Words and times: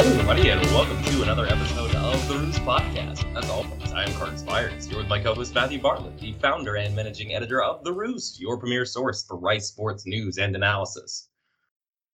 Everybody, 0.00 0.48
and 0.48 0.62
welcome 0.68 1.02
to 1.12 1.22
another 1.24 1.44
episode 1.44 1.94
of 1.94 2.26
the 2.26 2.38
Roost 2.38 2.62
Podcast. 2.62 3.36
As 3.36 3.50
always, 3.50 3.92
I 3.92 4.04
am 4.04 4.12
Carter 4.14 4.38
Spires, 4.38 4.86
here 4.86 4.96
with 4.96 5.08
my 5.08 5.22
co-host 5.22 5.54
Matthew 5.54 5.78
Bartlett, 5.78 6.18
the 6.18 6.32
founder 6.40 6.76
and 6.76 6.96
managing 6.96 7.34
editor 7.34 7.62
of 7.62 7.84
The 7.84 7.92
Roost, 7.92 8.40
your 8.40 8.56
premier 8.56 8.86
source 8.86 9.22
for 9.22 9.36
Rice 9.36 9.68
sports 9.68 10.06
news 10.06 10.38
and 10.38 10.56
analysis. 10.56 11.28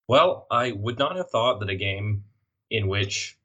Well, 0.09 0.47
I 0.51 0.73
would 0.73 0.99
not 0.99 1.15
have 1.15 1.29
thought 1.29 1.61
that 1.61 1.69
a 1.69 1.77
game 1.77 2.25
in 2.69 2.89
which 2.89 3.37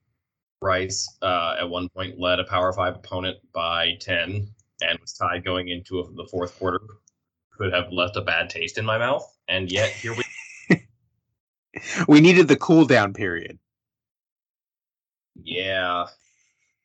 Rice 0.60 1.08
uh, 1.22 1.58
at 1.60 1.70
one 1.70 1.88
point 1.90 2.18
led 2.18 2.40
a 2.40 2.44
Power 2.44 2.72
Five 2.72 2.96
opponent 2.96 3.36
by 3.54 3.92
ten 4.00 4.48
and 4.82 4.98
was 4.98 5.12
tied 5.12 5.44
going 5.44 5.68
into 5.68 6.00
a, 6.00 6.12
the 6.14 6.26
fourth 6.28 6.58
quarter 6.58 6.80
could 7.56 7.72
have 7.72 7.92
left 7.92 8.16
a 8.16 8.22
bad 8.22 8.50
taste 8.50 8.76
in 8.76 8.84
my 8.84 8.98
mouth, 8.98 9.24
and 9.46 9.70
yet 9.70 9.90
here 9.90 10.16
we. 10.16 10.84
we 12.08 12.20
needed 12.20 12.48
the 12.48 12.56
cool 12.56 12.86
down 12.86 13.12
period. 13.12 13.60
Yeah. 15.44 16.06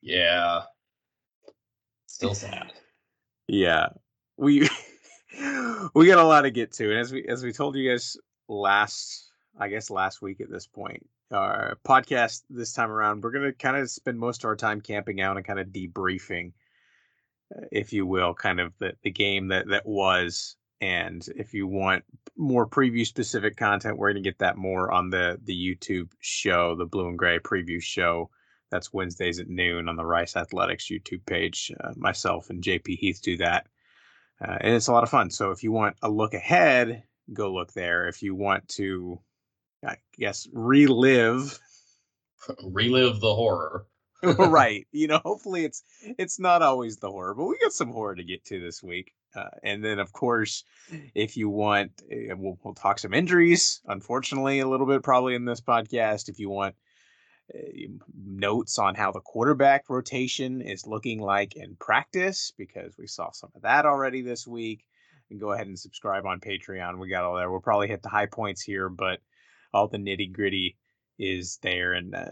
Yeah. 0.01 0.61
Still 2.05 2.33
sad. 2.33 2.71
Yeah. 3.47 3.89
We 4.37 4.61
we 5.93 6.07
got 6.07 6.19
a 6.19 6.23
lot 6.23 6.41
to 6.41 6.51
get 6.51 6.71
to. 6.73 6.89
And 6.89 6.99
as 6.99 7.11
we 7.11 7.25
as 7.27 7.43
we 7.43 7.51
told 7.51 7.75
you 7.75 7.89
guys 7.89 8.17
last 8.47 9.31
I 9.59 9.67
guess 9.67 9.89
last 9.89 10.21
week 10.21 10.41
at 10.41 10.49
this 10.49 10.67
point, 10.67 11.05
our 11.31 11.77
podcast 11.85 12.43
this 12.49 12.73
time 12.73 12.91
around, 12.91 13.23
we're 13.23 13.31
gonna 13.31 13.53
kind 13.53 13.77
of 13.77 13.89
spend 13.89 14.19
most 14.19 14.43
of 14.43 14.47
our 14.47 14.55
time 14.55 14.81
camping 14.81 15.21
out 15.21 15.37
and 15.37 15.45
kind 15.45 15.59
of 15.59 15.67
debriefing, 15.67 16.53
uh, 17.55 17.65
if 17.71 17.91
you 17.93 18.05
will, 18.05 18.33
kind 18.33 18.59
of 18.59 18.73
the, 18.79 18.93
the 19.03 19.11
game 19.11 19.47
that 19.49 19.67
that 19.67 19.85
was. 19.85 20.55
And 20.79 21.27
if 21.35 21.55
you 21.55 21.67
want 21.67 22.03
more 22.37 22.67
preview 22.67 23.05
specific 23.05 23.57
content, 23.57 23.97
we're 23.97 24.11
gonna 24.11 24.21
get 24.21 24.39
that 24.39 24.57
more 24.57 24.91
on 24.91 25.09
the 25.09 25.39
the 25.43 25.53
YouTube 25.53 26.11
show, 26.19 26.75
the 26.75 26.85
Blue 26.85 27.09
and 27.09 27.17
Gray 27.17 27.39
preview 27.39 27.81
show 27.81 28.29
that's 28.69 28.93
Wednesdays 28.93 29.39
at 29.39 29.49
noon 29.49 29.87
on 29.87 29.95
the 29.95 30.05
Rice 30.05 30.35
Athletics 30.35 30.89
YouTube 30.89 31.25
page. 31.25 31.71
Uh, 31.79 31.93
myself 31.95 32.49
and 32.49 32.63
JP 32.63 32.97
Heath 32.97 33.21
do 33.21 33.37
that. 33.37 33.67
Uh, 34.41 34.57
and 34.61 34.75
it's 34.75 34.87
a 34.87 34.91
lot 34.91 35.03
of 35.03 35.09
fun. 35.09 35.29
So 35.29 35.51
if 35.51 35.63
you 35.63 35.71
want 35.71 35.95
a 36.01 36.09
look 36.09 36.33
ahead, 36.33 37.03
go 37.33 37.51
look 37.53 37.73
there. 37.73 38.07
If 38.07 38.21
you 38.21 38.35
want 38.35 38.67
to, 38.69 39.19
I 39.85 39.97
guess, 40.17 40.47
relive, 40.53 41.57
relive 42.63 43.19
the 43.19 43.33
horror. 43.33 43.85
right. 44.23 44.87
You 44.91 45.07
know, 45.07 45.19
hopefully 45.23 45.63
it's 45.63 45.83
it's 46.17 46.39
not 46.39 46.61
always 46.61 46.97
the 46.97 47.11
horror, 47.11 47.35
but 47.35 47.45
we 47.45 47.57
got 47.59 47.73
some 47.73 47.91
horror 47.91 48.15
to 48.15 48.23
get 48.23 48.45
to 48.45 48.59
this 48.59 48.81
week. 48.81 49.13
Uh, 49.35 49.49
and 49.63 49.83
then, 49.83 49.99
of 49.99 50.11
course, 50.11 50.63
if 51.13 51.37
you 51.37 51.49
want, 51.49 51.91
uh, 52.11 52.35
we'll, 52.35 52.57
we'll 52.63 52.73
talk 52.73 52.97
some 52.97 53.13
injuries. 53.13 53.81
Unfortunately, 53.85 54.59
a 54.59 54.67
little 54.67 54.87
bit 54.87 55.03
probably 55.03 55.35
in 55.35 55.45
this 55.45 55.61
podcast. 55.61 56.29
If 56.29 56.39
you 56.39 56.49
want 56.49 56.75
notes 58.13 58.77
on 58.77 58.95
how 58.95 59.11
the 59.11 59.21
quarterback 59.21 59.89
rotation 59.89 60.61
is 60.61 60.87
looking 60.87 61.19
like 61.19 61.55
in 61.55 61.75
practice 61.75 62.51
because 62.57 62.95
we 62.97 63.07
saw 63.07 63.31
some 63.31 63.51
of 63.55 63.61
that 63.61 63.85
already 63.85 64.21
this 64.21 64.45
week. 64.45 64.83
And 65.29 65.39
go 65.39 65.51
ahead 65.51 65.67
and 65.67 65.77
subscribe 65.77 66.25
on 66.25 66.39
Patreon. 66.39 66.99
We 66.99 67.09
got 67.09 67.25
all 67.25 67.35
there. 67.35 67.51
We'll 67.51 67.59
probably 67.59 67.89
hit 67.89 68.01
the 68.01 68.09
high 68.09 68.27
points 68.27 68.61
here, 68.61 68.87
but 68.87 69.19
all 69.73 69.89
the 69.89 69.97
nitty 69.97 70.31
gritty 70.31 70.77
is 71.19 71.59
there, 71.61 71.93
and 71.93 72.15
uh, 72.15 72.31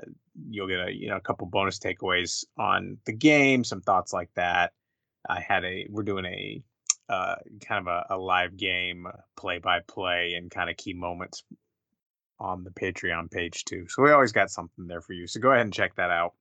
you'll 0.50 0.68
get 0.68 0.88
a 0.88 0.92
you 0.94 1.10
know 1.10 1.18
a 1.18 1.22
couple 1.22 1.48
bonus 1.48 1.80
takeaways 1.80 2.46
on 2.58 2.98
the 3.06 3.12
game, 3.12 3.66
some 3.66 3.82
thoughts 3.82 4.14
like 4.14 4.30
that. 4.36 4.72
I 5.28 5.42
had 5.42 5.66
a 5.66 5.88
we're 5.90 6.04
doing 6.04 6.26
a 6.26 6.64
uh, 7.10 7.36
kind 7.66 7.86
of 7.86 7.88
a, 7.88 8.16
a 8.16 8.18
live 8.18 8.56
game 8.56 9.08
play 9.36 9.60
by 9.60 9.80
play 9.88 10.36
and 10.38 10.50
kind 10.50 10.70
of 10.70 10.78
key 10.78 10.94
moments 10.94 11.44
on 12.39 12.64
the 12.64 12.72
Patreon 12.72 13.31
page 13.31 13.66
too. 13.66 13.88
So 13.88 14.03
we 14.03 14.11
always 14.11 14.31
got 14.31 14.50
something 14.50 14.88
there 14.88 15.02
for 15.02 15.14
you. 15.14 15.28
So 15.28 15.39
go 15.39 15.52
ahead 15.52 15.66
and 15.66 15.73
check 15.73 15.95
that 15.95 16.11
out. 16.11 16.33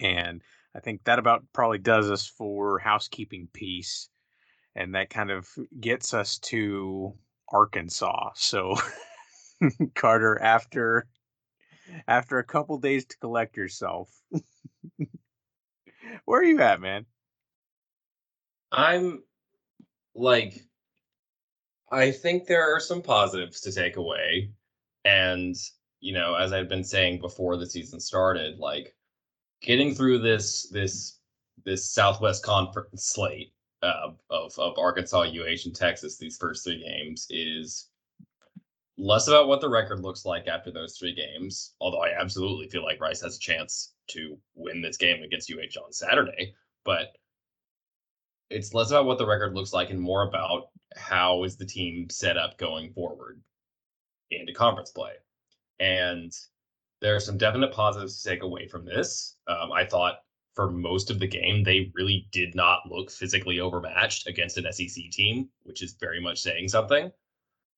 And 0.00 0.42
I 0.74 0.80
think 0.80 1.04
that 1.04 1.18
about 1.18 1.44
probably 1.52 1.78
does 1.78 2.10
us 2.10 2.26
for 2.26 2.78
housekeeping 2.78 3.48
piece. 3.52 4.08
And 4.74 4.94
that 4.94 5.10
kind 5.10 5.30
of 5.30 5.48
gets 5.80 6.12
us 6.12 6.38
to 6.40 7.14
Arkansas. 7.48 8.32
So 8.34 8.74
Carter, 9.94 10.40
after 10.40 11.06
after 12.06 12.38
a 12.38 12.44
couple 12.44 12.78
days 12.78 13.06
to 13.06 13.16
collect 13.18 13.56
yourself, 13.56 14.10
where 16.24 16.40
are 16.40 16.44
you 16.44 16.60
at, 16.60 16.80
man? 16.80 17.06
I'm 18.70 19.22
like 20.14 20.66
I 21.90 22.10
think 22.10 22.46
there 22.46 22.74
are 22.74 22.80
some 22.80 23.00
positives 23.00 23.60
to 23.62 23.72
take 23.72 23.96
away. 23.96 24.50
And, 25.06 25.54
you 26.00 26.12
know, 26.12 26.34
as 26.34 26.52
I've 26.52 26.68
been 26.68 26.82
saying 26.82 27.20
before 27.20 27.56
the 27.56 27.66
season 27.66 28.00
started, 28.00 28.58
like 28.58 28.96
getting 29.62 29.94
through 29.94 30.18
this 30.18 30.68
this 30.70 31.20
this 31.64 31.88
Southwest 31.88 32.44
Conference 32.44 33.06
slate 33.06 33.52
uh, 33.82 34.10
of 34.30 34.58
of 34.58 34.78
Arkansas, 34.78 35.22
UH, 35.22 35.64
and 35.64 35.74
Texas 35.76 36.18
these 36.18 36.36
first 36.36 36.64
three 36.64 36.82
games 36.82 37.28
is 37.30 37.88
less 38.98 39.28
about 39.28 39.46
what 39.46 39.60
the 39.60 39.68
record 39.68 40.00
looks 40.00 40.24
like 40.24 40.48
after 40.48 40.72
those 40.72 40.98
three 40.98 41.14
games. 41.14 41.74
Although 41.80 42.02
I 42.02 42.18
absolutely 42.20 42.68
feel 42.68 42.82
like 42.82 43.00
Rice 43.00 43.22
has 43.22 43.36
a 43.36 43.40
chance 43.40 43.94
to 44.08 44.36
win 44.56 44.82
this 44.82 44.96
game 44.96 45.22
against 45.22 45.52
UH 45.52 45.80
on 45.80 45.92
Saturday, 45.92 46.54
but 46.84 47.12
it's 48.50 48.74
less 48.74 48.90
about 48.90 49.06
what 49.06 49.18
the 49.18 49.26
record 49.26 49.54
looks 49.54 49.72
like 49.72 49.90
and 49.90 50.00
more 50.00 50.26
about 50.26 50.70
how 50.96 51.44
is 51.44 51.56
the 51.56 51.66
team 51.66 52.10
set 52.10 52.36
up 52.36 52.58
going 52.58 52.92
forward 52.92 53.40
into 54.30 54.52
conference 54.52 54.90
play. 54.90 55.12
And 55.78 56.32
there 57.00 57.14
are 57.14 57.20
some 57.20 57.38
definite 57.38 57.72
positives 57.72 58.22
to 58.22 58.28
take 58.28 58.42
away 58.42 58.66
from 58.66 58.84
this. 58.84 59.36
Um, 59.46 59.72
I 59.72 59.84
thought 59.84 60.20
for 60.54 60.70
most 60.70 61.10
of 61.10 61.18
the 61.18 61.26
game, 61.26 61.62
they 61.62 61.92
really 61.94 62.28
did 62.32 62.54
not 62.54 62.80
look 62.90 63.10
physically 63.10 63.60
overmatched 63.60 64.26
against 64.26 64.56
an 64.56 64.72
SEC 64.72 65.10
team, 65.10 65.50
which 65.64 65.82
is 65.82 65.96
very 66.00 66.20
much 66.20 66.40
saying 66.40 66.68
something. 66.68 67.10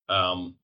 Um, 0.09 0.55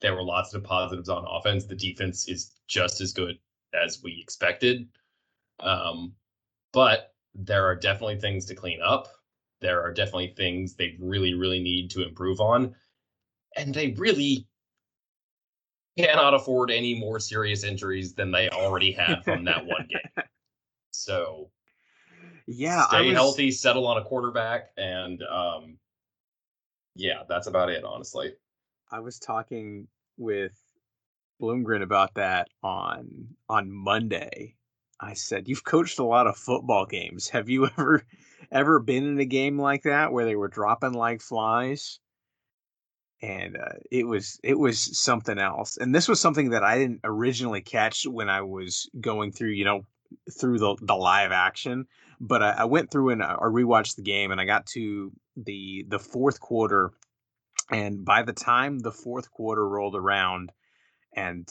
there 0.00 0.14
were 0.14 0.22
lots 0.22 0.52
of 0.52 0.62
positives 0.62 1.08
on 1.08 1.24
offense. 1.26 1.64
The 1.64 1.74
defense 1.74 2.28
is 2.28 2.52
just 2.68 3.00
as 3.00 3.12
good 3.12 3.38
as 3.72 4.02
we 4.02 4.20
expected. 4.20 4.88
Um, 5.60 6.12
but 6.72 7.14
there 7.34 7.64
are 7.64 7.74
definitely 7.74 8.20
things 8.20 8.44
to 8.46 8.54
clean 8.54 8.80
up. 8.82 9.08
There 9.62 9.82
are 9.82 9.92
definitely 9.92 10.34
things 10.36 10.74
they 10.74 10.96
really, 11.00 11.32
really 11.32 11.62
need 11.62 11.90
to 11.92 12.06
improve 12.06 12.40
on. 12.40 12.74
And 13.56 13.74
they 13.74 13.92
really 13.92 14.46
cannot 15.98 16.34
afford 16.34 16.70
any 16.70 16.98
more 16.98 17.18
serious 17.18 17.64
injuries 17.64 18.14
than 18.14 18.30
they 18.30 18.48
already 18.50 18.92
had 18.92 19.24
from 19.24 19.44
that 19.44 19.64
one 19.64 19.86
game. 19.90 20.24
So, 20.90 21.50
yeah, 22.46 22.86
stay 22.88 23.08
was... 23.08 23.14
healthy, 23.14 23.50
settle 23.50 23.86
on 23.86 23.98
a 23.98 24.04
quarterback, 24.04 24.70
and 24.76 25.22
um, 25.22 25.78
yeah, 26.94 27.22
that's 27.28 27.46
about 27.46 27.70
it, 27.70 27.84
honestly. 27.84 28.34
I 28.90 29.00
was 29.00 29.18
talking 29.18 29.88
with 30.16 30.52
Bloomgren 31.40 31.82
about 31.82 32.14
that 32.14 32.48
on 32.62 33.28
on 33.48 33.70
Monday. 33.70 34.54
I 35.00 35.14
said, 35.14 35.48
"You've 35.48 35.64
coached 35.64 35.98
a 35.98 36.04
lot 36.04 36.26
of 36.26 36.36
football 36.36 36.86
games. 36.86 37.28
Have 37.28 37.48
you 37.48 37.66
ever 37.66 38.04
ever 38.50 38.78
been 38.78 39.06
in 39.06 39.18
a 39.18 39.24
game 39.24 39.58
like 39.58 39.82
that 39.82 40.12
where 40.12 40.24
they 40.24 40.36
were 40.36 40.48
dropping 40.48 40.92
like 40.92 41.20
flies?" 41.20 42.00
And 43.22 43.56
uh, 43.56 43.72
it 43.90 44.06
was 44.06 44.38
it 44.42 44.58
was 44.58 44.98
something 45.00 45.38
else. 45.38 45.76
And 45.76 45.94
this 45.94 46.08
was 46.08 46.20
something 46.20 46.50
that 46.50 46.62
I 46.62 46.78
didn't 46.78 47.00
originally 47.04 47.62
catch 47.62 48.06
when 48.06 48.28
I 48.28 48.42
was 48.42 48.88
going 49.00 49.32
through, 49.32 49.50
you 49.50 49.64
know, 49.64 49.82
through 50.38 50.58
the 50.58 50.76
the 50.82 50.94
live 50.94 51.32
action. 51.32 51.86
But 52.20 52.42
I, 52.42 52.50
I 52.50 52.64
went 52.64 52.90
through 52.90 53.10
and 53.10 53.22
uh, 53.22 53.36
I 53.40 53.44
rewatched 53.44 53.96
the 53.96 54.02
game, 54.02 54.30
and 54.30 54.40
I 54.40 54.44
got 54.44 54.66
to 54.68 55.12
the 55.36 55.84
the 55.88 55.98
fourth 55.98 56.40
quarter, 56.40 56.92
and 57.70 58.04
by 58.04 58.22
the 58.22 58.32
time 58.32 58.78
the 58.78 58.92
fourth 58.92 59.30
quarter 59.30 59.66
rolled 59.66 59.96
around, 59.96 60.52
and 61.14 61.48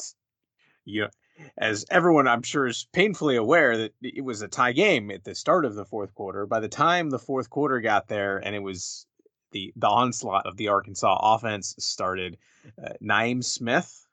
you 0.86 1.02
know, 1.02 1.10
as 1.58 1.86
everyone 1.90 2.28
I'm 2.28 2.44
sure 2.44 2.68
is 2.68 2.88
painfully 2.94 3.36
aware 3.36 3.78
that 3.78 3.94
it 4.02 4.24
was 4.24 4.42
a 4.42 4.48
tie 4.48 4.72
game 4.72 5.10
at 5.10 5.24
the 5.24 5.34
start 5.34 5.66
of 5.66 5.76
the 5.76 5.86
fourth 5.86 6.14
quarter. 6.14 6.46
By 6.46 6.60
the 6.60 6.70
time 6.70 7.10
the 7.10 7.20
fourth 7.20 7.50
quarter 7.50 7.82
got 7.82 8.08
there, 8.08 8.38
and 8.38 8.56
it 8.56 8.62
was 8.62 9.08
the 9.56 9.74
the 9.78 9.88
onslaught 9.88 10.46
of 10.46 10.58
the 10.58 10.68
Arkansas 10.68 11.18
offense 11.24 11.74
started. 11.80 12.38
Uh, 12.84 12.90
Naeem 13.02 13.44
Smith 13.44 14.06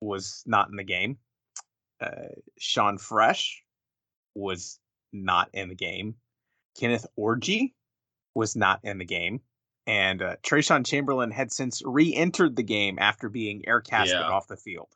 was 0.00 0.44
not 0.46 0.70
in 0.70 0.76
the 0.76 0.84
game. 0.84 1.18
Uh, 2.00 2.28
Sean 2.56 2.96
Fresh 2.96 3.64
was 4.34 4.78
not 5.12 5.50
in 5.52 5.68
the 5.68 5.74
game. 5.74 6.14
Kenneth 6.78 7.06
Orji 7.18 7.72
was 8.34 8.54
not 8.54 8.80
in 8.84 8.98
the 8.98 9.04
game. 9.04 9.40
And 9.86 10.22
uh, 10.22 10.36
Trayshawn 10.44 10.86
Chamberlain 10.86 11.32
had 11.32 11.50
since 11.50 11.82
re 11.84 12.14
entered 12.14 12.54
the 12.54 12.62
game 12.62 12.96
after 13.00 13.28
being 13.28 13.66
air 13.66 13.80
casted 13.80 14.20
yeah. 14.20 14.28
off 14.28 14.46
the 14.46 14.56
field. 14.56 14.88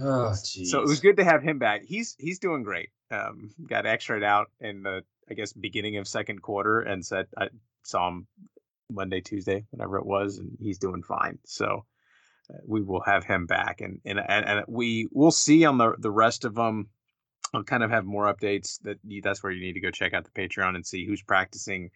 Oh, 0.00 0.34
geez. 0.42 0.70
So 0.70 0.80
it 0.80 0.88
was 0.88 1.00
good 1.00 1.18
to 1.18 1.24
have 1.24 1.42
him 1.42 1.58
back. 1.58 1.82
He's 1.84 2.16
he's 2.18 2.38
doing 2.38 2.62
great. 2.62 2.88
Um, 3.10 3.50
got 3.68 3.84
x-rayed 3.84 4.22
out 4.22 4.50
in 4.58 4.82
the 4.82 5.04
I 5.30 5.34
guess 5.34 5.52
beginning 5.52 5.96
of 5.96 6.06
second 6.06 6.42
quarter 6.42 6.80
and 6.80 7.04
said 7.04 7.26
I 7.36 7.48
saw 7.82 8.08
him 8.08 8.26
Monday, 8.90 9.20
Tuesday, 9.20 9.64
whatever 9.70 9.98
it 9.98 10.06
was, 10.06 10.38
and 10.38 10.56
he's 10.60 10.78
doing 10.78 11.02
fine. 11.02 11.38
So 11.44 11.84
we 12.66 12.82
will 12.82 13.00
have 13.02 13.24
him 13.24 13.46
back, 13.46 13.80
and 13.80 14.00
and 14.04 14.18
and, 14.18 14.64
we 14.68 15.08
we'll 15.10 15.30
see 15.30 15.64
on 15.64 15.78
the 15.78 15.94
the 15.98 16.10
rest 16.10 16.44
of 16.44 16.54
them. 16.54 16.88
I'll 17.54 17.64
kind 17.64 17.82
of 17.82 17.90
have 17.90 18.04
more 18.04 18.32
updates. 18.32 18.80
That 18.82 18.98
that's 19.22 19.42
where 19.42 19.52
you 19.52 19.60
need 19.60 19.74
to 19.74 19.80
go 19.80 19.90
check 19.90 20.14
out 20.14 20.24
the 20.24 20.30
Patreon 20.30 20.74
and 20.74 20.86
see 20.86 21.06
who's 21.06 21.22
practicing 21.22 21.90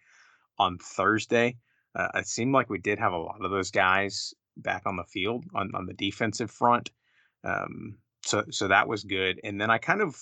on 0.58 0.78
Thursday. 0.78 1.56
Uh, 1.94 2.08
it 2.14 2.26
seemed 2.26 2.52
like 2.52 2.68
we 2.68 2.78
did 2.78 2.98
have 2.98 3.12
a 3.12 3.18
lot 3.18 3.42
of 3.44 3.50
those 3.50 3.70
guys 3.70 4.34
back 4.58 4.82
on 4.86 4.96
the 4.96 5.04
field 5.04 5.44
on, 5.54 5.70
on 5.74 5.86
the 5.86 5.94
defensive 5.94 6.50
front. 6.50 6.90
Um, 7.44 7.98
so 8.22 8.44
so 8.50 8.68
that 8.68 8.88
was 8.88 9.04
good. 9.04 9.40
And 9.44 9.60
then 9.60 9.70
I 9.70 9.78
kind 9.78 10.02
of 10.02 10.16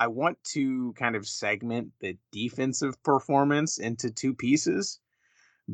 I 0.00 0.08
want 0.08 0.42
to 0.52 0.94
kind 0.94 1.14
of 1.14 1.28
segment 1.28 1.92
the 2.00 2.16
defensive 2.32 3.00
performance 3.02 3.78
into 3.78 4.10
two 4.10 4.34
pieces 4.34 4.98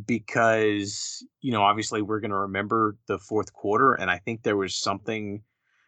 because 0.07 1.25
you 1.41 1.53
know 1.53 1.63
obviously 1.63 2.03
we're 2.03 2.21
going 2.21 2.33
to 2.33 2.37
remember 2.37 2.97
the 3.07 3.19
fourth 3.19 3.53
quarter 3.53 3.95
and 3.95 4.11
I 4.11 4.19
think 4.19 4.43
there 4.43 4.57
was 4.57 4.75
something 4.75 5.43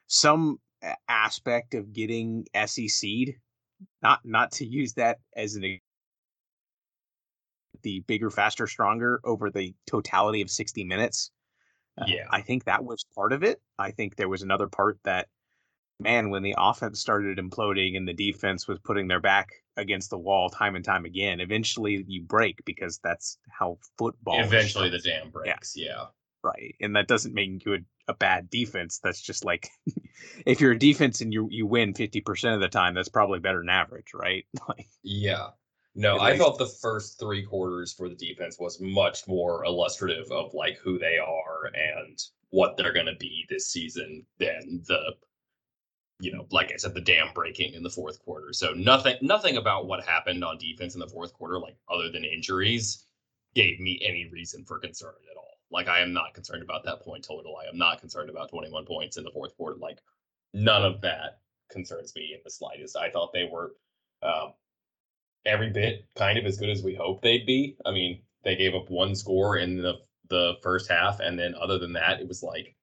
some 0.06 0.61
aspect 1.08 1.75
of 1.75 1.93
getting 1.93 2.46
SEC'd 2.55 3.32
not 4.00 4.20
not 4.25 4.52
to 4.52 4.64
use 4.64 4.94
that 4.94 5.19
as 5.37 5.56
an 5.56 5.81
the 7.82 8.00
bigger 8.06 8.31
faster 8.31 8.67
stronger 8.67 9.20
over 9.25 9.50
the 9.50 9.75
totality 9.87 10.41
of 10.41 10.50
60 10.50 10.84
minutes 10.84 11.32
uh, 12.00 12.05
Yeah. 12.06 12.26
I 12.31 12.43
think 12.43 12.64
that 12.64 12.84
was 12.84 13.05
part 13.14 13.32
of 13.32 13.43
it. 13.43 13.61
I 13.79 13.91
think 13.91 14.17
there 14.17 14.29
was 14.29 14.43
another 14.43 14.69
part 14.69 14.99
that, 15.05 15.29
man, 16.00 16.30
when 16.30 16.42
the 16.42 16.54
offense 16.56 17.00
started 17.00 17.38
imploding 17.38 17.96
and 17.96 18.06
the 18.06 18.12
defense 18.12 18.68
was 18.68 18.78
putting 18.84 19.08
their 19.08 19.20
back 19.20 19.50
against 19.76 20.10
the 20.10 20.18
wall 20.18 20.48
time 20.48 20.76
and 20.76 20.84
time 20.84 21.04
again, 21.04 21.40
eventually 21.40 22.04
you 22.06 22.22
break 22.22 22.64
because 22.64 22.98
that's 23.02 23.38
how 23.50 23.78
football. 23.96 24.40
Eventually, 24.40 24.90
the 24.90 24.98
dam 24.98 25.30
breaks. 25.30 25.74
Yeah. 25.76 26.06
right, 26.42 26.74
and 26.80 26.94
that 26.96 27.08
doesn't 27.08 27.34
make 27.34 27.64
you 27.64 27.74
a, 27.74 27.78
a 28.08 28.14
bad 28.14 28.48
defense. 28.50 29.00
That's 29.02 29.20
just 29.20 29.44
like 29.44 29.68
if 30.46 30.60
you're 30.60 30.72
a 30.72 30.78
defense 30.78 31.20
and 31.20 31.32
you 31.32 31.48
you 31.50 31.66
win 31.66 31.94
fifty 31.94 32.20
percent 32.20 32.54
of 32.54 32.60
the 32.60 32.68
time, 32.68 32.94
that's 32.94 33.08
probably 33.08 33.40
better 33.40 33.58
than 33.58 33.68
average, 33.68 34.12
right? 34.14 34.44
Like, 34.68 34.88
Yeah. 35.02 35.48
No, 35.94 36.18
I 36.18 36.30
least- 36.30 36.42
thought 36.42 36.58
the 36.58 36.66
first 36.66 37.18
three 37.18 37.42
quarters 37.42 37.92
for 37.92 38.08
the 38.08 38.14
defense 38.14 38.56
was 38.60 38.80
much 38.80 39.26
more 39.26 39.64
illustrative 39.64 40.30
of 40.30 40.54
like 40.54 40.78
who 40.78 40.96
they 40.96 41.18
are 41.18 41.72
and 41.74 42.16
what 42.50 42.76
they're 42.76 42.92
going 42.92 43.06
to 43.06 43.16
be 43.18 43.44
this 43.48 43.66
season 43.68 44.24
than 44.38 44.82
the, 44.86 45.14
you 46.20 46.32
know, 46.32 46.47
like 46.50 46.73
I 46.73 46.76
said, 46.76 46.94
the 46.94 47.00
dam 47.00 47.29
breaking 47.35 47.75
in 47.75 47.82
the 47.82 47.91
fourth 47.91 48.23
quarter. 48.25 48.53
So 48.53 48.73
nothing, 48.73 49.17
nothing 49.23 49.56
about 49.56 49.87
what 49.87 50.05
happened 50.05 50.44
on 50.44 50.59
defense 50.59 50.94
in 50.94 51.00
the 51.00 51.09
fourth 51.09 51.32
quarter, 51.32 51.59
like 51.59 51.76
other 51.91 52.11
than 52.11 52.25
injuries, 52.25 53.05
gave 53.55 53.79
me 53.81 54.00
any 54.05 54.29
reason 54.32 54.65
for 54.65 54.79
concern 54.79 55.15
at 55.31 55.37
all. 55.37 55.59
Like 55.70 55.88
I 55.88 56.00
am 56.00 56.12
not 56.12 56.35
concerned 56.35 56.62
about 56.62 56.85
that 56.85 57.03
point 57.03 57.25
total. 57.25 57.56
I 57.56 57.69
am 57.69 57.79
not 57.79 58.00
concerned 58.00 58.31
about 58.31 58.50
21 58.50 58.85
points 58.85 59.17
in 59.17 59.25
the 59.25 59.31
fourth 59.31 59.56
quarter. 59.56 59.79
Like 59.79 59.99
none 60.55 60.85
of 60.85 61.00
that 61.03 61.41
concerns 61.70 62.12
me 62.17 62.32
in 62.35 62.41
the 62.44 62.50
slightest. 62.50 62.97
I 62.97 63.11
thought 63.11 63.32
they 63.32 63.49
were. 63.50 63.75
Um, 64.23 64.55
every 65.47 65.70
bit 65.70 66.06
kind 66.17 66.38
of 66.38 66.44
as 66.44 66.59
good 66.59 66.69
as 66.69 66.82
we 66.82 66.94
hoped 66.94 67.23
they'd 67.23 67.47
be. 67.47 67.76
I 67.87 67.91
mean, 67.91 68.20
they 68.44 68.56
gave 68.56 68.75
up 68.75 68.91
one 68.91 69.15
score 69.15 69.56
in 69.56 69.82
the 69.82 69.94
the 70.29 70.55
first 70.62 70.91
half, 70.91 71.20
and 71.20 71.38
then 71.38 71.55
other 71.55 71.79
than 71.79 71.93
that, 71.94 72.20
it 72.20 72.29
was 72.29 72.43
like 72.43 72.76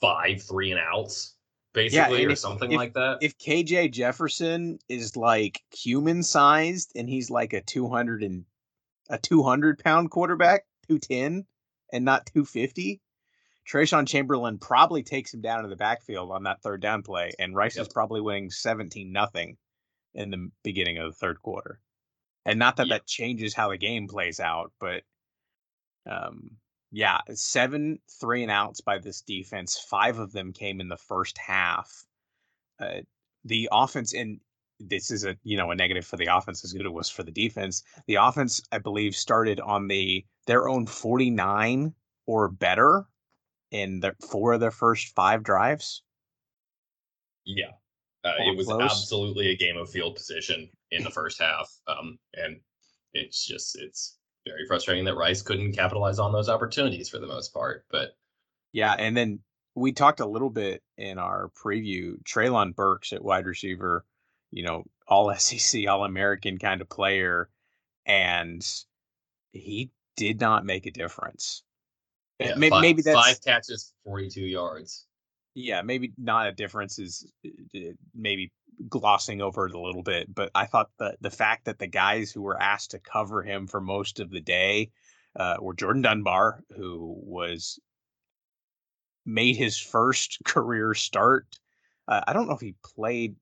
five 0.00 0.42
three 0.42 0.70
and 0.70 0.80
outs, 0.80 1.36
basically, 1.72 2.22
and 2.22 2.30
or 2.30 2.32
if- 2.32 2.38
something 2.38 2.70
if- 2.72 2.76
like 2.76 2.94
that. 2.94 3.18
if 3.22 3.36
KJ 3.38 3.90
Jefferson 3.92 4.78
is 4.88 5.16
like 5.16 5.62
human 5.72 6.22
sized 6.22 6.92
and 6.96 7.08
he's 7.08 7.30
like 7.30 7.52
a 7.52 7.60
200 7.62 8.22
and 8.22 8.44
a 9.08 9.18
200 9.18 9.78
pound 9.78 10.10
quarterback, 10.10 10.64
210 10.88 11.46
and 11.92 12.04
not 12.04 12.26
250, 12.26 13.00
Trayshawn 13.70 14.08
Chamberlain 14.08 14.58
probably 14.58 15.02
takes 15.02 15.32
him 15.32 15.40
down 15.40 15.62
to 15.62 15.68
the 15.68 15.76
backfield 15.76 16.30
on 16.30 16.42
that 16.44 16.60
third 16.62 16.80
down 16.82 17.02
play, 17.02 17.30
and 17.38 17.54
Rice 17.54 17.76
is 17.76 17.88
probably 17.88 18.20
winning 18.20 18.50
17 18.50 19.12
nothing 19.12 19.56
in 20.14 20.30
the 20.30 20.50
beginning 20.64 20.98
of 20.98 21.06
the 21.12 21.16
third 21.16 21.40
quarter. 21.40 21.80
And 22.44 22.58
not 22.58 22.76
that 22.76 22.88
Yeah. 22.88 22.94
that 22.96 23.06
changes 23.06 23.54
how 23.54 23.70
the 23.70 23.76
game 23.78 24.08
plays 24.08 24.40
out, 24.40 24.72
but 24.80 25.04
um, 26.06 26.56
yeah, 26.92 27.18
seven 27.32 27.98
three 28.20 28.42
and 28.42 28.52
outs 28.52 28.82
by 28.82 28.98
this 28.98 29.22
defense. 29.22 29.78
Five 29.88 30.18
of 30.18 30.32
them 30.32 30.52
came 30.52 30.78
in 30.78 30.88
the 30.88 30.98
first 30.98 31.38
half. 31.38 31.90
Uh, 32.78 33.00
the 33.46 33.68
offense, 33.72 34.12
and 34.12 34.40
this 34.78 35.10
is 35.10 35.24
a 35.24 35.34
you 35.42 35.56
know 35.56 35.70
a 35.70 35.74
negative 35.74 36.06
for 36.06 36.18
the 36.18 36.26
offense 36.26 36.62
as 36.64 36.74
good 36.74 36.84
it 36.84 36.92
was 36.92 37.08
for 37.08 37.22
the 37.22 37.32
defense. 37.32 37.82
The 38.06 38.16
offense, 38.16 38.60
I 38.70 38.78
believe, 38.78 39.16
started 39.16 39.58
on 39.58 39.88
the 39.88 40.24
their 40.46 40.68
own 40.68 40.86
forty 40.86 41.30
nine 41.30 41.94
or 42.26 42.48
better 42.48 43.06
in 43.70 44.00
the 44.00 44.14
four 44.20 44.52
of 44.52 44.60
their 44.60 44.70
first 44.70 45.14
five 45.14 45.42
drives. 45.42 46.02
yeah, 47.46 47.70
uh, 48.22 48.34
it 48.38 48.56
was 48.56 48.66
close. 48.66 48.82
absolutely 48.82 49.48
a 49.48 49.56
game 49.56 49.78
of 49.78 49.88
field 49.88 50.14
position 50.14 50.68
in 50.90 51.02
the 51.02 51.10
first 51.10 51.40
half, 51.40 51.74
um, 51.88 52.18
and 52.34 52.60
it's 53.14 53.46
just 53.46 53.80
it's 53.80 54.18
very 54.46 54.66
frustrating 54.66 55.04
that 55.04 55.16
Rice 55.16 55.42
couldn't 55.42 55.72
capitalize 55.72 56.18
on 56.18 56.32
those 56.32 56.48
opportunities 56.48 57.08
for 57.08 57.18
the 57.18 57.26
most 57.26 57.52
part. 57.52 57.84
But 57.90 58.16
Yeah, 58.72 58.94
and 58.98 59.16
then 59.16 59.40
we 59.74 59.92
talked 59.92 60.20
a 60.20 60.26
little 60.26 60.50
bit 60.50 60.82
in 60.98 61.18
our 61.18 61.50
preview. 61.62 62.22
Treylon 62.24 62.74
Burks 62.74 63.12
at 63.12 63.24
wide 63.24 63.46
receiver, 63.46 64.04
you 64.50 64.62
know, 64.64 64.84
all 65.06 65.34
SEC, 65.38 65.86
all 65.88 66.04
American 66.04 66.58
kind 66.58 66.80
of 66.80 66.88
player, 66.88 67.48
and 68.06 68.66
he 69.52 69.90
did 70.16 70.40
not 70.40 70.64
make 70.64 70.86
a 70.86 70.90
difference. 70.90 71.62
Uh, 72.42 72.48
yeah, 72.48 72.54
may- 72.56 72.70
five, 72.70 72.82
maybe 72.82 73.02
that's 73.02 73.16
five 73.16 73.42
catches, 73.42 73.92
forty 74.04 74.28
two 74.28 74.44
yards. 74.44 75.06
yeah, 75.54 75.82
maybe 75.82 76.12
not 76.18 76.48
a 76.48 76.52
difference 76.52 76.98
is 76.98 77.30
uh, 77.46 77.78
maybe 78.14 78.50
glossing 78.88 79.40
over 79.40 79.66
it 79.66 79.74
a 79.74 79.80
little 79.80 80.02
bit, 80.02 80.34
but 80.34 80.50
I 80.54 80.66
thought 80.66 80.90
the 80.98 81.16
the 81.20 81.30
fact 81.30 81.64
that 81.66 81.78
the 81.78 81.86
guys 81.86 82.30
who 82.32 82.42
were 82.42 82.60
asked 82.60 82.90
to 82.92 82.98
cover 82.98 83.42
him 83.42 83.66
for 83.66 83.80
most 83.80 84.20
of 84.20 84.30
the 84.30 84.40
day 84.40 84.90
uh, 85.36 85.56
were 85.60 85.74
Jordan 85.74 86.02
Dunbar, 86.02 86.62
who 86.76 87.14
was 87.22 87.78
made 89.24 89.56
his 89.56 89.78
first 89.78 90.38
career 90.44 90.94
start. 90.94 91.46
Uh, 92.08 92.22
I 92.26 92.32
don't 92.32 92.48
know 92.48 92.54
if 92.54 92.60
he 92.60 92.74
played. 92.84 93.36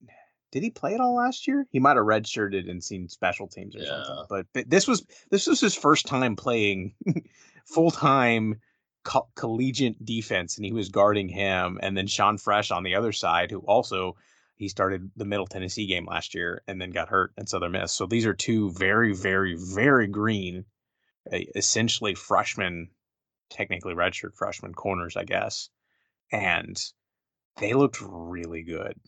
Did 0.53 0.63
he 0.65 0.71
play 0.71 0.95
it 0.95 1.01
all 1.01 1.15
last 1.15 1.47
year? 1.47 1.67
He 1.71 1.79
might 1.79 1.97
have 1.97 2.05
redshirted 2.05 2.69
and 2.69 2.83
seen 2.83 3.09
special 3.09 3.47
teams 3.47 3.77
or 3.77 3.81
Yeah. 3.81 4.03
something. 4.03 4.27
But, 4.29 4.47
but 4.53 4.69
this 4.69 4.89
was 4.89 5.07
this 5.31 5.47
was 5.47 5.61
his 5.61 5.75
first 5.77 6.07
time 6.07 6.35
playing 6.37 6.93
full 7.65 7.91
time 7.93 8.61
co- 9.05 9.29
collegiate 9.37 10.05
defense, 10.05 10.57
and 10.57 10.65
he 10.65 10.73
was 10.73 10.89
guarding 10.89 11.29
him. 11.29 11.79
And 11.83 11.97
then 11.97 12.07
Sean 12.09 12.37
Fresh 12.37 12.71
on 12.71 12.83
the 12.83 12.97
other 12.97 13.13
side, 13.13 13.51
who 13.51 13.61
also 13.61 14.17
he 14.61 14.69
started 14.69 15.11
the 15.17 15.25
Middle 15.25 15.47
Tennessee 15.47 15.87
game 15.87 16.05
last 16.05 16.35
year 16.35 16.63
and 16.69 16.79
then 16.79 16.91
got 16.91 17.09
hurt 17.09 17.33
in 17.39 17.47
Southern 17.47 17.73
Miss. 17.73 17.95
So 17.95 18.05
these 18.05 18.27
are 18.27 18.35
two 18.35 18.71
very, 18.73 19.15
very, 19.15 19.57
very 19.57 20.07
green, 20.07 20.67
essentially 21.33 22.15
freshmen, 22.15 22.91
technically 23.49 23.95
redshirt 23.95 24.35
freshman 24.35 24.75
corners, 24.75 25.17
I 25.17 25.25
guess. 25.25 25.71
And 26.31 26.79
they 27.57 27.73
looked 27.73 28.03
really 28.03 28.63
good. 28.63 29.01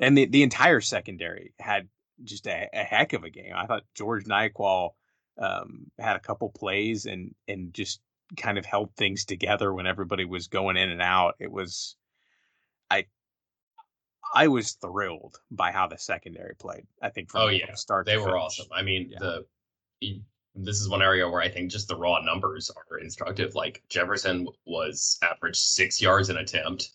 And 0.00 0.18
the, 0.18 0.26
the 0.26 0.42
entire 0.42 0.82
secondary 0.82 1.54
had 1.58 1.88
just 2.22 2.46
a, 2.46 2.68
a 2.74 2.84
heck 2.84 3.14
of 3.14 3.24
a 3.24 3.30
game. 3.30 3.54
I 3.56 3.64
thought 3.64 3.84
George 3.94 4.26
Nyquil 4.26 4.90
um, 5.38 5.86
had 5.98 6.16
a 6.16 6.20
couple 6.20 6.50
plays 6.50 7.06
and 7.06 7.34
and 7.48 7.72
just 7.72 8.02
kind 8.36 8.58
of 8.58 8.66
held 8.66 8.94
things 8.96 9.24
together 9.24 9.72
when 9.72 9.86
everybody 9.86 10.26
was 10.26 10.48
going 10.48 10.76
in 10.76 10.90
and 10.90 11.00
out. 11.00 11.36
It 11.40 11.50
was 11.50 11.96
I 14.34 14.48
was 14.48 14.72
thrilled 14.72 15.38
by 15.50 15.72
how 15.72 15.86
the 15.86 15.98
secondary 15.98 16.54
played. 16.54 16.86
I 17.02 17.10
think 17.10 17.30
from, 17.30 17.40
Oh 17.42 17.48
yeah, 17.48 17.74
start 17.74 18.06
they 18.06 18.16
were 18.16 18.24
finish. 18.26 18.40
awesome. 18.42 18.66
I 18.72 18.82
mean, 18.82 19.10
Yeah. 19.10 19.18
the 19.18 19.46
this 20.56 20.80
is 20.80 20.88
one 20.88 21.02
area 21.02 21.28
where 21.28 21.40
I 21.40 21.48
think 21.48 21.70
just 21.70 21.86
the 21.88 21.96
raw 21.96 22.20
numbers 22.20 22.70
are 22.90 22.98
instructive. 22.98 23.54
Like 23.54 23.82
Jefferson 23.88 24.48
was 24.66 25.18
averaged 25.22 25.58
six 25.60 26.00
yards 26.02 26.28
an 26.28 26.38
attempt. 26.38 26.90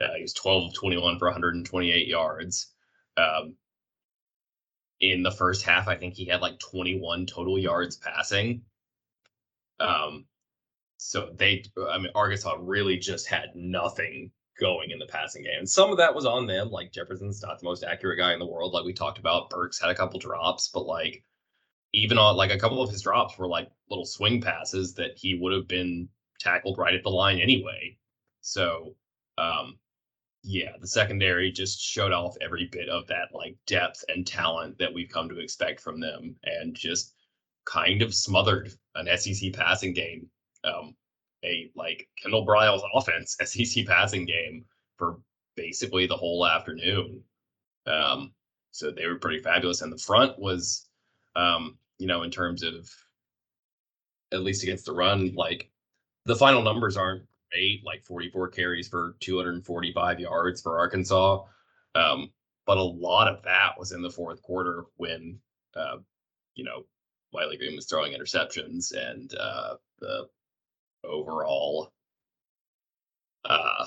Uh, 0.00 0.14
he 0.16 0.22
was 0.22 0.32
12 0.34 0.70
of 0.70 0.74
21 0.74 1.18
for 1.18 1.26
128 1.26 2.06
yards. 2.08 2.72
Um, 3.16 3.54
in 5.00 5.22
the 5.22 5.30
first 5.30 5.62
half, 5.64 5.86
I 5.88 5.96
think 5.96 6.14
he 6.14 6.24
had 6.26 6.40
like 6.40 6.58
21 6.58 7.26
total 7.26 7.58
yards 7.58 7.96
passing. 7.96 8.62
Um, 9.78 10.26
so 10.96 11.30
they, 11.36 11.64
I 11.88 11.98
mean, 11.98 12.10
Arkansas 12.14 12.56
really 12.58 12.96
just 12.98 13.26
had 13.28 13.50
nothing 13.54 14.32
going 14.60 14.90
in 14.90 14.98
the 14.98 15.06
passing 15.06 15.42
game. 15.42 15.58
And 15.58 15.68
some 15.68 15.90
of 15.90 15.98
that 15.98 16.14
was 16.14 16.26
on 16.26 16.46
them. 16.46 16.70
Like 16.70 16.92
Jefferson's 16.92 17.42
not 17.42 17.58
the 17.58 17.66
most 17.66 17.84
accurate 17.84 18.18
guy 18.18 18.32
in 18.32 18.38
the 18.38 18.46
world. 18.46 18.72
Like 18.72 18.84
we 18.84 18.92
talked 18.92 19.18
about, 19.18 19.50
Burks 19.50 19.80
had 19.80 19.90
a 19.90 19.94
couple 19.94 20.18
drops, 20.18 20.68
but 20.72 20.86
like 20.86 21.22
even 21.92 22.18
on 22.18 22.36
like 22.36 22.50
a 22.50 22.58
couple 22.58 22.82
of 22.82 22.90
his 22.90 23.02
drops 23.02 23.38
were 23.38 23.48
like 23.48 23.70
little 23.88 24.04
swing 24.04 24.40
passes 24.40 24.94
that 24.94 25.16
he 25.16 25.34
would 25.34 25.52
have 25.52 25.68
been 25.68 26.08
tackled 26.38 26.78
right 26.78 26.94
at 26.94 27.02
the 27.02 27.10
line 27.10 27.40
anyway. 27.40 27.96
So 28.40 28.94
um 29.38 29.78
yeah, 30.42 30.72
the 30.80 30.86
secondary 30.86 31.50
just 31.50 31.80
showed 31.80 32.12
off 32.12 32.36
every 32.40 32.68
bit 32.70 32.88
of 32.88 33.06
that 33.08 33.28
like 33.34 33.56
depth 33.66 34.04
and 34.08 34.26
talent 34.26 34.78
that 34.78 34.92
we've 34.92 35.08
come 35.08 35.28
to 35.28 35.40
expect 35.40 35.80
from 35.80 35.98
them 36.00 36.36
and 36.44 36.74
just 36.76 37.14
kind 37.64 38.02
of 38.02 38.14
smothered 38.14 38.72
an 38.94 39.08
SEC 39.18 39.52
passing 39.52 39.94
game. 39.94 40.28
Um 40.64 40.94
a 41.46 41.70
like 41.74 42.08
Kendall 42.20 42.46
Briles 42.46 42.82
offense 42.94 43.36
SEC 43.44 43.86
passing 43.86 44.26
game 44.26 44.64
for 44.96 45.18
basically 45.56 46.06
the 46.06 46.16
whole 46.16 46.46
afternoon. 46.46 47.22
Um, 47.86 48.32
so 48.72 48.90
they 48.90 49.06
were 49.06 49.18
pretty 49.18 49.38
fabulous, 49.40 49.80
and 49.80 49.92
the 49.92 49.98
front 49.98 50.38
was, 50.38 50.88
um, 51.34 51.78
you 51.98 52.06
know, 52.06 52.22
in 52.22 52.30
terms 52.30 52.62
of 52.62 52.90
at 54.32 54.42
least 54.42 54.62
against 54.62 54.84
the 54.86 54.92
run, 54.92 55.34
like 55.34 55.70
the 56.24 56.36
final 56.36 56.62
numbers 56.62 56.96
aren't 56.96 57.22
great, 57.50 57.84
like 57.84 58.04
44 58.04 58.48
carries 58.48 58.88
for 58.88 59.16
245 59.20 60.20
yards 60.20 60.60
for 60.60 60.78
Arkansas. 60.78 61.44
Um, 61.94 62.30
but 62.66 62.78
a 62.78 62.82
lot 62.82 63.28
of 63.28 63.42
that 63.44 63.78
was 63.78 63.92
in 63.92 64.02
the 64.02 64.10
fourth 64.10 64.42
quarter 64.42 64.84
when, 64.96 65.38
uh, 65.74 65.98
you 66.54 66.64
know, 66.64 66.84
Wiley 67.32 67.56
Green 67.56 67.76
was 67.76 67.86
throwing 67.86 68.12
interceptions 68.12 68.92
and 68.92 69.32
uh, 69.38 69.76
the 70.00 70.28
overall, 71.06 71.92
uh, 73.44 73.86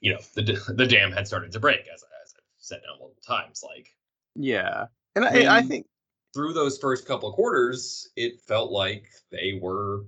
you 0.00 0.12
know, 0.12 0.20
the 0.34 0.42
the 0.76 0.86
dam 0.86 1.12
had 1.12 1.26
started 1.26 1.52
to 1.52 1.60
break, 1.60 1.80
as, 1.80 2.02
as 2.02 2.34
I've 2.36 2.42
said 2.58 2.80
now 2.86 2.98
multiple 2.98 3.22
times. 3.26 3.62
Like, 3.64 3.88
yeah, 4.34 4.86
and 5.14 5.24
I, 5.24 5.58
I 5.58 5.62
think 5.62 5.86
through 6.34 6.52
those 6.52 6.78
first 6.78 7.06
couple 7.06 7.28
of 7.28 7.34
quarters, 7.34 8.08
it 8.16 8.40
felt 8.40 8.70
like 8.70 9.08
they 9.30 9.58
were 9.60 10.04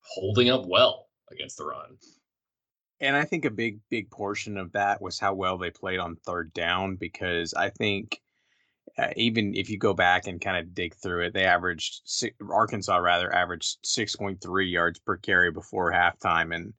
holding 0.00 0.50
up 0.50 0.66
well 0.66 1.08
against 1.30 1.58
the 1.58 1.64
run. 1.64 1.96
And 3.00 3.14
I 3.14 3.24
think 3.24 3.44
a 3.44 3.50
big, 3.50 3.80
big 3.90 4.10
portion 4.10 4.56
of 4.56 4.72
that 4.72 5.02
was 5.02 5.18
how 5.18 5.34
well 5.34 5.58
they 5.58 5.70
played 5.70 5.98
on 5.98 6.16
third 6.16 6.52
down 6.54 6.96
because 6.96 7.52
I 7.52 7.70
think 7.70 8.22
uh, 8.98 9.08
even 9.16 9.54
if 9.54 9.68
you 9.68 9.78
go 9.78 9.92
back 9.92 10.26
and 10.26 10.40
kind 10.40 10.56
of 10.56 10.74
dig 10.74 10.94
through 10.94 11.26
it, 11.26 11.34
they 11.34 11.44
averaged 11.44 12.02
Arkansas 12.50 12.96
rather 12.96 13.32
averaged 13.32 13.78
six 13.82 14.16
point 14.16 14.40
three 14.40 14.68
yards 14.68 14.98
per 14.98 15.16
carry 15.16 15.50
before 15.50 15.92
halftime, 15.92 16.54
and 16.54 16.72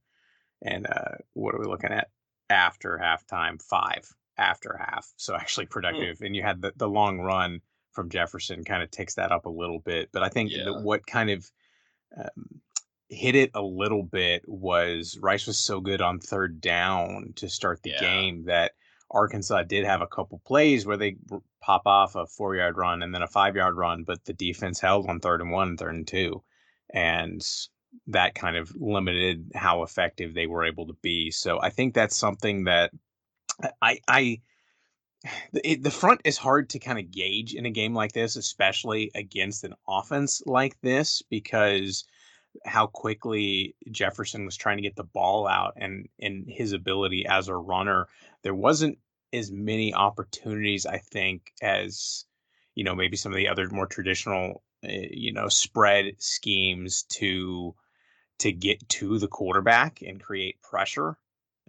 and 0.63 0.87
uh, 0.87 1.15
what 1.33 1.53
are 1.53 1.59
we 1.59 1.67
looking 1.67 1.91
at 1.91 2.09
after 2.49 2.99
halftime? 3.01 3.61
Five 3.61 4.07
after 4.37 4.77
half, 4.77 5.11
so 5.17 5.35
actually 5.39 5.65
hmm. 5.65 5.71
productive. 5.71 6.17
Mm. 6.17 6.25
And 6.27 6.35
you 6.35 6.43
had 6.43 6.61
the 6.61 6.73
the 6.75 6.89
long 6.89 7.19
run 7.19 7.61
from 7.91 8.09
Jefferson 8.09 8.63
kind 8.63 8.83
of 8.83 8.91
takes 8.91 9.15
that 9.15 9.31
up 9.31 9.45
a 9.45 9.49
little 9.49 9.79
bit, 9.79 10.09
but 10.11 10.23
I 10.23 10.29
think 10.29 10.51
yeah. 10.51 10.69
what 10.69 11.05
kind 11.05 11.31
of 11.31 11.49
um, 12.15 12.61
hit 13.09 13.35
it 13.35 13.51
a 13.53 13.61
little 13.61 14.03
bit 14.03 14.43
was 14.47 15.17
Rice 15.21 15.47
was 15.47 15.59
so 15.59 15.79
good 15.79 16.01
on 16.01 16.19
third 16.19 16.61
down 16.61 17.33
to 17.37 17.49
start 17.49 17.81
the 17.81 17.91
yeah. 17.91 17.99
game 17.99 18.45
that 18.45 18.73
Arkansas 19.09 19.63
did 19.63 19.85
have 19.85 20.01
a 20.01 20.07
couple 20.07 20.41
plays 20.45 20.85
where 20.85 20.97
they 20.97 21.15
pop 21.61 21.83
off 21.85 22.15
a 22.15 22.27
four 22.27 22.55
yard 22.55 22.77
run 22.77 23.01
and 23.01 23.13
then 23.13 23.21
a 23.21 23.27
five 23.27 23.55
yard 23.55 23.75
run, 23.75 24.03
but 24.03 24.25
the 24.25 24.33
defense 24.33 24.79
held 24.79 25.09
on 25.09 25.19
third 25.19 25.41
and 25.41 25.51
one, 25.51 25.77
third 25.77 25.95
and 25.95 26.07
two. 26.07 26.43
And 26.93 27.41
that 28.07 28.35
kind 28.35 28.57
of 28.57 28.75
limited 28.75 29.51
how 29.55 29.83
effective 29.83 30.33
they 30.33 30.47
were 30.47 30.65
able 30.65 30.87
to 30.87 30.97
be. 31.01 31.31
So 31.31 31.59
I 31.61 31.69
think 31.69 31.93
that's 31.93 32.15
something 32.15 32.65
that 32.65 32.91
I, 33.81 33.99
I, 34.07 34.41
it, 35.63 35.83
the 35.83 35.91
front 35.91 36.21
is 36.25 36.37
hard 36.37 36.69
to 36.69 36.79
kind 36.79 36.99
of 36.99 37.11
gauge 37.11 37.55
in 37.55 37.65
a 37.65 37.71
game 37.71 37.95
like 37.95 38.11
this, 38.11 38.35
especially 38.35 39.11
against 39.15 39.63
an 39.63 39.73
offense 39.87 40.41
like 40.45 40.79
this, 40.81 41.21
because 41.29 42.05
how 42.65 42.87
quickly 42.87 43.75
Jefferson 43.91 44.45
was 44.45 44.57
trying 44.57 44.77
to 44.77 44.83
get 44.83 44.95
the 44.95 45.03
ball 45.03 45.47
out 45.47 45.73
and 45.77 46.07
in 46.19 46.45
his 46.47 46.73
ability 46.73 47.25
as 47.25 47.47
a 47.47 47.55
runner. 47.55 48.07
There 48.43 48.55
wasn't 48.55 48.97
as 49.33 49.51
many 49.51 49.93
opportunities, 49.93 50.85
I 50.85 50.99
think, 50.99 51.51
as 51.61 52.25
you 52.75 52.83
know 52.83 52.95
maybe 52.95 53.17
some 53.17 53.31
of 53.31 53.37
the 53.37 53.47
other 53.47 53.67
more 53.69 53.87
traditional, 53.87 54.63
uh, 54.83 54.91
you 55.11 55.33
know, 55.33 55.47
spread 55.49 56.13
schemes 56.19 57.03
to 57.09 57.75
to 58.39 58.51
get 58.51 58.87
to 58.89 59.17
the 59.17 59.27
quarterback 59.27 60.01
and 60.01 60.21
create 60.21 60.61
pressure. 60.61 61.17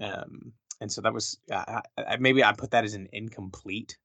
Um, 0.00 0.52
and 0.80 0.92
so 0.92 1.00
that 1.00 1.14
was 1.14 1.38
uh, 1.50 1.80
maybe 2.20 2.44
I 2.44 2.52
put 2.52 2.70
that 2.70 2.84
as 2.84 2.94
an 2.94 3.08
incomplete, 3.12 3.96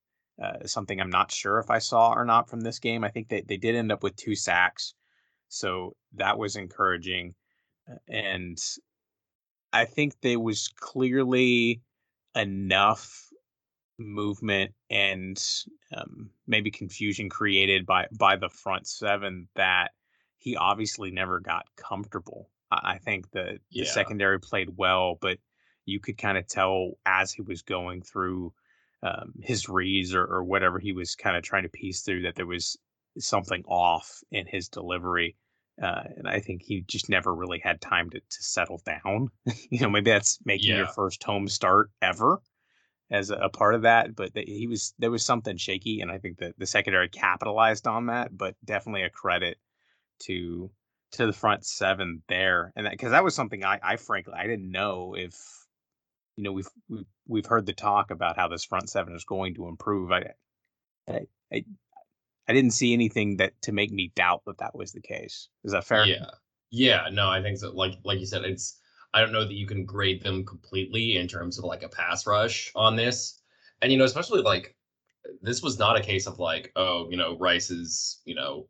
uh, 0.42 0.66
something 0.66 1.00
I'm 1.00 1.10
not 1.10 1.32
sure 1.32 1.60
if 1.60 1.70
I 1.70 1.80
saw 1.80 2.13
or 2.13 2.25
not 2.25 2.50
from 2.50 2.62
this 2.62 2.80
game. 2.80 3.04
I 3.04 3.10
think 3.10 3.30
that 3.30 3.48
they 3.48 3.58
did 3.58 3.75
end 3.75 3.92
up 3.92 4.02
with 4.02 4.16
two 4.16 4.36
sacks. 4.36 4.96
So 5.54 5.96
that 6.16 6.38
was 6.38 6.56
encouraging. 6.56 7.36
And 8.08 8.58
I 9.72 9.86
think 9.86 10.14
there 10.22 10.40
was 10.40 10.68
clearly 10.80 11.82
enough 12.36 13.30
movement 14.00 14.74
and 14.90 15.42
um, 15.96 16.32
maybe 16.48 16.72
confusion 16.72 17.30
created 17.30 17.86
by 17.86 18.08
by 18.18 18.36
the 18.36 18.50
front 18.50 18.88
seven 18.88 19.48
that 19.56 19.92
he 20.38 20.56
obviously 20.56 21.12
never 21.12 21.40
got 21.40 21.66
comfortable. 21.78 22.50
I, 22.72 22.94
I 22.94 22.98
think 22.98 23.30
the, 23.32 23.60
yeah. 23.70 23.84
the 23.84 23.86
secondary 23.86 24.40
played 24.40 24.70
well, 24.76 25.20
but 25.22 25.38
you 25.86 26.00
could 26.00 26.18
kind 26.18 26.38
of 26.38 26.48
tell 26.48 26.94
as 27.06 27.32
he 27.32 27.44
was 27.44 27.62
going 27.62 28.02
through 28.02 28.54
um, 29.04 29.34
his 29.42 29.70
reads 29.70 30.16
or, 30.16 30.26
or 30.26 30.44
whatever 30.44 30.80
he 30.80 30.94
was 30.94 31.16
kind 31.16 31.38
of 31.38 31.44
trying 31.44 31.64
to 31.64 31.70
piece 31.70 32.02
through 32.02 32.24
that 32.24 32.36
there 32.36 32.48
was 32.48 32.76
something 33.20 33.64
off 33.68 34.24
in 34.32 34.48
his 34.48 34.68
delivery. 34.70 35.36
Uh, 35.82 36.03
and 36.18 36.27
I 36.27 36.39
think 36.39 36.62
he 36.62 36.82
just 36.88 37.10
never 37.10 37.34
really 37.34 37.60
had 37.60 37.82
time 37.82 38.10
to, 38.12 38.20
to 38.20 38.44
settle 38.44 38.82
down. 38.86 39.30
you 39.70 39.80
know, 39.80 39.89
maybe 39.89 40.12
that's 40.12 40.39
making 40.46 40.70
yeah. 40.70 40.77
your 40.77 40.88
first 40.88 41.24
home 41.24 41.48
start 41.48 41.89
ever 42.01 42.39
as 43.12 43.30
a, 43.30 43.36
a 43.36 43.50
part 43.50 43.75
of 43.75 43.82
that. 43.84 44.15
But 44.15 44.34
the, 44.34 44.44
he 44.44 44.68
was 44.68 44.94
there 45.00 45.12
was 45.12 45.25
something 45.25 45.58
shaky, 45.58 46.01
and 46.01 46.12
I 46.12 46.20
think 46.20 46.38
that 46.39 46.58
the 46.58 46.68
secondary 46.68 47.10
capitalized 47.10 47.88
on 47.88 48.08
that. 48.08 48.36
But 48.36 48.56
definitely 48.63 49.03
a 49.03 49.10
credit 49.10 49.58
to 50.24 50.70
to 51.13 51.25
the 51.25 51.34
front 51.34 51.65
seven 51.65 52.22
there, 52.27 52.72
and 52.75 52.88
because 52.89 53.12
that, 53.12 53.18
that, 53.18 53.24
was 53.24 53.36
something 53.36 53.63
I, 53.63 53.80
I 53.82 53.96
frankly 53.96 54.34
I 54.38 54.46
didn't 54.48 54.72
know 54.72 55.15
if 55.18 55.36
you 56.36 56.44
know 56.44 56.51
we've 56.51 56.70
we've 56.88 57.06
we've 57.27 57.46
heard 57.46 57.65
the 57.65 57.74
talk 57.74 58.12
about 58.12 58.36
how 58.36 58.48
this 58.48 58.65
front 58.65 58.89
seven 58.89 59.15
is 59.15 59.25
going 59.25 59.56
to 59.56 59.68
improve. 59.68 60.12
I 60.12 60.34
I, 61.51 61.65
I 62.48 62.54
didn't 62.54 62.72
see 62.72 62.94
anything 62.94 63.38
that 63.38 63.54
to 63.62 63.72
make 63.72 63.92
me 63.92 64.12
doubt 64.16 64.42
that 64.46 64.58
that 64.60 64.76
was 64.76 64.92
the 64.92 65.02
case. 65.02 65.50
Is 65.64 65.72
that 65.72 65.86
fair? 65.86 66.06
Yeah. 66.06 66.26
Yeah, 66.76 67.08
no, 67.12 67.30
I 67.30 67.42
think 67.42 67.60
so. 67.60 67.72
Like 67.72 67.94
like 68.04 68.20
you 68.20 68.26
said, 68.26 68.44
it's 68.44 68.80
I 69.14 69.22
don't 69.22 69.32
know 69.32 69.46
that 69.46 69.54
you 69.54 69.68
can 69.68 69.86
grade 69.86 70.24
them 70.24 70.44
completely 70.44 71.18
in 71.18 71.28
terms 71.28 71.60
of 71.60 71.66
like 71.66 71.84
a 71.84 71.90
pass 71.90 72.26
rush 72.26 72.72
on 72.76 72.96
this. 72.96 73.42
And 73.82 73.92
you 73.92 73.98
know, 73.98 74.06
especially 74.06 74.42
like 74.42 74.76
this 75.42 75.62
was 75.62 75.78
not 75.78 75.98
a 75.98 76.02
case 76.02 76.26
of 76.26 76.40
like, 76.40 76.72
oh, 76.76 77.08
you 77.10 77.18
know, 77.18 77.38
Rice 77.38 77.70
is, 77.70 78.22
you 78.26 78.36
know, 78.36 78.68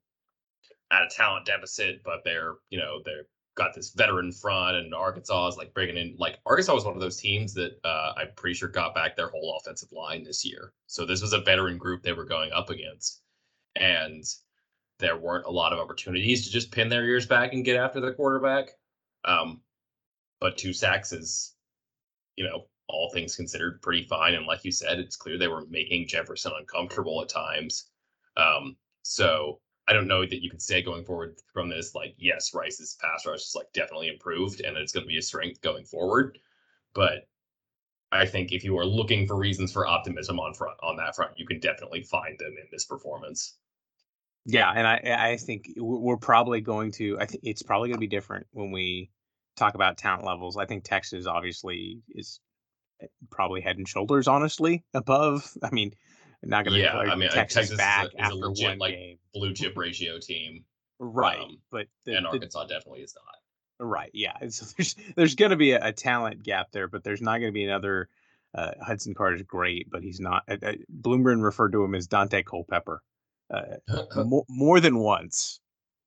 at 0.92 1.04
a 1.04 1.08
talent 1.08 1.46
deficit, 1.46 2.02
but 2.04 2.24
they're, 2.24 2.56
you 2.70 2.78
know, 2.78 3.02
they're 3.06 3.26
got 3.56 3.74
this 3.74 3.92
veteran 3.92 4.32
front 4.32 4.76
and 4.76 4.94
Arkansas 4.94 5.48
is 5.48 5.58
like 5.58 5.74
bringing 5.74 5.98
in 5.98 6.16
like 6.18 6.40
Arkansas 6.46 6.74
was 6.74 6.86
one 6.86 6.96
of 6.96 7.02
those 7.02 7.22
teams 7.22 7.54
that 7.54 7.80
uh, 7.86 8.14
I'm 8.18 8.30
pretty 8.36 8.56
sure 8.56 8.68
got 8.68 8.96
back 8.96 9.16
their 9.16 9.30
whole 9.30 9.58
offensive 9.60 9.92
line 9.92 10.24
this 10.24 10.44
year. 10.44 10.74
So 10.88 11.06
this 11.06 11.22
was 11.22 11.34
a 11.34 11.40
veteran 11.40 11.78
group 11.78 12.02
they 12.02 12.14
were 12.14 12.26
going 12.26 12.52
up 12.52 12.70
against 12.70 13.22
and 13.76 14.24
there 15.00 15.18
weren't 15.18 15.46
a 15.46 15.52
lot 15.52 15.74
of 15.74 15.80
opportunities 15.80 16.46
to 16.46 16.52
just 16.52 16.72
pin 16.72 16.90
their 16.90 17.06
ears 17.06 17.26
back 17.26 17.54
and 17.54 17.66
get 17.66 17.78
after 17.78 18.00
the 18.00 18.14
quarterback. 18.14 18.70
Um, 19.26 19.62
but 20.40 20.58
two 20.58 20.74
sacks 20.74 21.12
is, 21.12 21.56
you 22.36 22.46
know, 22.46 22.68
all 22.88 23.10
things 23.12 23.36
considered, 23.36 23.82
pretty 23.82 24.04
fine. 24.04 24.34
And 24.34 24.46
like 24.46 24.64
you 24.66 24.72
said, 24.72 25.00
it's 25.00 25.16
clear 25.16 25.38
they 25.38 25.48
were 25.48 25.66
making 25.70 26.08
Jefferson 26.08 26.52
uncomfortable 26.58 27.22
at 27.22 27.30
times. 27.30 27.90
Um, 28.38 28.76
so 29.04 29.60
I 29.88 29.94
don't 29.94 30.08
know 30.08 30.22
that 30.22 30.44
you 30.44 30.50
can 30.50 30.60
say 30.60 30.82
going 30.82 31.06
forward 31.06 31.36
from 31.54 31.70
this, 31.70 31.96
like, 31.96 32.16
yes, 32.18 32.54
Rice's 32.54 32.98
pass 33.02 33.26
rush 33.26 33.40
is 33.40 33.56
like 33.56 33.72
definitely 33.74 34.08
improved 34.08 34.62
and 34.62 34.78
it's 34.78 34.92
going 34.92 35.04
to 35.04 35.08
be 35.08 35.18
a 35.18 35.22
strength 35.22 35.62
going 35.62 35.86
forward. 35.86 36.38
But 36.94 37.28
I 38.12 38.26
think 38.26 38.52
if 38.52 38.64
you 38.64 38.78
are 38.78 38.86
looking 38.86 39.28
for 39.28 39.36
reasons 39.36 39.72
for 39.72 39.88
optimism 39.88 40.40
on 40.40 40.54
front 40.54 40.78
on 40.84 40.98
that 40.98 41.16
front, 41.16 41.38
you 41.38 41.46
can 41.46 41.60
definitely 41.60 42.04
find 42.04 42.38
them 42.38 42.56
in 42.62 42.68
this 42.72 42.86
performance. 42.86 43.58
Yeah, 44.46 44.70
and 44.70 44.86
I 44.86 45.32
I 45.32 45.38
think 45.38 45.74
we're 45.78 46.18
probably 46.18 46.62
going 46.62 46.92
to. 46.94 47.18
I 47.20 47.26
think 47.26 47.44
it's 47.44 47.64
probably 47.64 47.90
going 47.90 47.98
to 47.98 48.02
be 48.02 48.08
different 48.08 48.48
when 48.52 48.72
we 48.72 49.10
talk 49.56 49.76
about 49.76 49.98
talent 49.98 50.26
levels. 50.26 50.58
I 50.58 50.66
think 50.66 50.84
Texas 50.84 51.28
obviously 51.28 52.02
is 52.10 52.42
eh, 53.02 53.08
probably 53.32 53.62
head 53.62 53.78
and 53.78 53.88
shoulders, 53.88 54.28
honestly, 54.28 54.84
above. 54.94 55.50
I 55.64 55.72
mean, 55.72 55.94
not 56.42 56.66
going 56.66 56.76
to 56.76 56.82
yeah. 56.82 56.98
I 56.98 57.16
mean, 57.16 57.30
Texas, 57.30 57.70
Texas 57.70 57.78
back 57.78 58.08
is 58.08 58.14
a, 58.20 58.26
is 58.26 58.32
a 58.32 58.36
legit 58.36 58.80
like 58.80 58.96
game. 58.96 59.18
blue 59.34 59.54
chip 59.54 59.78
ratio 59.78 60.20
team, 60.20 60.66
right? 61.00 61.40
Um, 61.40 61.58
but 61.72 61.88
the, 62.04 62.18
and 62.18 62.28
Arkansas 62.28 62.66
the, 62.66 62.74
definitely 62.74 63.02
is 63.02 63.16
not. 63.16 63.88
Right. 63.88 64.12
Yeah. 64.14 64.34
So 64.50 64.66
there's 64.78 64.96
there's 65.16 65.36
going 65.36 65.52
to 65.52 65.58
be 65.58 65.72
a, 65.72 65.88
a, 65.88 65.94
talent 65.94 66.44
gap 66.44 66.72
there, 66.74 66.90
but 66.90 67.06
there's 67.06 67.22
not 67.22 67.40
going 67.40 67.52
to 67.52 67.54
be 67.54 67.64
another. 67.64 68.10
Uh, 68.56 68.72
Hudson 68.86 69.16
Card's 69.16 69.42
great, 69.42 69.90
but 69.90 70.04
he's 70.04 70.20
not. 70.20 70.44
Uh, 70.48 70.58
uh, 70.62 70.74
Bloomgren 71.02 71.42
referred 71.42 71.72
to 71.72 71.84
him 71.84 71.96
as 71.96 72.08
Daunte 72.08 72.46
Culpepper 72.46 73.02
uh, 73.54 74.24
more, 74.26 74.46
more 74.50 74.80
than 74.80 74.98
once. 74.98 75.60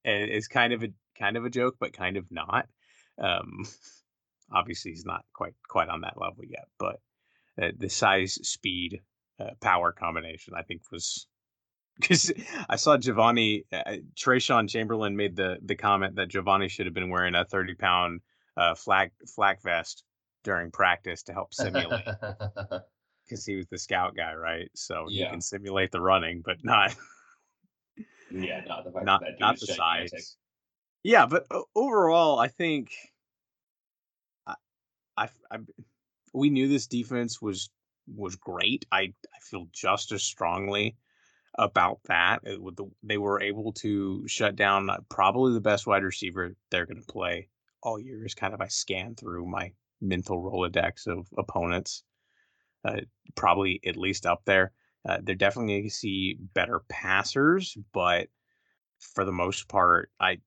And 0.04 0.30
it's 0.30 0.48
kind 0.48 0.72
of 0.72 0.82
a 0.82 0.88
kind 1.18 1.36
of 1.36 1.44
a 1.44 1.50
joke, 1.50 1.76
but 1.80 1.92
kind 1.92 2.16
of 2.16 2.26
not. 2.30 2.66
Um, 3.18 3.64
obviously, 4.52 4.92
he's 4.92 5.06
not 5.06 5.24
quite 5.34 5.54
quite 5.68 5.88
on 5.88 6.02
that 6.02 6.20
level 6.20 6.44
yet, 6.44 6.66
but 6.78 7.00
uh, 7.60 7.72
the 7.76 7.88
size, 7.88 8.34
speed, 8.42 9.00
uh, 9.40 9.50
power 9.60 9.92
combination, 9.92 10.54
I 10.56 10.62
think, 10.62 10.82
was 10.92 11.26
because 12.00 12.32
I 12.68 12.76
saw 12.76 12.96
Giovanni 12.98 13.64
uh, 13.72 13.96
Trayshawn 14.14 14.68
Chamberlain 14.68 15.16
made 15.16 15.36
the 15.36 15.58
the 15.62 15.76
comment 15.76 16.16
that 16.16 16.28
Giovanni 16.28 16.68
should 16.68 16.86
have 16.86 16.94
been 16.94 17.10
wearing 17.10 17.34
a 17.34 17.44
30 17.44 17.74
pound 17.74 18.20
uh, 18.56 18.74
flag 18.74 19.10
flag 19.34 19.58
vest 19.62 20.04
during 20.44 20.70
practice 20.70 21.24
to 21.24 21.32
help 21.32 21.52
simulate 21.52 22.04
because 23.24 23.44
he 23.44 23.56
was 23.56 23.66
the 23.66 23.78
scout 23.78 24.14
guy, 24.16 24.34
right? 24.34 24.70
So 24.74 25.06
yeah. 25.08 25.24
you 25.24 25.30
can 25.30 25.40
simulate 25.40 25.90
the 25.90 26.00
running, 26.00 26.42
but 26.44 26.58
not 26.62 26.94
yeah, 28.30 28.62
not 28.66 28.84
the 28.84 29.00
not, 29.02 29.22
not 29.38 29.60
the 29.60 29.66
size. 29.66 30.36
Yeah, 31.02 31.26
but 31.26 31.46
overall, 31.74 32.38
I 32.38 32.48
think 32.48 32.90
I, 34.46 34.54
I, 35.16 35.28
I 35.50 35.58
we 36.32 36.50
knew 36.50 36.68
this 36.68 36.86
defense 36.86 37.40
was 37.40 37.70
was 38.14 38.36
great. 38.36 38.86
I 38.90 39.00
I 39.00 39.38
feel 39.40 39.66
just 39.72 40.12
as 40.12 40.22
strongly 40.22 40.96
about 41.58 42.00
that. 42.04 42.42
The, 42.44 42.90
they 43.02 43.18
were 43.18 43.40
able 43.40 43.72
to 43.74 44.26
shut 44.28 44.56
down 44.56 44.90
uh, 44.90 44.98
probably 45.08 45.54
the 45.54 45.60
best 45.60 45.86
wide 45.86 46.04
receiver 46.04 46.54
they're 46.70 46.86
going 46.86 47.00
to 47.00 47.06
play 47.06 47.48
all 47.82 47.98
year. 47.98 48.24
Is 48.24 48.34
kind 48.34 48.54
of 48.54 48.60
I 48.60 48.68
scan 48.68 49.14
through 49.14 49.46
my 49.46 49.72
mental 50.00 50.42
rolodex 50.42 51.06
of 51.06 51.26
opponents. 51.38 52.02
Uh, 52.84 53.00
probably 53.34 53.80
at 53.84 53.96
least 53.96 54.26
up 54.26 54.42
there. 54.44 54.72
Uh, 55.08 55.18
they're 55.22 55.34
definitely 55.34 55.74
going 55.74 55.84
to 55.84 55.90
see 55.90 56.36
better 56.54 56.82
passers, 56.88 57.76
but 57.92 58.28
for 58.98 59.24
the 59.24 59.32
most 59.32 59.68
part, 59.68 60.10
I 60.20 60.38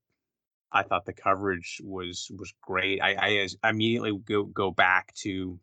I 0.71 0.83
thought 0.83 1.05
the 1.05 1.13
coverage 1.13 1.81
was 1.83 2.31
was 2.37 2.53
great. 2.61 3.01
I, 3.01 3.47
I 3.63 3.69
immediately 3.69 4.17
go 4.25 4.43
go 4.43 4.71
back 4.71 5.13
to 5.15 5.59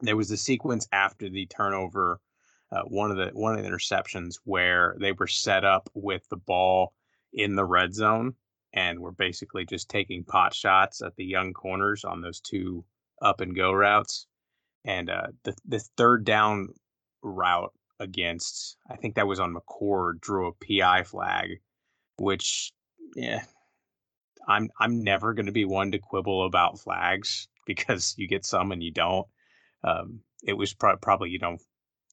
there 0.00 0.16
was 0.16 0.28
the 0.28 0.36
sequence 0.36 0.88
after 0.92 1.30
the 1.30 1.46
turnover, 1.46 2.20
uh, 2.72 2.82
one 2.82 3.10
of 3.10 3.16
the 3.16 3.30
one 3.32 3.56
of 3.56 3.62
the 3.62 3.68
interceptions 3.68 4.36
where 4.44 4.96
they 5.00 5.12
were 5.12 5.28
set 5.28 5.64
up 5.64 5.88
with 5.94 6.28
the 6.28 6.36
ball 6.36 6.94
in 7.32 7.54
the 7.54 7.64
red 7.64 7.94
zone 7.94 8.34
and 8.74 8.98
were 8.98 9.12
basically 9.12 9.64
just 9.64 9.88
taking 9.88 10.24
pot 10.24 10.54
shots 10.54 11.02
at 11.02 11.14
the 11.16 11.24
young 11.24 11.52
corners 11.52 12.04
on 12.04 12.20
those 12.20 12.40
two 12.40 12.84
up 13.20 13.40
and 13.40 13.54
go 13.54 13.72
routes. 13.72 14.26
And 14.84 15.08
uh, 15.08 15.28
the 15.44 15.54
the 15.66 15.78
third 15.96 16.24
down 16.24 16.68
route 17.22 17.72
against 18.02 18.76
I 18.90 18.96
think 18.96 19.14
that 19.14 19.26
was 19.26 19.40
on 19.40 19.54
McCord 19.54 20.20
drew 20.20 20.48
a 20.48 20.52
PI 20.52 21.04
flag, 21.04 21.60
which 22.18 22.72
yeah, 23.14 23.42
I'm 24.46 24.70
I'm 24.78 25.02
never 25.02 25.34
going 25.34 25.46
to 25.46 25.52
be 25.52 25.64
one 25.64 25.92
to 25.92 25.98
quibble 25.98 26.44
about 26.44 26.80
flags 26.80 27.48
because 27.66 28.14
you 28.18 28.28
get 28.28 28.44
some 28.44 28.72
and 28.72 28.82
you 28.82 28.90
don't. 28.90 29.26
Um, 29.84 30.20
it 30.44 30.54
was 30.54 30.74
pro- 30.74 30.96
probably 30.96 31.30
you 31.30 31.38
know 31.38 31.58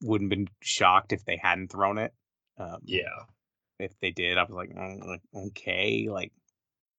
wouldn't 0.01 0.29
been 0.29 0.47
shocked 0.61 1.11
if 1.11 1.25
they 1.25 1.37
hadn't 1.37 1.71
thrown 1.71 1.97
it. 1.97 2.13
Um, 2.57 2.79
yeah, 2.85 3.25
if 3.79 3.97
they 3.99 4.11
did, 4.11 4.37
I 4.37 4.43
was 4.43 4.51
like, 4.51 4.69
mm, 4.69 5.19
okay, 5.47 6.07
like, 6.09 6.31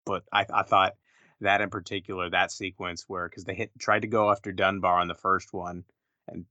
but 0.04 0.25
I 0.32 0.47
I 0.52 0.62
thought 0.62 0.94
that 1.40 1.61
in 1.61 1.70
particular, 1.70 2.30
that 2.30 2.52
sequence 2.52 3.04
where 3.06 3.28
because 3.28 3.44
they 3.44 3.54
hit 3.54 3.70
tried 3.78 4.02
to 4.02 4.09
go 4.09 4.30
after 4.30 4.52
Dunbar 4.52 4.99
on 4.99 5.09
the 5.09 5.14
first 5.14 5.52
one 5.52 5.85
and 6.28 6.44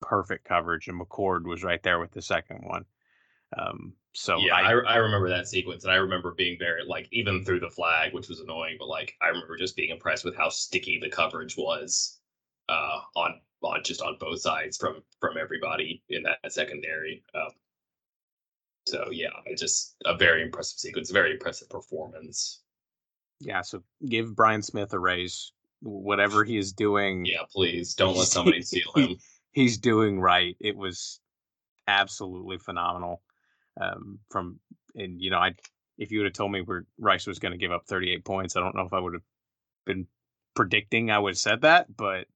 perfect 0.00 0.44
coverage, 0.44 0.88
and 0.88 1.00
McCord 1.00 1.44
was 1.44 1.64
right 1.64 1.82
there 1.82 1.98
with 1.98 2.12
the 2.12 2.22
second 2.22 2.60
one. 2.62 2.84
Um, 3.56 3.92
so 4.12 4.38
yeah, 4.38 4.54
I, 4.54 4.72
I, 4.72 4.94
I, 4.94 4.96
remember 4.96 5.28
that 5.28 5.46
sequence, 5.46 5.84
and 5.84 5.92
I 5.92 5.96
remember 5.96 6.32
being 6.32 6.58
very 6.58 6.82
like 6.86 7.08
even 7.12 7.44
through 7.44 7.60
the 7.60 7.70
flag, 7.70 8.12
which 8.12 8.28
was 8.28 8.40
annoying, 8.40 8.76
but 8.78 8.88
like 8.88 9.14
I 9.22 9.28
remember 9.28 9.56
just 9.56 9.76
being 9.76 9.90
impressed 9.90 10.24
with 10.24 10.36
how 10.36 10.48
sticky 10.48 10.98
the 11.00 11.10
coverage 11.10 11.56
was 11.56 12.18
uh, 12.68 13.00
on 13.14 13.40
on 13.62 13.82
just 13.84 14.02
on 14.02 14.16
both 14.18 14.40
sides 14.40 14.76
from 14.76 15.02
from 15.20 15.36
everybody 15.38 16.02
in 16.08 16.24
that 16.24 16.38
secondary. 16.50 17.22
Um, 17.34 17.50
so 18.86 19.08
yeah, 19.10 19.30
it's 19.46 19.60
just 19.60 19.96
a 20.04 20.16
very 20.16 20.42
impressive 20.42 20.78
sequence, 20.78 21.10
very 21.10 21.32
impressive 21.32 21.68
performance. 21.68 22.62
Yeah, 23.40 23.62
so 23.62 23.82
give 24.08 24.34
Brian 24.34 24.62
Smith 24.62 24.92
a 24.92 24.98
raise. 24.98 25.52
Whatever 25.82 26.42
he 26.42 26.56
is 26.56 26.72
doing. 26.72 27.26
Yeah, 27.26 27.42
please 27.52 27.94
don't 27.94 28.16
let 28.16 28.28
somebody 28.28 28.62
steal 28.62 28.90
him. 28.96 29.16
He's 29.56 29.78
doing 29.78 30.20
right. 30.20 30.54
It 30.60 30.76
was 30.76 31.18
absolutely 31.88 32.58
phenomenal. 32.58 33.22
Um, 33.80 34.18
from 34.28 34.60
and 34.94 35.18
you 35.18 35.30
know, 35.30 35.38
I 35.38 35.54
if 35.96 36.12
you 36.12 36.18
would 36.18 36.26
have 36.26 36.34
told 36.34 36.52
me 36.52 36.60
where 36.60 36.84
Rice 36.98 37.26
was 37.26 37.38
going 37.38 37.52
to 37.52 37.58
give 37.58 37.72
up 37.72 37.86
38 37.86 38.22
points, 38.22 38.54
I 38.54 38.60
don't 38.60 38.76
know 38.76 38.84
if 38.84 38.92
I 38.92 39.00
would 39.00 39.14
have 39.14 39.22
been 39.86 40.06
predicting 40.54 41.10
I 41.10 41.18
would 41.18 41.30
have 41.30 41.38
said 41.38 41.62
that, 41.62 41.86
but 41.96 42.26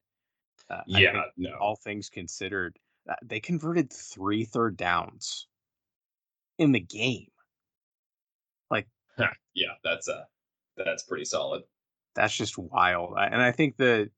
uh, 0.70 0.80
yeah, 0.86 1.24
no. 1.36 1.50
All 1.60 1.76
things 1.76 2.08
considered, 2.08 2.78
uh, 3.06 3.16
they 3.22 3.38
converted 3.38 3.92
three 3.92 4.46
third 4.46 4.78
downs 4.78 5.46
in 6.56 6.72
the 6.72 6.80
game. 6.80 7.26
Like, 8.70 8.88
yeah, 9.52 9.74
that's 9.84 10.08
uh 10.08 10.24
that's 10.74 11.02
pretty 11.02 11.26
solid. 11.26 11.64
That's 12.14 12.34
just 12.34 12.56
wild. 12.56 13.14
And 13.18 13.42
I 13.42 13.52
think 13.52 13.76
the, 13.76 14.08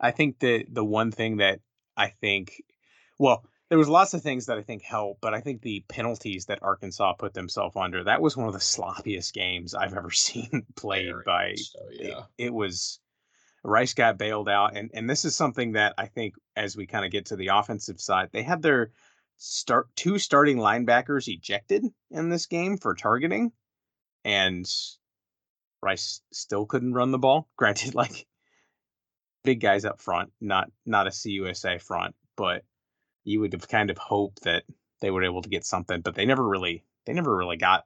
I 0.00 0.10
think 0.10 0.38
that 0.38 0.64
the 0.70 0.84
one 0.84 1.10
thing 1.10 1.36
that 1.36 1.60
I 1.98 2.08
think, 2.08 2.62
well, 3.18 3.44
there 3.68 3.78
was 3.78 3.88
lots 3.88 4.14
of 4.14 4.22
things 4.22 4.46
that 4.46 4.56
I 4.56 4.62
think 4.62 4.82
helped, 4.82 5.20
but 5.20 5.34
I 5.34 5.40
think 5.40 5.60
the 5.60 5.84
penalties 5.88 6.46
that 6.46 6.62
Arkansas 6.62 7.14
put 7.14 7.34
themselves 7.34 7.76
under, 7.76 8.04
that 8.04 8.22
was 8.22 8.36
one 8.36 8.46
of 8.46 8.54
the 8.54 8.60
sloppiest 8.60 9.34
games 9.34 9.74
I've 9.74 9.94
ever 9.94 10.10
seen 10.12 10.64
played 10.76 11.06
Very 11.06 11.22
by. 11.26 11.54
So, 11.56 11.80
yeah. 11.92 12.22
It, 12.38 12.46
it, 12.46 12.54
was 12.54 13.00
Rice 13.62 13.92
got 13.92 14.16
bailed 14.16 14.48
out, 14.48 14.76
and 14.76 14.90
and 14.94 15.10
this 15.10 15.24
is 15.24 15.34
something 15.36 15.72
that 15.72 15.94
I 15.98 16.06
think 16.06 16.34
as 16.56 16.76
we 16.76 16.86
kind 16.86 17.04
of 17.04 17.10
get 17.10 17.26
to 17.26 17.36
the 17.36 17.48
offensive 17.48 18.00
side, 18.00 18.30
they 18.32 18.42
had 18.42 18.62
their 18.62 18.92
start 19.36 19.88
two 19.96 20.18
starting 20.18 20.58
linebackers 20.58 21.28
ejected 21.28 21.84
in 22.10 22.28
this 22.28 22.46
game 22.46 22.78
for 22.78 22.94
targeting, 22.94 23.52
and 24.24 24.64
Rice 25.82 26.22
still 26.32 26.66
couldn't 26.66 26.94
run 26.94 27.10
the 27.10 27.18
ball. 27.18 27.48
Granted, 27.56 27.94
like 27.94 28.26
big 29.44 29.60
guys 29.60 29.84
up 29.84 30.00
front, 30.00 30.32
not 30.40 30.70
not 30.86 31.06
a 31.06 31.10
CUSA 31.10 31.80
front, 31.80 32.14
but 32.36 32.64
you 33.24 33.40
would 33.40 33.52
have 33.52 33.68
kind 33.68 33.90
of 33.90 33.98
hoped 33.98 34.42
that 34.42 34.64
they 35.00 35.10
were 35.10 35.24
able 35.24 35.42
to 35.42 35.48
get 35.48 35.64
something, 35.64 36.00
but 36.00 36.14
they 36.14 36.24
never 36.24 36.46
really 36.46 36.84
they 37.06 37.12
never 37.12 37.36
really 37.36 37.56
got 37.56 37.84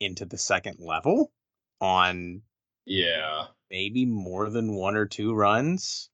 into 0.00 0.24
the 0.24 0.38
second 0.38 0.78
level 0.80 1.32
on 1.80 2.42
yeah 2.86 3.46
maybe 3.70 4.06
more 4.06 4.50
than 4.50 4.74
one 4.74 4.96
or 4.96 5.06
two 5.06 5.34
runs. 5.34 6.10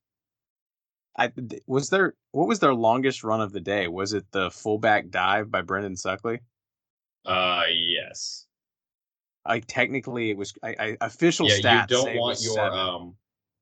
I 1.17 1.31
was 1.67 1.89
there. 1.89 2.15
What 2.31 2.47
was 2.47 2.59
their 2.59 2.73
longest 2.73 3.23
run 3.23 3.41
of 3.41 3.51
the 3.51 3.59
day? 3.59 3.87
Was 3.87 4.13
it 4.13 4.25
the 4.31 4.49
fullback 4.49 5.09
dive 5.09 5.51
by 5.51 5.61
Brendan 5.61 5.95
Suckley? 5.95 6.39
Uh, 7.25 7.63
yes. 7.69 8.47
I 9.45 9.59
technically 9.59 10.29
it 10.29 10.37
was 10.37 10.53
I, 10.63 10.75
I 10.79 10.97
official 11.01 11.47
yeah, 11.47 11.57
stats. 11.57 11.89
You 11.91 11.97
don't 11.97 12.17
want 12.17 12.41
your 12.41 12.53
seven, 12.53 12.79
um, 12.79 13.15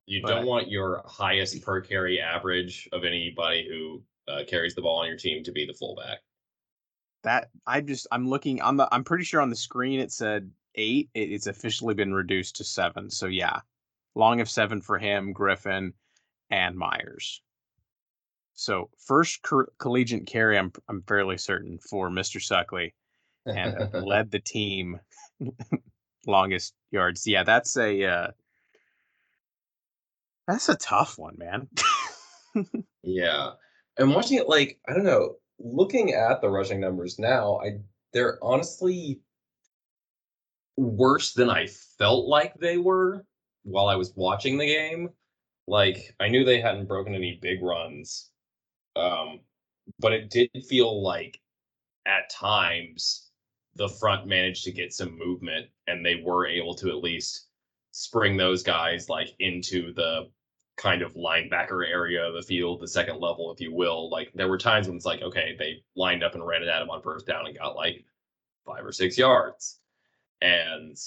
you 0.10 0.24
but, 0.24 0.30
don't 0.30 0.46
want 0.48 0.72
your 0.72 1.04
highest 1.06 1.62
per 1.62 1.82
carry 1.82 2.20
average 2.20 2.90
of 2.92 3.04
anybody 3.04 3.68
who 3.70 4.02
uh, 4.28 4.44
carries 4.48 4.74
the 4.74 4.82
ball 4.82 4.98
on 5.02 5.08
your 5.08 5.16
team 5.16 5.44
to 5.44 5.52
be 5.52 5.68
the 5.68 5.74
fullback. 5.74 6.18
That 7.24 7.50
I 7.68 7.82
just 7.82 8.08
I'm 8.12 8.28
looking 8.28 8.60
on 8.60 8.76
the 8.76 8.88
I'm 8.92 9.04
pretty 9.04 9.24
sure 9.24 9.40
on 9.40 9.52
the 9.52 9.56
screen 9.56 10.00
it 10.00 10.12
said 10.12 10.50
eight. 10.74 11.10
It, 11.14 11.32
it's 11.32 11.46
officially 11.46 11.94
been 11.94 12.14
reduced 12.14 12.56
to 12.56 12.64
seven. 12.64 13.12
So 13.12 13.28
yeah, 13.28 13.60
long 14.16 14.42
of 14.42 14.50
seven 14.50 14.82
for 14.82 14.98
him, 14.98 15.32
Griffin, 15.32 15.94
and 16.50 16.76
Myers. 16.76 17.44
So 18.56 18.90
first 19.06 19.44
co- 19.44 19.68
collegiate 19.78 20.26
carry, 20.26 20.58
I'm 20.58 20.72
I'm 20.88 21.04
fairly 21.04 21.38
certain 21.38 21.78
for 21.78 22.10
Mr. 22.10 22.42
Suckley, 22.42 22.94
and 23.46 23.94
led 24.04 24.32
the 24.32 24.40
team 24.40 25.00
longest 26.26 26.74
yards. 26.90 27.28
Yeah, 27.28 27.44
that's 27.44 27.78
a 27.78 28.04
uh, 28.06 28.28
that's 30.50 30.70
a 30.70 30.76
tough 30.76 31.18
one, 31.18 31.38
man. 31.38 31.68
yeah, 33.04 33.52
and 33.98 34.14
watching 34.14 34.38
it, 34.38 34.50
like 34.50 34.80
I 34.88 34.94
don't 34.94 35.06
know, 35.06 35.36
looking 35.60 36.14
at 36.14 36.42
the 36.42 36.50
rushing 36.50 36.80
numbers 36.80 37.20
now, 37.20 37.60
I 37.64 37.80
they're 38.14 38.40
honestly 38.42 39.22
worse 40.76 41.34
than 41.34 41.50
I 41.50 41.68
felt 41.98 42.28
like 42.28 42.56
they 42.56 42.78
were 42.78 43.26
while 43.64 43.88
I 43.88 43.96
was 43.96 44.14
watching 44.16 44.58
the 44.58 44.66
game. 44.66 45.10
Like 45.68 46.16
I 46.20 46.30
knew 46.30 46.44
they 46.44 46.62
hadn't 46.62 46.88
broken 46.88 47.14
any 47.14 47.38
big 47.42 47.62
runs, 47.62 48.32
um, 48.96 49.42
but 50.00 50.14
it 50.14 50.32
did 50.32 50.50
feel 50.68 51.04
like 51.04 51.40
at 52.08 52.30
times 52.32 53.30
the 53.76 53.88
front 53.88 54.26
managed 54.26 54.64
to 54.64 54.72
get 54.72 54.94
some 54.94 55.18
movement 55.18 55.68
and 55.88 56.04
they 56.04 56.24
were 56.26 56.48
able 56.48 56.74
to 56.76 56.90
at 56.90 57.04
least 57.04 57.50
spring 57.92 58.36
those 58.36 58.64
guys 58.64 59.10
like 59.10 59.36
into 59.40 59.94
the 59.94 60.30
kind 60.82 61.02
of 61.02 61.14
linebacker 61.14 61.88
area 61.88 62.26
of 62.26 62.34
the 62.34 62.42
field, 62.42 62.80
the 62.80 62.88
second 62.88 63.20
level, 63.20 63.52
if 63.52 63.62
you 63.62 63.74
will. 63.74 64.10
Like 64.10 64.32
there 64.34 64.48
were 64.48 64.58
times 64.58 64.88
when 64.88 64.98
it's 64.98 65.06
like, 65.06 65.22
okay, 65.22 65.56
they 65.60 65.84
lined 65.96 66.24
up 66.24 66.34
and 66.34 66.46
ran 66.46 66.64
it 66.64 66.70
at 66.70 66.82
him 66.82 66.90
on 66.90 67.02
first 67.02 67.28
down 67.28 67.46
and 67.46 67.58
got 67.58 67.76
like 67.76 68.06
five 68.66 68.86
or 68.86 68.92
six 68.92 69.18
yards. 69.18 69.80
And 70.42 70.98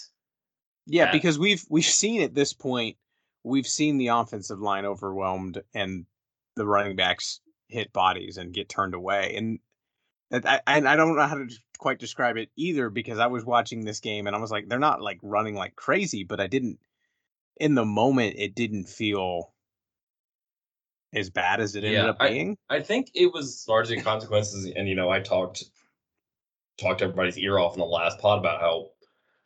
yeah, 0.86 1.06
that, 1.06 1.12
because 1.12 1.38
we've 1.38 1.64
we've 1.68 1.84
seen 1.84 2.22
at 2.22 2.34
this 2.34 2.52
point, 2.52 2.96
we've 3.42 3.66
seen 3.66 3.98
the 3.98 4.08
offensive 4.08 4.60
line 4.60 4.84
overwhelmed 4.84 5.62
and 5.74 6.06
the 6.54 6.66
running 6.66 6.96
backs 6.96 7.40
hit 7.68 7.92
bodies 7.92 8.36
and 8.36 8.52
get 8.52 8.68
turned 8.68 8.94
away. 8.94 9.34
And 9.36 9.58
And 10.30 10.46
I, 10.46 10.60
and 10.66 10.88
I 10.88 10.96
don't 10.96 11.16
know 11.16 11.26
how 11.26 11.36
to 11.36 11.48
quite 11.78 11.98
describe 11.98 12.36
it 12.36 12.48
either 12.56 12.90
because 12.90 13.18
I 13.18 13.26
was 13.26 13.44
watching 13.44 13.84
this 13.84 14.00
game 14.00 14.26
and 14.26 14.36
I 14.36 14.38
was 14.38 14.50
like, 14.50 14.68
they're 14.68 14.78
not 14.78 15.02
like 15.02 15.18
running 15.22 15.54
like 15.54 15.76
crazy, 15.76 16.24
but 16.24 16.40
I 16.40 16.46
didn't, 16.46 16.78
in 17.56 17.74
the 17.74 17.84
moment, 17.84 18.36
it 18.38 18.54
didn't 18.54 18.88
feel 18.88 19.52
as 21.14 21.30
bad 21.30 21.60
as 21.60 21.74
it 21.74 21.84
ended 21.84 21.92
Yeah, 21.94 22.10
up 22.10 22.18
being. 22.18 22.56
I 22.70 22.80
think 22.80 23.10
it 23.14 23.32
was 23.32 23.64
largely 23.68 24.00
consequences, 24.00 24.72
and 24.76 24.88
you 24.88 24.94
know, 24.94 25.10
I 25.10 25.20
talked 25.20 25.64
talked 26.78 27.02
everybody's 27.02 27.38
ear 27.38 27.58
off 27.58 27.74
in 27.74 27.80
the 27.80 27.86
last 27.86 28.18
pod 28.18 28.38
about 28.38 28.60
how 28.60 28.90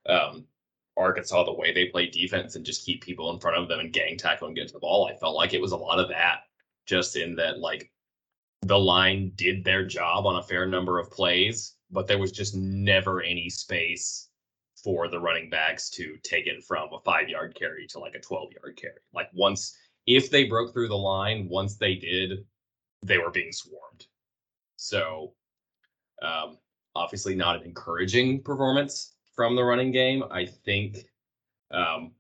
um, 0.09 0.47
Arkansas, 0.97 1.45
the 1.45 1.53
way 1.53 1.73
they 1.73 1.87
play 1.87 2.07
defense 2.07 2.55
and 2.55 2.65
just 2.65 2.85
keep 2.85 3.03
people 3.03 3.33
in 3.33 3.41
front 3.41 3.59
of 3.59 3.69
them 3.69 3.81
and 3.81 3.93
gang 3.93 4.17
tackle 4.17 4.47
and 4.47 4.57
get 4.57 4.69
to 4.69 4.73
the 4.73 4.79
ball. 4.81 5.07
I 5.07 5.17
felt 5.17 5.37
like 5.37 5.53
it 5.53 5.61
was 5.61 5.73
a 5.73 5.77
lot 5.77 5.99
of 5.99 6.09
that, 6.09 6.43
just 6.87 7.17
in 7.17 7.37
that 7.37 7.59
like 7.59 7.91
the 8.63 8.79
line 8.79 9.33
did 9.37 9.65
their 9.65 9.85
job 9.85 10.27
on 10.27 10.37
a 10.37 10.43
fair 10.43 10.67
number 10.67 10.99
of 10.99 11.11
plays, 11.11 11.75
but 11.91 12.07
there 12.07 12.19
was 12.19 12.33
just 12.33 12.55
never 12.57 13.21
any 13.23 13.51
space 13.51 14.29
for 14.83 15.09
the 15.09 15.19
running 15.19 15.51
backs 15.51 15.91
to 15.91 16.17
take 16.23 16.47
it 16.47 16.65
from 16.65 16.89
a 16.93 17.01
five 17.01 17.29
yard 17.29 17.55
carry 17.55 17.87
to 17.89 17.99
like 17.99 18.15
a 18.15 18.21
12 18.21 18.53
yard 18.53 18.77
carry. 18.77 18.95
Like 19.13 19.29
once, 19.35 19.77
if 20.07 20.31
they 20.31 20.45
broke 20.45 20.73
through 20.73 20.89
the 20.89 20.97
line, 20.97 21.49
once 21.49 21.77
they 21.77 21.95
did, 21.95 22.45
they 23.03 23.19
were 23.19 23.31
being 23.31 23.53
swarmed. 23.53 24.07
So, 24.77 25.35
um, 26.23 26.59
obviously 26.95 27.35
not 27.35 27.57
an 27.57 27.63
encouraging 27.63 28.43
performance 28.43 29.15
from 29.35 29.55
the 29.55 29.65
running 29.65 29.93
game. 29.93 30.25
I 30.31 30.47
think 30.47 30.99
um, 31.71 32.13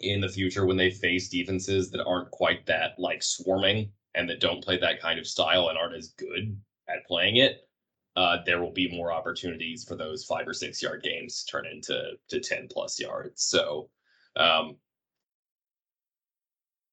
in 0.00 0.20
the 0.20 0.28
future 0.28 0.66
when 0.66 0.76
they 0.76 0.90
face 0.90 1.28
defenses 1.28 1.90
that 1.90 2.04
aren't 2.04 2.30
quite 2.30 2.66
that 2.66 2.98
like 2.98 3.22
swarming 3.22 3.90
and 4.14 4.28
that 4.28 4.40
don't 4.40 4.62
play 4.62 4.78
that 4.78 5.00
kind 5.00 5.18
of 5.18 5.26
style 5.26 5.68
and 5.68 5.78
aren't 5.78 5.96
as 5.96 6.08
good 6.18 6.56
at 6.88 7.06
playing 7.06 7.36
it, 7.36 7.68
uh, 8.16 8.38
there 8.46 8.60
will 8.60 8.72
be 8.72 8.94
more 8.96 9.12
opportunities 9.12 9.84
for 9.84 9.96
those 9.96 10.24
five 10.24 10.46
or 10.46 10.52
six 10.52 10.82
yard 10.82 11.02
games 11.02 11.42
to 11.42 11.50
turn 11.50 11.66
into 11.66 12.12
to 12.28 12.40
ten 12.40 12.68
plus 12.70 13.00
yards. 13.00 13.42
So 13.42 13.88
um, 14.36 14.76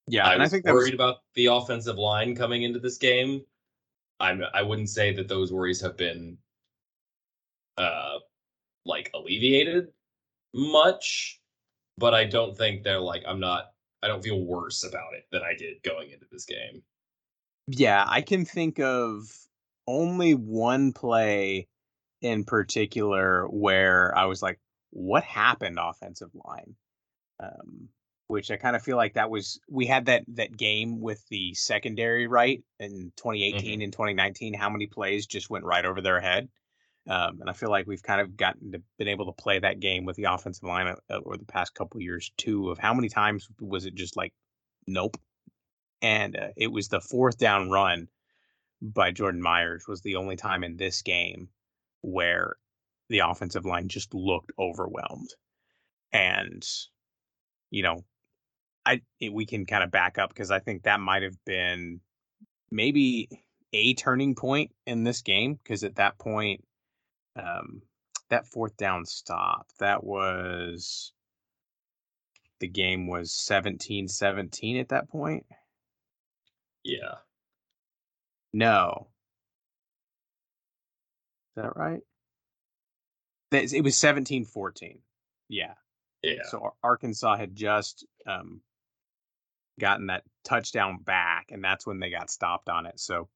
Yeah, 0.07 0.27
I 0.27 0.33
and 0.33 0.43
I 0.43 0.47
think 0.47 0.65
worried 0.65 0.93
was, 0.93 0.93
about 0.93 1.17
the 1.35 1.47
offensive 1.47 1.97
line 1.97 2.35
coming 2.35 2.63
into 2.63 2.79
this 2.79 2.97
game. 2.97 3.41
I'm 4.19 4.43
I 4.53 4.61
wouldn't 4.61 4.89
say 4.89 5.13
that 5.13 5.27
those 5.27 5.51
worries 5.51 5.81
have 5.81 5.97
been 5.97 6.37
uh 7.77 8.19
like 8.85 9.11
alleviated 9.13 9.87
much, 10.53 11.39
but 11.97 12.13
I 12.13 12.25
don't 12.25 12.57
think 12.57 12.83
they're 12.83 12.99
like 12.99 13.23
I'm 13.27 13.39
not 13.39 13.71
I 14.03 14.07
don't 14.07 14.23
feel 14.23 14.41
worse 14.41 14.83
about 14.83 15.13
it 15.13 15.25
than 15.31 15.41
I 15.43 15.53
did 15.55 15.81
going 15.83 16.11
into 16.11 16.25
this 16.31 16.45
game. 16.45 16.81
yeah, 17.67 18.05
I 18.07 18.21
can 18.21 18.45
think 18.45 18.79
of 18.79 19.31
only 19.87 20.33
one 20.33 20.93
play 20.93 21.67
in 22.21 22.43
particular 22.43 23.47
where 23.47 24.15
I 24.17 24.25
was 24.25 24.41
like, 24.41 24.59
what 24.91 25.23
happened 25.23 25.79
offensive 25.81 26.31
line? 26.45 26.75
Um, 27.39 27.89
which 28.31 28.49
I 28.49 28.55
kind 28.55 28.77
of 28.77 28.81
feel 28.81 28.95
like 28.95 29.15
that 29.15 29.29
was 29.29 29.59
we 29.69 29.85
had 29.85 30.05
that 30.05 30.23
that 30.35 30.55
game 30.55 31.01
with 31.01 31.21
the 31.27 31.53
secondary 31.53 32.27
right 32.27 32.63
in 32.79 33.11
2018 33.17 33.81
and 33.81 33.91
2019. 33.91 34.53
How 34.53 34.69
many 34.69 34.87
plays 34.87 35.25
just 35.25 35.49
went 35.49 35.65
right 35.65 35.83
over 35.83 36.01
their 36.01 36.21
head? 36.21 36.47
Um, 37.09 37.41
and 37.41 37.49
I 37.49 37.53
feel 37.53 37.69
like 37.69 37.87
we've 37.87 38.01
kind 38.01 38.21
of 38.21 38.37
gotten 38.37 38.71
to 38.71 38.81
been 38.97 39.09
able 39.09 39.25
to 39.25 39.43
play 39.43 39.59
that 39.59 39.81
game 39.81 40.05
with 40.05 40.15
the 40.15 40.23
offensive 40.23 40.63
line 40.63 40.87
uh, 40.87 40.95
over 41.25 41.35
the 41.35 41.45
past 41.45 41.75
couple 41.75 42.01
years 42.01 42.31
too. 42.37 42.69
Of 42.69 42.77
how 42.77 42.93
many 42.93 43.09
times 43.09 43.49
was 43.59 43.85
it 43.85 43.95
just 43.95 44.15
like, 44.15 44.33
nope, 44.87 45.17
and 46.01 46.37
uh, 46.37 46.47
it 46.55 46.71
was 46.71 46.87
the 46.87 47.01
fourth 47.01 47.37
down 47.37 47.69
run 47.69 48.07
by 48.81 49.11
Jordan 49.11 49.41
Myers 49.41 49.89
was 49.89 50.01
the 50.01 50.15
only 50.15 50.37
time 50.37 50.63
in 50.63 50.77
this 50.77 51.01
game 51.01 51.49
where 51.99 52.55
the 53.09 53.19
offensive 53.19 53.65
line 53.65 53.89
just 53.89 54.13
looked 54.13 54.53
overwhelmed. 54.57 55.33
And 56.13 56.65
you 57.71 57.83
know, 57.83 58.03
I 58.85 59.01
it, 59.19 59.33
we 59.33 59.45
can 59.45 59.65
kind 59.65 59.83
of 59.83 59.91
back 59.91 60.17
up 60.17 60.29
because 60.29 60.51
I 60.51 60.59
think 60.59 60.83
that 60.83 60.99
might 60.99 61.23
have 61.23 61.37
been 61.45 62.01
maybe 62.71 63.29
a 63.73 63.93
turning 63.93 64.35
point 64.35 64.71
in 64.85 65.03
this 65.03 65.21
game 65.21 65.55
because 65.55 65.83
at 65.83 65.95
that 65.95 66.17
point 66.17 66.63
um 67.35 67.81
that 68.29 68.47
fourth 68.47 68.75
down 68.77 69.05
stop 69.05 69.67
that 69.79 70.03
was 70.03 71.13
the 72.59 72.67
game 72.67 73.07
was 73.07 73.31
17-17 73.31 74.79
at 74.79 74.89
that 74.89 75.09
point. 75.09 75.45
Yeah. 76.83 77.15
no. 78.53 79.07
Is 81.57 81.63
that 81.63 81.75
right? 81.75 82.01
It 83.51 83.83
was 83.83 83.95
17-14 83.95 84.99
yeah. 85.51 85.73
Yeah. 86.23 86.43
So 86.49 86.75
Arkansas 86.81 87.35
had 87.35 87.55
just 87.55 88.05
um, 88.25 88.61
gotten 89.79 90.07
that 90.07 90.23
touchdown 90.43 90.97
back, 91.01 91.47
and 91.51 91.63
that's 91.63 91.85
when 91.85 91.99
they 91.99 92.09
got 92.09 92.29
stopped 92.29 92.69
on 92.69 92.85
it. 92.85 92.99
So 92.99 93.29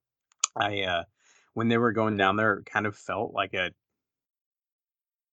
I, 0.54 0.82
uh, 0.82 1.04
when 1.54 1.68
they 1.68 1.78
were 1.78 1.92
going 1.92 2.16
down 2.16 2.36
there, 2.36 2.62
kind 2.62 2.86
of 2.86 2.96
felt 2.96 3.32
like 3.32 3.54
a 3.54 3.70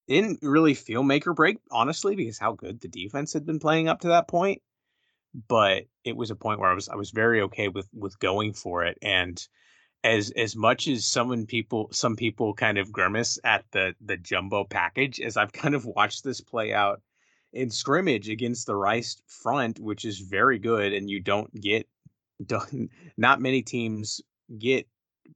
it 0.07 0.21
didn't 0.21 0.39
really 0.41 0.73
feel 0.73 1.01
make 1.01 1.25
or 1.27 1.33
break, 1.33 1.57
honestly, 1.71 2.15
because 2.15 2.37
how 2.37 2.53
good 2.53 2.81
the 2.81 2.89
defense 2.89 3.33
had 3.33 3.45
been 3.45 3.59
playing 3.59 3.87
up 3.87 4.01
to 4.01 4.09
that 4.09 4.27
point. 4.27 4.61
But 5.47 5.83
it 6.03 6.15
was 6.15 6.29
a 6.29 6.35
point 6.35 6.59
where 6.59 6.69
I 6.69 6.75
was 6.75 6.89
I 6.89 6.95
was 6.95 7.11
very 7.11 7.41
okay 7.41 7.67
with 7.67 7.87
with 7.93 8.19
going 8.19 8.53
for 8.53 8.83
it, 8.83 8.97
and 9.01 9.41
as 10.03 10.31
as 10.31 10.55
much 10.55 10.87
as 10.87 11.05
some 11.05 11.45
people 11.47 11.89
some 11.91 12.15
people 12.15 12.53
kind 12.53 12.77
of 12.77 12.91
grimace 12.91 13.39
at 13.43 13.65
the 13.71 13.95
the 14.01 14.17
jumbo 14.17 14.63
package, 14.63 15.19
as 15.19 15.37
I've 15.37 15.53
kind 15.53 15.73
of 15.73 15.85
watched 15.85 16.23
this 16.23 16.41
play 16.41 16.73
out 16.73 17.01
in 17.53 17.69
scrimmage 17.69 18.29
against 18.29 18.65
the 18.65 18.75
Rice 18.75 19.21
front, 19.27 19.79
which 19.79 20.05
is 20.05 20.19
very 20.19 20.59
good, 20.59 20.93
and 20.93 21.09
you 21.09 21.19
don't 21.19 21.53
get 21.61 21.87
done. 22.45 22.89
Not 23.17 23.41
many 23.41 23.61
teams 23.61 24.21
get 24.57 24.87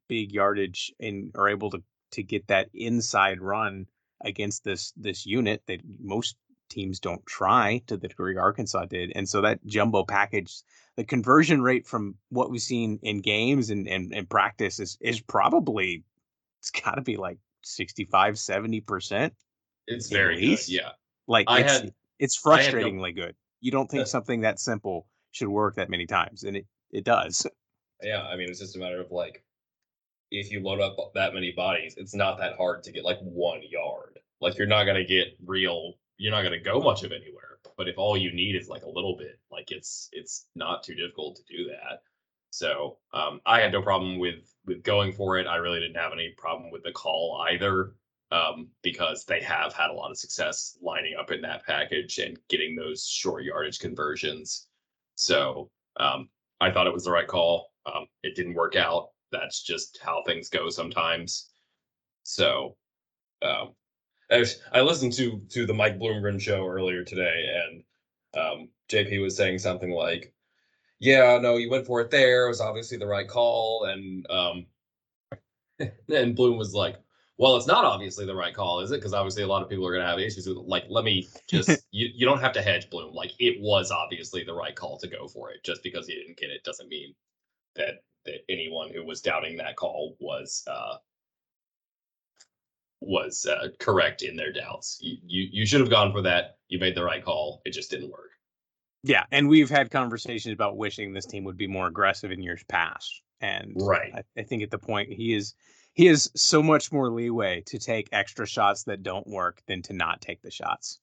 big 0.10 0.32
yardage 0.32 0.94
and 1.00 1.32
are 1.36 1.48
able 1.48 1.70
to 1.72 1.82
to 2.12 2.24
get 2.24 2.48
that 2.48 2.70
inside 2.74 3.42
run 3.42 3.86
against 4.22 4.64
this 4.64 4.94
this 4.98 5.26
unit 5.26 5.62
that 5.68 5.82
most 6.00 6.36
teams 6.70 7.00
don't 7.00 7.26
try 7.26 7.82
to 7.88 7.96
the 7.96 8.08
degree 8.08 8.36
Arkansas 8.36 8.86
did. 8.86 9.12
And 9.16 9.28
so 9.28 9.42
that 9.42 9.66
jumbo 9.66 10.04
package, 10.04 10.62
the 10.98 11.04
conversion 11.04 11.62
rate 11.62 11.88
from 11.88 12.16
what 12.30 12.50
we've 12.50 12.62
seen 12.62 13.00
in 13.04 13.22
games 13.22 13.70
and 13.70 13.88
and, 13.88 14.14
and 14.14 14.30
practice 14.30 14.80
is 14.80 14.98
is 15.00 15.22
probably 15.22 16.04
it's 16.60 16.72
got 16.72 16.96
to 16.96 17.02
be 17.02 17.18
like 17.18 17.38
65 17.64 18.36
70%. 18.36 19.32
It's 19.88 20.12
At 20.12 20.18
very 20.18 20.42
good. 20.42 20.68
Yeah. 20.68 20.90
Like 21.28 21.46
I 21.48 21.62
had- 21.62 21.94
it's 22.20 22.44
no- 22.46 22.52
frustratingly 22.52 23.16
good. 23.16 23.36
You 23.60 23.72
don't 23.72 23.90
think 23.90 24.08
something 24.08 24.42
that 24.42 24.60
simple 24.60 25.08
should 25.32 25.48
work 25.48 25.76
that 25.76 25.90
many 25.90 26.06
times 26.06 26.44
and 26.44 26.58
it 26.58 26.66
it 26.92 27.04
does. 27.04 27.46
Yeah, 28.04 28.22
I 28.22 28.36
mean, 28.36 28.48
it's 28.48 28.60
just 28.60 28.76
a 28.76 28.80
matter 28.80 29.02
of 29.02 29.10
like, 29.10 29.44
if 30.30 30.52
you 30.52 30.62
load 30.62 30.82
up 30.82 30.98
that 31.16 31.34
many 31.34 31.52
bodies, 31.52 31.96
it's 31.98 32.14
not 32.14 32.38
that 32.38 32.56
hard 32.56 32.84
to 32.84 32.92
get 32.92 33.04
like 33.04 33.18
one 33.22 33.62
yard. 33.68 34.20
Like, 34.40 34.56
you're 34.56 34.68
not 34.68 34.84
gonna 34.84 35.04
get 35.04 35.30
real. 35.44 35.94
You're 36.18 36.32
not 36.32 36.44
gonna 36.44 36.60
go 36.60 36.80
much 36.80 37.04
of 37.04 37.12
anywhere. 37.12 37.58
But 37.76 37.88
if 37.88 37.98
all 37.98 38.16
you 38.16 38.32
need 38.32 38.56
is 38.56 38.70
like 38.70 38.84
a 38.84 38.90
little 38.90 39.16
bit, 39.18 39.40
like 39.52 39.72
it's 39.72 40.10
it's 40.12 40.46
not 40.56 40.84
too 40.84 40.94
difficult 40.94 41.38
to 41.38 41.44
do 41.58 41.70
that. 41.70 42.04
So 42.52 42.98
um, 43.14 43.42
I 43.46 43.62
had 43.62 43.72
no 43.72 43.82
problem 43.82 44.20
with 44.20 44.54
with 44.66 44.84
going 44.84 45.12
for 45.14 45.38
it. 45.38 45.48
I 45.48 45.58
really 45.58 45.80
didn't 45.80 45.98
have 45.98 46.14
any 46.14 46.34
problem 46.38 46.72
with 46.72 46.84
the 46.84 46.92
call 46.92 47.46
either, 47.50 47.96
um, 48.32 48.68
because 48.84 49.26
they 49.26 49.42
have 49.42 49.74
had 49.74 49.90
a 49.90 49.94
lot 49.94 50.12
of 50.12 50.18
success 50.18 50.78
lining 50.82 51.16
up 51.20 51.32
in 51.32 51.42
that 51.42 51.66
package 51.66 52.18
and 52.20 52.38
getting 52.50 52.76
those 52.76 53.06
short 53.08 53.44
yardage 53.44 53.80
conversions. 53.80 54.68
So 55.16 55.70
um, 56.00 56.30
I 56.60 56.72
thought 56.72 56.88
it 56.88 56.94
was 56.94 57.06
the 57.06 57.12
right 57.12 57.28
call. 57.28 57.72
Um, 57.86 58.08
it 58.24 58.36
didn't 58.36 58.56
work 58.56 58.76
out. 58.76 59.10
That's 59.32 59.64
just 59.64 60.00
how 60.02 60.24
things 60.26 60.50
go 60.50 60.70
sometimes. 60.70 61.50
So, 62.24 62.76
um, 63.42 63.74
I, 64.32 64.40
was- 64.40 64.62
I 64.74 64.82
listened 64.82 65.14
to 65.14 65.42
to 65.52 65.66
the 65.66 65.74
Mike 65.74 66.00
Bloomgren 66.00 66.42
show 66.42 66.68
earlier 66.68 67.04
today, 67.04 67.46
and 67.66 67.84
um, 68.42 68.70
JP 68.90 69.22
was 69.22 69.38
saying 69.38 69.60
something 69.60 69.92
like, 69.92 70.34
"Yeah, 71.00 71.40
no, 71.42 71.58
you 71.58 71.70
went 71.70 71.88
for 71.88 72.02
it 72.02 72.12
there. 72.12 72.46
It 72.46 72.50
was 72.50 72.62
obviously 72.62 72.98
the 72.98 73.08
right 73.08 73.28
call." 73.28 73.86
And 73.86 74.26
um, 74.30 74.68
and 76.10 76.36
Bloom 76.36 76.58
was 76.58 76.74
like, 76.74 76.98
"Well, 77.38 77.56
it's 77.58 77.68
not 77.68 77.86
obviously 77.86 78.26
the 78.26 78.36
right 78.36 78.54
call, 78.54 78.80
is 78.82 78.92
it? 78.92 78.98
Because 78.98 79.14
obviously 79.14 79.44
a 79.44 79.48
lot 79.48 79.64
of 79.64 79.70
people 79.70 79.86
are 79.88 79.92
going 79.92 80.04
to 80.04 80.10
have 80.10 80.20
issues 80.20 80.48
with 80.48 80.58
it. 80.58 80.68
Like, 80.68 80.86
let 80.90 81.04
me 81.04 81.28
just 81.48 81.86
you 81.92 82.10
you 82.14 82.26
don't 82.26 82.42
have 82.42 82.54
to 82.54 82.62
hedge 82.62 82.90
Bloom. 82.90 83.14
Like, 83.14 83.34
it 83.40 83.62
was 83.62 83.92
obviously 83.92 84.44
the 84.44 84.54
right 84.54 84.76
call 84.76 84.98
to 85.00 85.08
go 85.08 85.28
for 85.28 85.52
it. 85.52 85.64
Just 85.64 85.84
because 85.84 86.08
he 86.08 86.16
didn't 86.16 86.38
get 86.38 86.50
it 86.50 86.64
doesn't 86.64 86.90
mean 86.90 87.14
that 87.76 88.04
that 88.26 88.42
anyone 88.50 88.92
who 88.94 89.06
was 89.06 89.22
doubting 89.22 89.58
that 89.58 89.76
call 89.76 90.16
was 90.20 90.64
uh 90.68 90.98
was 93.02 93.46
uh, 93.46 93.70
correct 93.80 94.24
in 94.24 94.36
their 94.36 94.52
doubts. 94.52 94.98
You, 95.02 95.18
you 95.26 95.50
you 95.52 95.66
should 95.66 95.82
have 95.82 95.90
gone 95.90 96.12
for 96.12 96.22
that. 96.24 96.58
You 96.68 96.80
made 96.80 96.96
the 96.96 97.04
right 97.04 97.24
call. 97.24 97.62
It 97.66 97.72
just 97.72 97.92
didn't 97.92 98.12
work. 98.12 98.32
Yeah, 99.04 99.26
and 99.32 99.48
we've 99.48 99.70
had 99.70 99.92
conversations 99.92 100.54
about 100.54 100.78
wishing 100.78 101.14
this 101.14 101.26
team 101.26 101.44
would 101.46 101.58
be 101.58 101.68
more 101.68 101.88
aggressive 101.88 102.32
in 102.32 102.42
years 102.42 102.64
past. 102.68 103.22
And 103.40 103.74
Right. 103.76 104.12
I, 104.14 104.24
I 104.38 104.44
think 104.44 104.64
at 104.64 104.72
the 104.72 104.80
point 104.80 105.10
he 105.14 105.34
is 105.34 105.54
he 105.98 106.06
has 106.06 106.30
so 106.36 106.62
much 106.62 106.92
more 106.92 107.10
leeway 107.10 107.64
to 107.66 107.80
take 107.80 108.08
extra 108.12 108.46
shots 108.46 108.84
that 108.84 109.02
don't 109.02 109.26
work 109.26 109.64
than 109.66 109.82
to 109.82 109.94
not 109.94 110.22
take 110.22 110.44
the 110.44 110.52
shots. 110.52 111.00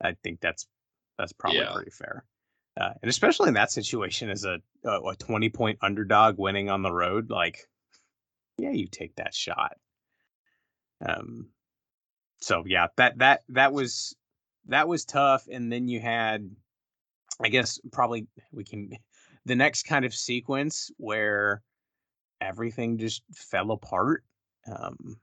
I 0.00 0.14
think 0.24 0.40
that's 0.40 0.66
that's 1.18 1.34
probably 1.34 1.60
Yeah. 1.60 1.74
pretty 1.74 1.90
fair. 1.90 2.24
Uh, 2.80 2.94
and 3.02 3.10
especially 3.10 3.48
in 3.48 3.54
that 3.54 3.70
situation 3.70 4.30
as 4.30 4.44
a, 4.46 4.60
a 4.82 5.00
a 5.10 5.16
20 5.16 5.50
point 5.50 5.78
underdog 5.82 6.38
winning 6.38 6.70
on 6.70 6.80
the 6.80 6.90
road 6.90 7.28
like 7.28 7.68
yeah, 8.56 8.70
you 8.70 8.86
take 8.88 9.14
that 9.16 9.34
shot. 9.34 9.76
Um 11.06 11.50
so 12.40 12.64
yeah, 12.66 12.86
that 12.96 13.18
that 13.18 13.42
that 13.50 13.74
was 13.74 14.16
that 14.68 14.88
was 14.88 15.04
tough 15.04 15.46
and 15.52 15.70
then 15.70 15.86
you 15.86 16.00
had 16.00 16.50
I 17.44 17.50
guess 17.50 17.78
probably 17.92 18.26
we 18.52 18.64
can 18.64 18.90
the 19.44 19.54
next 19.54 19.82
kind 19.82 20.06
of 20.06 20.14
sequence 20.14 20.90
where 20.96 21.62
everything 22.40 22.98
just 22.98 23.22
fell 23.32 23.70
apart 23.70 24.24
um 24.70 25.16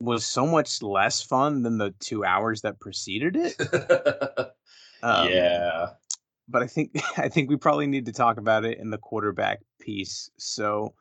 was 0.00 0.26
so 0.26 0.46
much 0.46 0.82
less 0.82 1.22
fun 1.22 1.62
than 1.62 1.78
the 1.78 1.94
2 2.00 2.24
hours 2.24 2.62
that 2.62 2.80
preceded 2.80 3.36
it. 3.36 4.50
Um, 5.02 5.28
yeah. 5.28 5.88
but 6.48 6.62
I 6.62 6.66
think 6.66 6.92
I 7.18 7.28
think 7.28 7.50
we 7.50 7.56
probably 7.56 7.86
need 7.86 8.06
to 8.06 8.12
talk 8.12 8.38
about 8.38 8.64
it 8.64 8.78
in 8.78 8.88
the 8.88 8.96
quarterback 8.96 9.60
piece. 9.78 10.30
So 10.38 10.94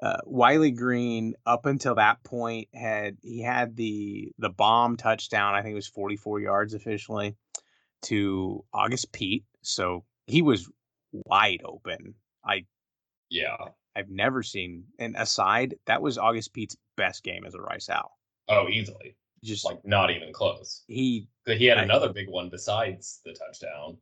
uh, 0.00 0.18
Wiley 0.24 0.70
Green, 0.70 1.34
up 1.44 1.66
until 1.66 1.94
that 1.96 2.22
point, 2.24 2.68
had 2.74 3.18
he 3.22 3.42
had 3.42 3.76
the 3.76 4.32
the 4.38 4.48
bomb 4.48 4.96
touchdown. 4.96 5.54
I 5.54 5.62
think 5.62 5.72
it 5.72 5.76
was 5.76 5.86
44 5.86 6.40
yards 6.40 6.72
officially 6.72 7.36
to 8.02 8.64
August 8.72 9.12
Pete. 9.12 9.44
So 9.60 10.04
he 10.26 10.40
was 10.40 10.70
wide 11.12 11.60
open. 11.64 12.14
I 12.44 12.64
Yeah. 13.32 13.56
I've 13.96 14.10
never 14.10 14.42
seen. 14.42 14.84
And 14.98 15.16
aside, 15.16 15.74
that 15.86 16.00
was 16.02 16.18
August 16.18 16.52
Pete's 16.52 16.76
best 16.96 17.22
game 17.24 17.44
as 17.46 17.54
a 17.54 17.60
Rice 17.60 17.88
Owl. 17.88 18.10
Oh, 18.48 18.68
easily. 18.68 19.16
Just 19.42 19.64
Like 19.64 19.84
not 19.84 20.10
even 20.10 20.32
close. 20.32 20.84
he 20.86 21.28
But 21.46 21.56
he 21.58 21.64
had 21.66 21.78
I- 21.78 21.82
another 21.82 22.12
big 22.12 22.28
one 22.28 22.48
besides 22.50 23.20
the 23.24 23.32
touchdown. 23.32 23.98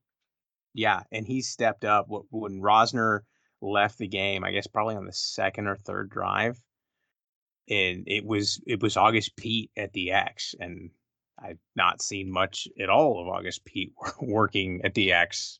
Yeah, 0.75 1.03
and 1.11 1.27
he 1.27 1.43
stepped 1.43 1.85
up 1.85 2.07
when 2.09 2.61
Rozner 2.61 3.21
left 3.61 3.99
the 3.99 4.07
game. 4.07 4.45
I 4.45 4.53
guess 4.53 4.67
probably 4.67 4.95
on 4.97 5.07
the 5.07 5.13
second 5.13 5.67
or 5.67 5.77
third 5.77 6.11
drive, 6.11 6.61
and 7.69 8.05
it 8.07 8.25
was 8.25 8.61
it 8.67 8.81
was 8.83 8.97
August 8.97 9.35
Pete 9.37 9.71
at 9.77 9.93
the 9.93 10.13
X, 10.13 10.55
and 10.61 10.91
I've 11.39 11.59
not 11.75 12.03
seen 12.03 12.31
much 12.31 12.69
at 12.79 12.89
all 12.91 13.21
of 13.21 13.27
August 13.29 13.65
Pete 13.65 13.93
working 14.21 14.83
at 14.85 14.95
the 14.95 15.13
X 15.13 15.59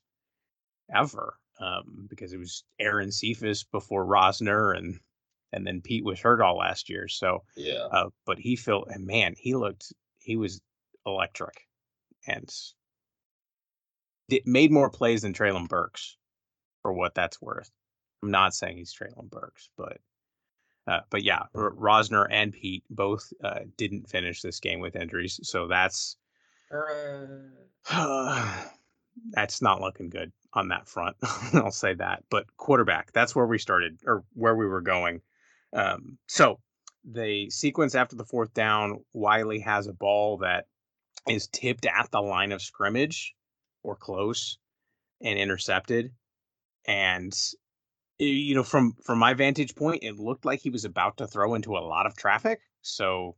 ever, 0.95 1.40
um, 1.61 2.07
because 2.09 2.33
it 2.33 2.39
was 2.39 2.65
Aaron 2.79 3.13
Cephus 3.13 3.65
before 3.65 4.05
Rozner, 4.05 4.77
and 4.77 4.99
and 5.53 5.67
then 5.67 5.81
Pete 5.81 6.05
was 6.05 6.21
hurt 6.21 6.41
all 6.41 6.57
last 6.59 6.89
year. 6.89 7.09
So, 7.09 7.43
Yeah. 7.57 7.87
uh, 7.91 8.11
but 8.25 8.39
he 8.39 8.55
felt, 8.57 8.89
and 8.89 9.05
man, 9.07 9.35
he 9.37 9.55
looked, 9.55 9.93
he 10.21 10.37
was 10.37 10.61
electric, 11.05 11.67
and 12.27 12.49
did, 14.29 14.47
made 14.47 14.71
more 14.71 14.91
plays 14.91 15.23
than 15.23 15.33
Treylon 15.35 15.69
Burks, 15.69 16.17
for 16.83 16.93
what 16.93 17.15
that's 17.15 17.43
worth. 17.43 17.71
I'm 18.23 18.31
not 18.31 18.55
saying 18.55 18.77
he's 18.77 18.95
Treylon 18.95 19.29
Burks, 19.31 19.69
but 19.77 19.99
uh, 20.87 21.01
but 21.11 21.23
yeah, 21.23 21.43
R- 21.55 21.73
Rozner 21.73 22.27
and 22.31 22.53
Pete 22.53 22.85
both 22.91 23.33
uh, 23.45 23.61
didn't 23.77 24.09
finish 24.09 24.41
this 24.43 24.61
game 24.61 24.81
with 24.81 24.97
injuries, 24.97 25.41
so 25.43 25.67
that's 25.67 26.17
that's 29.33 29.63
not 29.63 29.81
looking 29.81 30.11
good 30.11 30.33
on 30.53 30.69
that 30.69 30.89
front. 30.89 31.17
I'll 31.55 31.71
say 31.71 31.95
that. 31.95 32.25
But 32.31 32.47
quarterback, 32.57 33.13
that's 33.13 33.35
where 33.35 33.47
we 33.47 33.59
started 33.59 34.01
or 34.07 34.25
where 34.35 34.55
we 34.55 34.67
were 34.67 34.81
going. 34.81 35.21
Um, 35.73 36.19
so 36.27 36.59
the 37.05 37.49
sequence 37.51 37.95
after 37.95 38.17
the 38.17 38.25
fourth 38.25 38.53
down, 38.55 39.05
Wiley 39.13 39.61
has 39.61 39.87
a 39.87 39.93
ball 39.93 40.39
that 40.39 40.67
is 41.29 41.49
tipped 41.49 41.87
at 41.87 42.11
the 42.11 42.21
line 42.21 42.53
of 42.53 42.63
scrimmage 42.63 43.35
or 43.83 43.97
close 43.97 44.59
and 45.21 45.39
intercepted. 45.39 46.13
And 46.87 47.33
you 48.19 48.55
know, 48.55 48.63
from 48.63 48.95
from 49.03 49.19
my 49.19 49.33
vantage 49.35 49.75
point, 49.75 50.03
it 50.03 50.17
looked 50.17 50.45
like 50.45 50.61
he 50.61 50.71
was 50.71 50.85
about 50.85 51.17
to 51.19 51.27
throw 51.27 51.55
into 51.55 51.77
a 51.77 51.81
lot 51.81 52.07
of 52.07 52.17
traffic. 52.17 52.61
So 52.83 53.37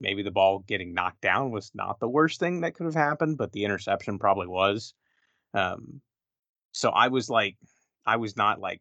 maybe 0.00 0.22
the 0.22 0.30
ball 0.30 0.60
getting 0.60 0.94
knocked 0.94 1.20
down 1.20 1.50
was 1.50 1.70
not 1.74 2.00
the 2.00 2.08
worst 2.08 2.40
thing 2.40 2.60
that 2.60 2.74
could 2.74 2.86
have 2.86 2.94
happened, 2.94 3.38
but 3.38 3.52
the 3.52 3.64
interception 3.64 4.18
probably 4.18 4.46
was. 4.46 4.94
Um, 5.54 6.00
so 6.72 6.90
I 6.90 7.08
was 7.08 7.28
like, 7.28 7.56
I 8.06 8.16
was 8.16 8.36
not 8.36 8.60
like 8.60 8.80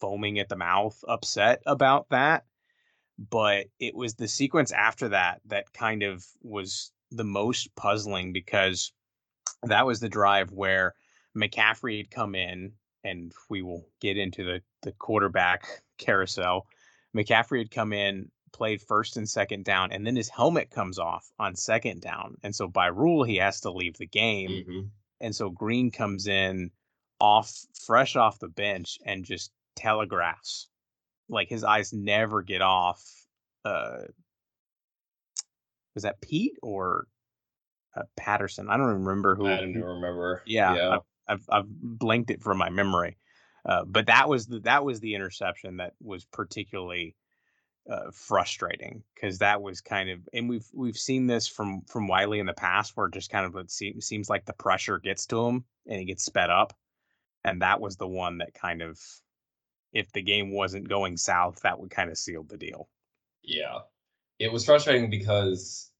foaming 0.00 0.38
at 0.38 0.48
the 0.48 0.56
mouth, 0.56 0.98
upset 1.06 1.62
about 1.66 2.08
that, 2.10 2.44
but 3.18 3.66
it 3.78 3.94
was 3.94 4.14
the 4.14 4.28
sequence 4.28 4.72
after 4.72 5.08
that 5.10 5.40
that 5.46 5.72
kind 5.72 6.02
of 6.02 6.24
was 6.42 6.92
the 7.10 7.24
most 7.24 7.74
puzzling 7.76 8.32
because 8.32 8.92
that 9.62 9.86
was 9.86 10.00
the 10.00 10.08
drive 10.08 10.50
where 10.50 10.94
McCaffrey 11.36 11.98
had 11.98 12.10
come 12.10 12.34
in, 12.34 12.72
and 13.02 13.32
we 13.48 13.62
will 13.62 13.86
get 14.00 14.16
into 14.16 14.44
the 14.44 14.62
the 14.82 14.92
quarterback 14.92 15.64
carousel. 15.98 16.66
McCaffrey 17.16 17.58
had 17.58 17.70
come 17.70 17.92
in, 17.92 18.30
played 18.54 18.80
first 18.80 19.18
and 19.18 19.28
second 19.28 19.64
down, 19.66 19.92
and 19.92 20.06
then 20.06 20.16
his 20.16 20.30
helmet 20.30 20.70
comes 20.70 20.98
off 20.98 21.30
on 21.38 21.54
second 21.54 22.00
down, 22.00 22.36
and 22.42 22.54
so 22.54 22.66
by 22.68 22.86
rule 22.86 23.24
he 23.24 23.36
has 23.36 23.60
to 23.60 23.70
leave 23.70 23.98
the 23.98 24.06
game. 24.06 24.50
Mhm. 24.50 24.90
And 25.20 25.34
so 25.36 25.50
Green 25.50 25.90
comes 25.90 26.26
in 26.26 26.70
off 27.20 27.52
fresh 27.86 28.16
off 28.16 28.38
the 28.38 28.48
bench 28.48 28.98
and 29.04 29.24
just 29.24 29.52
telegraphs. 29.76 30.68
Like 31.28 31.48
his 31.48 31.64
eyes 31.64 31.92
never 31.92 32.42
get 32.42 32.62
off 32.62 33.02
uh 33.64 34.04
was 35.94 36.02
that 36.02 36.20
Pete 36.20 36.56
or 36.62 37.06
uh, 37.96 38.02
Patterson? 38.16 38.68
I 38.68 38.76
don't 38.76 38.86
remember 39.04 39.36
who 39.36 39.46
I 39.46 39.56
don't 39.60 39.74
remember. 39.74 40.42
yeah, 40.46 40.74
Yeah. 40.74 40.88
I've, 40.90 41.00
I've 41.28 41.44
I've 41.50 41.68
blanked 41.68 42.30
it 42.30 42.42
from 42.42 42.58
my 42.58 42.68
memory. 42.70 43.16
Uh, 43.64 43.84
but 43.84 44.06
that 44.06 44.28
was 44.28 44.46
the 44.46 44.60
that 44.60 44.84
was 44.84 45.00
the 45.00 45.14
interception 45.14 45.78
that 45.78 45.94
was 46.02 46.24
particularly 46.26 47.14
uh, 47.90 48.10
frustrating 48.12 49.02
because 49.14 49.38
that 49.38 49.60
was 49.60 49.80
kind 49.80 50.08
of 50.08 50.20
and 50.32 50.48
we've 50.48 50.66
we've 50.72 50.96
seen 50.96 51.26
this 51.26 51.46
from 51.46 51.82
from 51.82 52.08
Wiley 52.08 52.38
in 52.38 52.46
the 52.46 52.54
past 52.54 52.96
where 52.96 53.08
just 53.08 53.30
kind 53.30 53.46
of 53.46 53.56
it 53.56 53.70
seems 53.70 54.30
like 54.30 54.46
the 54.46 54.54
pressure 54.54 54.98
gets 54.98 55.26
to 55.26 55.46
him 55.46 55.64
and 55.86 55.98
he 55.98 56.06
gets 56.06 56.24
sped 56.24 56.50
up, 56.50 56.76
and 57.44 57.62
that 57.62 57.80
was 57.80 57.96
the 57.96 58.08
one 58.08 58.38
that 58.38 58.54
kind 58.54 58.82
of 58.82 58.98
if 59.92 60.10
the 60.12 60.22
game 60.22 60.50
wasn't 60.50 60.88
going 60.88 61.16
south 61.16 61.60
that 61.62 61.78
would 61.78 61.90
kind 61.90 62.10
of 62.10 62.18
seal 62.18 62.42
the 62.42 62.56
deal. 62.56 62.88
Yeah. 63.42 63.78
It 64.38 64.52
was 64.52 64.64
frustrating 64.64 65.08
because 65.08 65.90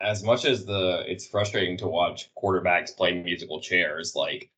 as 0.00 0.22
much 0.22 0.44
as 0.44 0.64
the 0.64 1.04
it's 1.06 1.26
frustrating 1.26 1.76
to 1.78 1.86
watch 1.86 2.30
quarterbacks 2.34 2.96
play 2.96 3.12
musical 3.12 3.60
chairs, 3.60 4.14
like 4.16 4.50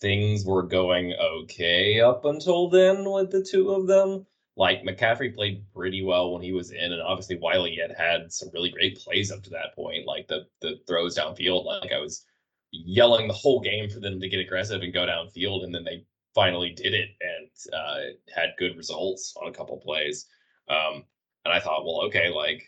things 0.00 0.44
were 0.44 0.62
going 0.62 1.12
okay 1.14 2.00
up 2.00 2.24
until 2.24 2.70
then 2.70 3.10
with 3.10 3.30
the 3.30 3.42
two 3.42 3.70
of 3.70 3.86
them. 3.86 4.26
Like 4.60 4.82
McCaffrey 4.82 5.34
played 5.34 5.64
pretty 5.74 6.02
well 6.02 6.34
when 6.34 6.42
he 6.42 6.52
was 6.52 6.70
in, 6.70 6.92
and 6.92 7.00
obviously 7.00 7.38
Wiley 7.38 7.76
had 7.80 7.96
had 7.96 8.30
some 8.30 8.50
really 8.52 8.68
great 8.68 8.98
plays 8.98 9.32
up 9.32 9.42
to 9.44 9.50
that 9.50 9.74
point, 9.74 10.06
like 10.06 10.28
the 10.28 10.46
the 10.60 10.78
throws 10.86 11.16
downfield. 11.16 11.64
Like 11.64 11.92
I 11.92 11.98
was 11.98 12.26
yelling 12.70 13.26
the 13.26 13.32
whole 13.32 13.60
game 13.60 13.88
for 13.88 14.00
them 14.00 14.20
to 14.20 14.28
get 14.28 14.38
aggressive 14.38 14.82
and 14.82 14.92
go 14.92 15.06
downfield, 15.06 15.64
and 15.64 15.74
then 15.74 15.82
they 15.84 16.04
finally 16.34 16.74
did 16.74 16.92
it 16.92 17.08
and 17.22 17.48
uh, 17.72 18.00
had 18.36 18.50
good 18.58 18.76
results 18.76 19.32
on 19.40 19.48
a 19.48 19.52
couple 19.52 19.78
plays. 19.78 20.26
Um, 20.68 21.04
and 21.46 21.54
I 21.54 21.58
thought, 21.58 21.86
well, 21.86 22.02
okay, 22.08 22.28
like 22.28 22.62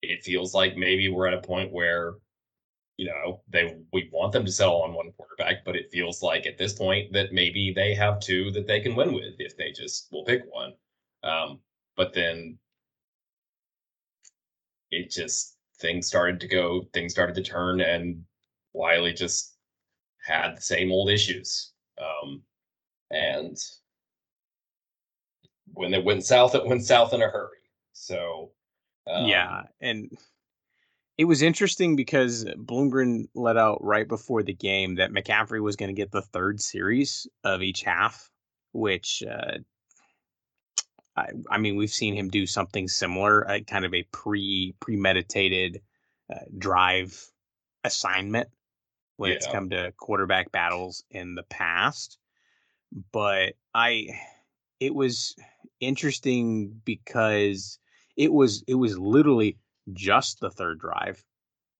it 0.00 0.22
feels 0.22 0.54
like 0.54 0.76
maybe 0.76 1.08
we're 1.08 1.26
at 1.26 1.34
a 1.34 1.42
point 1.42 1.72
where, 1.72 2.14
you 2.98 3.06
know, 3.06 3.42
they 3.48 3.78
we 3.92 4.08
want 4.12 4.30
them 4.30 4.44
to 4.44 4.52
settle 4.52 4.82
on 4.82 4.94
one 4.94 5.10
quarterback, 5.16 5.64
but 5.64 5.74
it 5.74 5.90
feels 5.90 6.22
like 6.22 6.46
at 6.46 6.56
this 6.56 6.72
point 6.72 7.12
that 7.14 7.32
maybe 7.32 7.72
they 7.74 7.96
have 7.96 8.20
two 8.20 8.52
that 8.52 8.68
they 8.68 8.78
can 8.78 8.94
win 8.94 9.12
with 9.12 9.34
if 9.40 9.56
they 9.56 9.72
just 9.72 10.06
will 10.12 10.24
pick 10.24 10.42
one. 10.52 10.72
Um, 11.24 11.60
but 11.96 12.12
then 12.12 12.58
it 14.90 15.10
just 15.10 15.56
things 15.78 16.06
started 16.06 16.40
to 16.40 16.48
go, 16.48 16.86
things 16.92 17.12
started 17.12 17.34
to 17.36 17.42
turn, 17.42 17.80
and 17.80 18.22
Wiley 18.72 19.12
just 19.12 19.56
had 20.24 20.56
the 20.56 20.62
same 20.62 20.92
old 20.92 21.10
issues. 21.10 21.72
Um, 21.98 22.42
and 23.10 23.56
when 25.72 25.94
it 25.94 26.04
went 26.04 26.24
south, 26.24 26.54
it 26.54 26.66
went 26.66 26.84
south 26.84 27.12
in 27.12 27.22
a 27.22 27.28
hurry. 27.28 27.58
So 27.92 28.50
um, 29.06 29.26
yeah, 29.26 29.62
and 29.80 30.16
it 31.16 31.24
was 31.24 31.42
interesting 31.42 31.96
because 31.96 32.44
Bloomgren 32.44 33.28
let 33.34 33.56
out 33.56 33.82
right 33.82 34.08
before 34.08 34.42
the 34.42 34.54
game 34.54 34.96
that 34.96 35.12
McCaffrey 35.12 35.62
was 35.62 35.76
going 35.76 35.94
to 35.94 36.00
get 36.00 36.10
the 36.10 36.22
third 36.22 36.60
series 36.60 37.26
of 37.44 37.62
each 37.62 37.82
half, 37.82 38.30
which 38.72 39.22
uh, 39.22 39.58
I, 41.16 41.28
I 41.50 41.58
mean 41.58 41.76
we've 41.76 41.90
seen 41.90 42.14
him 42.14 42.28
do 42.28 42.46
something 42.46 42.88
similar, 42.88 43.48
uh, 43.48 43.60
kind 43.60 43.84
of 43.84 43.94
a 43.94 44.04
pre 44.12 44.74
premeditated 44.80 45.80
uh, 46.32 46.40
drive 46.56 47.18
assignment 47.84 48.48
when 49.16 49.30
it's 49.32 49.46
come 49.46 49.70
to 49.70 49.92
quarterback 49.96 50.50
battles 50.50 51.04
in 51.10 51.34
the 51.34 51.44
past. 51.44 52.18
But 53.12 53.54
I, 53.74 54.08
it 54.80 54.94
was 54.94 55.36
interesting 55.80 56.80
because 56.84 57.78
it 58.16 58.32
was 58.32 58.64
it 58.66 58.74
was 58.74 58.98
literally 58.98 59.58
just 59.92 60.40
the 60.40 60.50
third 60.50 60.78
drive 60.78 61.24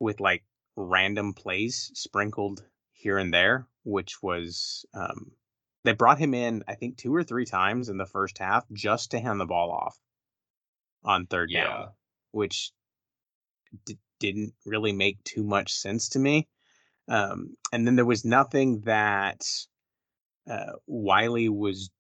with 0.00 0.20
like 0.20 0.44
random 0.76 1.32
plays 1.32 1.90
sprinkled 1.94 2.64
here 2.92 3.18
and 3.18 3.32
there, 3.32 3.66
which 3.84 4.22
was 4.22 4.84
um, 4.94 5.32
they 5.84 5.92
brought 5.92 6.18
him 6.18 6.34
in 6.34 6.64
I 6.66 6.74
think 6.74 6.96
two 6.96 7.14
or 7.14 7.22
three 7.22 7.44
times 7.44 7.88
in 7.88 7.96
the 7.98 8.06
first 8.06 8.38
half 8.38 8.64
just 8.72 9.12
to 9.12 9.20
hand 9.20 9.40
the 9.40 9.46
ball 9.46 9.70
off 9.70 9.98
on 11.04 11.26
third 11.26 11.50
Yeah. 11.50 11.64
down, 11.64 11.88
which 12.32 12.72
d- 13.84 13.98
didn't 14.18 14.54
really 14.64 14.92
make 14.92 15.22
too 15.24 15.44
much 15.44 15.72
sense 15.72 16.08
to 16.10 16.18
me. 16.18 16.48
Um, 17.08 17.56
and 17.72 17.86
then 17.86 17.96
there 17.96 18.06
was 18.06 18.24
nothing 18.24 18.80
that 18.82 19.42
uh, 20.48 20.72
Wiley 20.86 21.48
was 21.48 21.90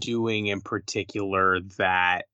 doing 0.00 0.46
in 0.46 0.62
particular 0.62 1.60
that 1.76 2.24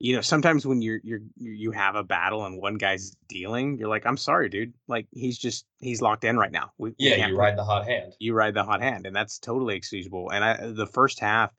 you 0.00 0.16
know 0.16 0.22
sometimes 0.22 0.66
when 0.66 0.82
you're 0.82 1.00
you're 1.04 1.20
you 1.36 1.70
have 1.70 1.94
a 1.94 2.02
battle 2.02 2.44
and 2.46 2.60
one 2.60 2.76
guy's 2.76 3.12
dealing 3.28 3.78
you're 3.78 3.88
like 3.88 4.06
i'm 4.06 4.16
sorry 4.16 4.48
dude. 4.48 4.74
Like 4.88 5.06
he's 5.12 5.38
just 5.38 5.66
he's 5.78 6.02
locked 6.02 6.24
in 6.24 6.38
right 6.38 6.50
now. 6.50 6.72
We, 6.78 6.90
we 6.90 6.96
Yeah, 6.98 7.16
can't 7.16 7.30
you 7.30 7.36
ride 7.36 7.56
the 7.58 7.64
hot 7.64 7.86
hand. 7.86 8.14
you 8.18 8.34
ride 8.34 8.54
the 8.54 8.64
hot 8.64 8.82
hand 8.82 9.06
and 9.06 9.14
that's 9.14 9.38
totally 9.38 9.76
excusable 9.76 10.30
and 10.30 10.44
i 10.44 10.56
the 10.72 10.86
first 10.86 11.20
half 11.20 11.52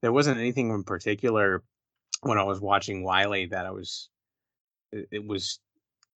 there 0.00 0.12
wasn't 0.12 0.38
anything 0.38 0.70
in 0.70 0.84
particular 0.84 1.62
when 2.22 2.38
i 2.38 2.44
was 2.44 2.60
watching 2.60 3.04
wiley 3.04 3.46
that 3.46 3.66
i 3.66 3.70
was 3.70 4.08
it, 4.92 5.08
it 5.12 5.26
was 5.26 5.60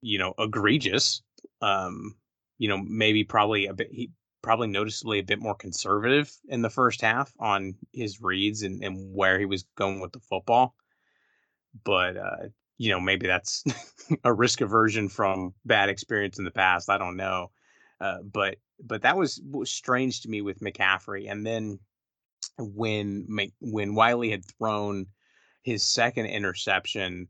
you 0.01 0.19
know 0.19 0.35
egregious 0.39 1.23
um 1.63 2.17
you 2.59 2.69
know 2.69 2.79
maybe 2.79 3.25
probably 3.25 3.67
a 3.67 3.75
bit 3.75 3.89
he 3.93 4.11
probably 4.43 4.69
noticeably 4.69 5.21
a 5.21 5.25
bit 5.25 5.41
more 5.41 5.55
conservative 5.55 6.33
in 6.49 6.63
the 6.63 6.71
first 6.71 7.01
half 7.01 7.33
on 7.39 7.75
his 7.93 8.21
reads 8.21 8.63
and, 8.63 8.83
and 8.83 9.15
where 9.15 9.39
he 9.39 9.45
was 9.47 9.65
going 9.77 10.01
with 10.01 10.13
the 10.13 10.21
football 10.21 10.75
but 11.85 12.17
uh 12.17 12.49
you 12.79 12.91
know 12.91 13.01
maybe 13.01 13.27
that's 13.27 13.65
a 14.25 14.33
risk 14.33 14.61
aversion 14.61 15.09
from 15.09 15.55
bad 15.65 15.89
experience 15.89 16.39
in 16.39 16.45
the 16.45 16.51
past 16.51 16.91
i 16.91 16.99
don't 16.99 17.17
know 17.17 17.51
uh, 18.03 18.19
but 18.23 18.57
but 18.85 19.03
that 19.03 19.17
was, 19.17 19.41
was 19.49 19.71
strange 19.71 20.23
to 20.23 20.29
me 20.29 20.43
with 20.43 20.61
McCaffrey. 20.61 21.31
And 21.31 21.47
then 21.47 21.79
when 22.59 23.27
when 23.61 23.95
Wiley 23.95 24.31
had 24.31 24.45
thrown 24.45 25.07
his 25.63 25.85
second 25.85 26.27
interception, 26.27 27.29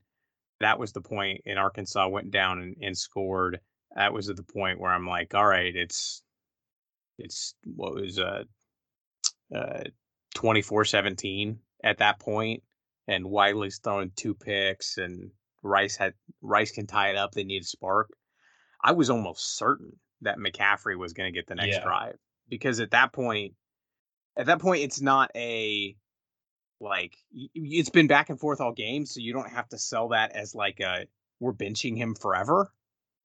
that 0.60 0.78
was 0.78 0.92
the 0.92 1.02
point. 1.02 1.42
And 1.44 1.58
Arkansas 1.58 2.08
went 2.08 2.30
down 2.30 2.60
and, 2.60 2.76
and 2.80 2.96
scored. 2.96 3.60
That 3.94 4.14
was 4.14 4.30
at 4.30 4.36
the 4.36 4.42
point 4.42 4.80
where 4.80 4.90
I'm 4.90 5.06
like, 5.06 5.34
all 5.34 5.46
right, 5.46 5.76
it's 5.76 6.22
it's 7.18 7.54
what 7.64 7.94
was 7.94 8.18
uh 8.18 8.44
uh 9.54 9.84
24-17 10.34 11.58
at 11.84 11.98
that 11.98 12.18
point, 12.18 12.62
and 13.08 13.26
Wiley's 13.26 13.78
throwing 13.78 14.12
two 14.16 14.34
picks, 14.34 14.98
and 14.98 15.30
Rice 15.62 15.96
had 15.96 16.14
Rice 16.40 16.72
can 16.72 16.86
tie 16.86 17.10
it 17.10 17.16
up. 17.16 17.32
They 17.32 17.44
need 17.44 17.62
a 17.62 17.66
spark. 17.66 18.10
I 18.82 18.92
was 18.92 19.10
almost 19.10 19.56
certain 19.56 19.92
that 20.22 20.38
McCaffrey 20.38 20.96
was 20.98 21.12
going 21.12 21.32
to 21.32 21.36
get 21.38 21.46
the 21.46 21.54
next 21.54 21.76
Yeah. 21.76 21.84
drive 21.84 22.16
because 22.48 22.80
at 22.80 22.90
that 22.92 23.12
point, 23.12 23.54
at 24.36 24.46
that 24.46 24.60
point, 24.60 24.82
it's 24.82 25.00
not 25.00 25.30
a 25.36 25.96
like 26.80 27.16
it's 27.32 27.90
been 27.90 28.08
back 28.08 28.28
and 28.30 28.40
forth 28.40 28.60
all 28.60 28.72
game, 28.72 29.06
so 29.06 29.20
you 29.20 29.32
don't 29.32 29.50
have 29.50 29.68
to 29.68 29.78
sell 29.78 30.08
that 30.08 30.32
as 30.32 30.54
like 30.54 30.80
a 30.80 31.06
we're 31.40 31.52
benching 31.52 31.96
him 31.96 32.14
forever. 32.14 32.72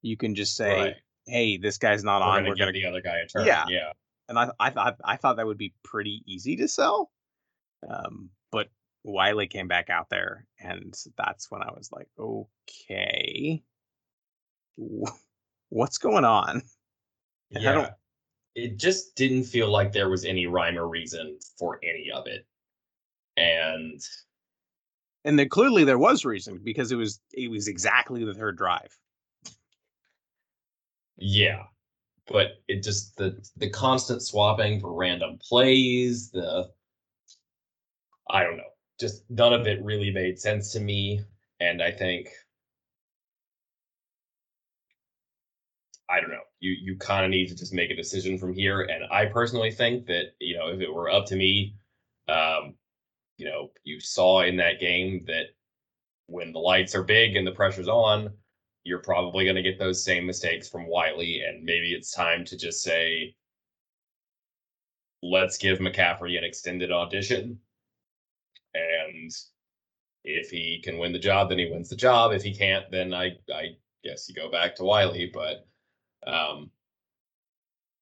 You 0.02 0.16
can 0.16 0.34
just 0.36 0.54
say, 0.56 0.80
Right. 0.80 0.94
"Hey, 1.26 1.56
this 1.56 1.78
guy's 1.78 2.04
not 2.04 2.20
We're 2.20 2.26
on. 2.26 2.36
gonna 2.38 2.48
We're 2.50 2.54
gonna." 2.56 2.72
Get 2.72 2.80
the 2.82 2.86
other 2.88 3.00
guy 3.00 3.18
a 3.18 3.26
turn. 3.26 3.46
Yeah. 3.46 3.64
yeah. 3.68 3.92
And 4.28 4.38
I, 4.38 4.50
I 4.60 4.70
thought, 4.70 4.96
I 5.04 5.16
thought 5.16 5.36
that 5.38 5.46
would 5.46 5.56
be 5.58 5.72
pretty 5.82 6.22
easy 6.26 6.56
to 6.56 6.68
sell. 6.68 7.10
Um, 7.88 8.30
but 8.52 8.68
Wiley 9.04 9.46
came 9.46 9.68
back 9.68 9.90
out 9.90 10.10
there, 10.10 10.46
and 10.60 10.94
that's 11.16 11.50
when 11.50 11.62
I 11.62 11.72
was 11.72 11.90
like, 11.92 12.08
"Okay, 12.18 13.62
what's 15.68 15.98
going 15.98 16.24
on?" 16.24 16.62
And 17.50 17.58
I 17.58 17.60
Yeah. 17.60 17.72
don't- 17.72 17.94
It 18.54 18.76
just 18.78 19.14
didn't 19.14 19.44
feel 19.44 19.70
like 19.70 19.92
there 19.92 20.08
was 20.10 20.24
any 20.24 20.46
rhyme 20.46 20.76
or 20.78 20.88
reason 20.88 21.38
for 21.58 21.78
any 21.84 22.10
of 22.10 22.26
it. 22.26 22.46
And 23.36 24.00
And 25.24 25.38
then 25.38 25.48
clearly 25.48 25.84
there 25.84 25.98
was 25.98 26.24
reason 26.24 26.58
because 26.64 26.90
it 26.92 26.96
was 26.96 27.20
it 27.32 27.48
was 27.48 27.68
exactly 27.68 28.24
the 28.24 28.34
third 28.34 28.56
drive. 28.56 28.98
yeah. 31.16 31.66
But 32.26 32.62
it 32.68 32.82
just 32.82 33.16
the 33.16 33.48
the 33.56 33.70
constant 33.70 34.22
swapping 34.22 34.80
for 34.80 34.92
random 34.92 35.38
plays, 35.38 36.30
the 36.30 36.72
I 38.30 38.42
don't 38.44 38.56
know. 38.58 38.70
Just 38.98 39.28
none 39.30 39.52
of 39.52 39.66
it 39.66 39.82
really 39.82 40.10
made 40.10 40.38
sense 40.38 40.72
to 40.72 40.80
me. 40.80 41.20
And 41.60 41.82
I 41.82 41.90
think 41.92 42.30
I 46.10 46.20
don't 46.20 46.30
know. 46.30 46.42
You 46.60 46.72
you 46.72 46.96
kind 46.96 47.24
of 47.24 47.30
need 47.30 47.48
to 47.48 47.56
just 47.56 47.72
make 47.74 47.90
a 47.90 47.96
decision 47.96 48.38
from 48.38 48.54
here. 48.54 48.82
And 48.82 49.04
I 49.10 49.26
personally 49.26 49.70
think 49.70 50.06
that, 50.06 50.34
you 50.40 50.56
know, 50.56 50.68
if 50.68 50.80
it 50.80 50.92
were 50.92 51.10
up 51.10 51.26
to 51.26 51.36
me, 51.36 51.76
um, 52.28 52.74
you 53.36 53.46
know, 53.46 53.70
you 53.84 54.00
saw 54.00 54.42
in 54.42 54.56
that 54.56 54.80
game 54.80 55.24
that 55.26 55.46
when 56.26 56.52
the 56.52 56.58
lights 56.58 56.94
are 56.94 57.02
big 57.02 57.36
and 57.36 57.46
the 57.46 57.52
pressure's 57.52 57.88
on, 57.88 58.30
you're 58.84 59.00
probably 59.00 59.44
going 59.44 59.56
to 59.56 59.62
get 59.62 59.78
those 59.78 60.04
same 60.04 60.26
mistakes 60.26 60.68
from 60.68 60.88
Wiley. 60.88 61.42
And 61.42 61.64
maybe 61.64 61.92
it's 61.92 62.12
time 62.12 62.44
to 62.46 62.56
just 62.56 62.82
say, 62.82 63.34
let's 65.22 65.58
give 65.58 65.78
McCaffrey 65.78 66.38
an 66.38 66.44
extended 66.44 66.90
audition. 66.92 67.60
And 68.74 69.30
if 70.24 70.50
he 70.50 70.80
can 70.82 70.98
win 70.98 71.12
the 71.12 71.18
job, 71.18 71.48
then 71.48 71.58
he 71.58 71.70
wins 71.70 71.88
the 71.88 71.96
job. 71.96 72.32
If 72.32 72.42
he 72.42 72.54
can't, 72.54 72.90
then 72.90 73.14
I, 73.14 73.32
I 73.52 73.76
guess 74.04 74.28
you 74.28 74.34
go 74.34 74.50
back 74.50 74.76
to 74.76 74.84
Wiley. 74.84 75.30
But, 75.32 75.66
um, 76.26 76.70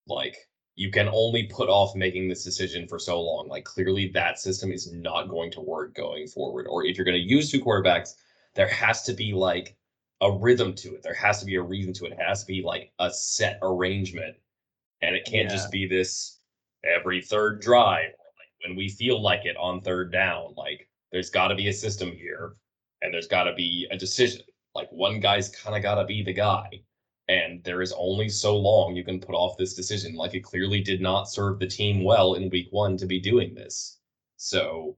like, 0.06 0.36
you 0.74 0.90
can 0.90 1.08
only 1.08 1.44
put 1.44 1.68
off 1.68 1.94
making 1.94 2.28
this 2.28 2.44
decision 2.44 2.86
for 2.86 2.98
so 2.98 3.20
long. 3.20 3.48
Like, 3.48 3.64
clearly, 3.64 4.10
that 4.14 4.38
system 4.38 4.70
is 4.72 4.92
not 4.92 5.28
going 5.28 5.50
to 5.52 5.60
work 5.60 5.94
going 5.94 6.26
forward. 6.26 6.66
Or 6.68 6.84
if 6.84 6.96
you're 6.96 7.04
going 7.04 7.16
to 7.16 7.20
use 7.20 7.50
two 7.50 7.62
quarterbacks, 7.62 8.10
there 8.54 8.68
has 8.68 9.02
to 9.04 9.12
be 9.12 9.32
like 9.32 9.76
a 10.20 10.32
rhythm 10.32 10.74
to 10.74 10.94
it. 10.94 11.02
There 11.02 11.14
has 11.14 11.40
to 11.40 11.46
be 11.46 11.56
a 11.56 11.62
reason 11.62 11.92
to 11.94 12.06
it. 12.06 12.12
It 12.12 12.20
has 12.20 12.40
to 12.40 12.46
be 12.46 12.62
like 12.62 12.92
a 12.98 13.10
set 13.10 13.58
arrangement. 13.62 14.36
And 15.02 15.14
it 15.14 15.26
can't 15.26 15.50
just 15.50 15.70
be 15.70 15.86
this 15.86 16.38
every 16.84 17.20
third 17.20 17.60
drive, 17.60 18.12
when 18.66 18.76
we 18.76 18.88
feel 18.88 19.20
like 19.22 19.44
it 19.44 19.56
on 19.56 19.80
third 19.80 20.12
down. 20.12 20.54
Like, 20.56 20.88
there's 21.12 21.30
got 21.30 21.48
to 21.48 21.54
be 21.54 21.68
a 21.68 21.72
system 21.72 22.12
here, 22.12 22.56
and 23.02 23.12
there's 23.12 23.28
got 23.28 23.44
to 23.44 23.54
be 23.54 23.86
a 23.90 23.96
decision. 23.96 24.42
Like, 24.74 24.88
one 24.90 25.20
guy's 25.20 25.48
kind 25.48 25.76
of 25.76 25.82
got 25.82 25.96
to 25.96 26.04
be 26.04 26.22
the 26.22 26.32
guy 26.32 26.82
and 27.28 27.62
there 27.64 27.82
is 27.82 27.92
only 27.96 28.28
so 28.28 28.56
long 28.56 28.94
you 28.94 29.04
can 29.04 29.20
put 29.20 29.34
off 29.34 29.56
this 29.56 29.74
decision. 29.74 30.14
Like 30.14 30.34
it 30.34 30.44
clearly 30.44 30.80
did 30.80 31.00
not 31.00 31.28
serve 31.28 31.58
the 31.58 31.66
team 31.66 32.04
well 32.04 32.34
in 32.34 32.50
week 32.50 32.68
one 32.70 32.96
to 32.98 33.06
be 33.06 33.20
doing 33.20 33.54
this. 33.54 33.98
So 34.36 34.96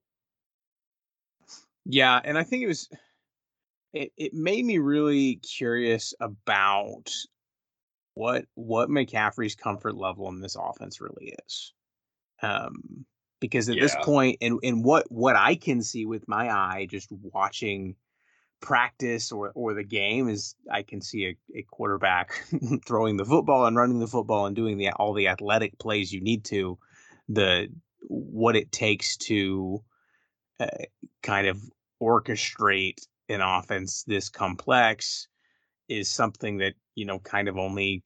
Yeah, 1.86 2.20
and 2.24 2.36
I 2.36 2.44
think 2.44 2.62
it 2.62 2.66
was 2.66 2.88
it, 3.94 4.12
it 4.18 4.34
made 4.34 4.64
me 4.66 4.78
really 4.78 5.36
curious 5.36 6.12
about 6.20 7.10
what 8.14 8.44
what 8.54 8.90
McCaffrey's 8.90 9.54
comfort 9.54 9.96
level 9.96 10.28
in 10.28 10.40
this 10.40 10.56
offense 10.56 11.00
really 11.00 11.34
is. 11.46 11.72
Um 12.42 13.06
because 13.40 13.68
at 13.68 13.76
this 13.78 13.94
point 14.02 14.38
and 14.40 14.58
and 14.62 14.84
what 14.84 15.10
what 15.10 15.36
I 15.36 15.54
can 15.54 15.82
see 15.82 16.06
with 16.06 16.26
my 16.28 16.50
eye 16.50 16.86
just 16.90 17.08
watching 17.10 17.94
practice 18.60 19.30
or 19.30 19.52
or 19.54 19.74
the 19.74 19.84
game 19.84 20.28
is 20.28 20.56
I 20.70 20.82
can 20.82 21.00
see 21.00 21.26
a, 21.26 21.58
a 21.58 21.62
quarterback 21.62 22.32
throwing 22.86 23.16
the 23.16 23.24
football 23.24 23.66
and 23.66 23.76
running 23.76 24.00
the 24.00 24.08
football 24.08 24.46
and 24.46 24.56
doing 24.56 24.78
the 24.78 24.90
all 24.90 25.14
the 25.14 25.28
athletic 25.28 25.78
plays 25.78 26.12
you 26.12 26.20
need 26.20 26.44
to 26.46 26.78
the 27.28 27.68
what 28.08 28.56
it 28.56 28.72
takes 28.72 29.16
to 29.16 29.82
uh, 30.60 30.66
kind 31.22 31.46
of 31.46 31.60
orchestrate 32.02 32.98
an 33.28 33.40
offense 33.40 34.02
this 34.06 34.28
complex 34.28 35.28
is 35.88 36.10
something 36.10 36.58
that 36.58 36.74
you 36.94 37.04
know 37.04 37.18
kind 37.20 37.48
of 37.48 37.56
only 37.56 38.02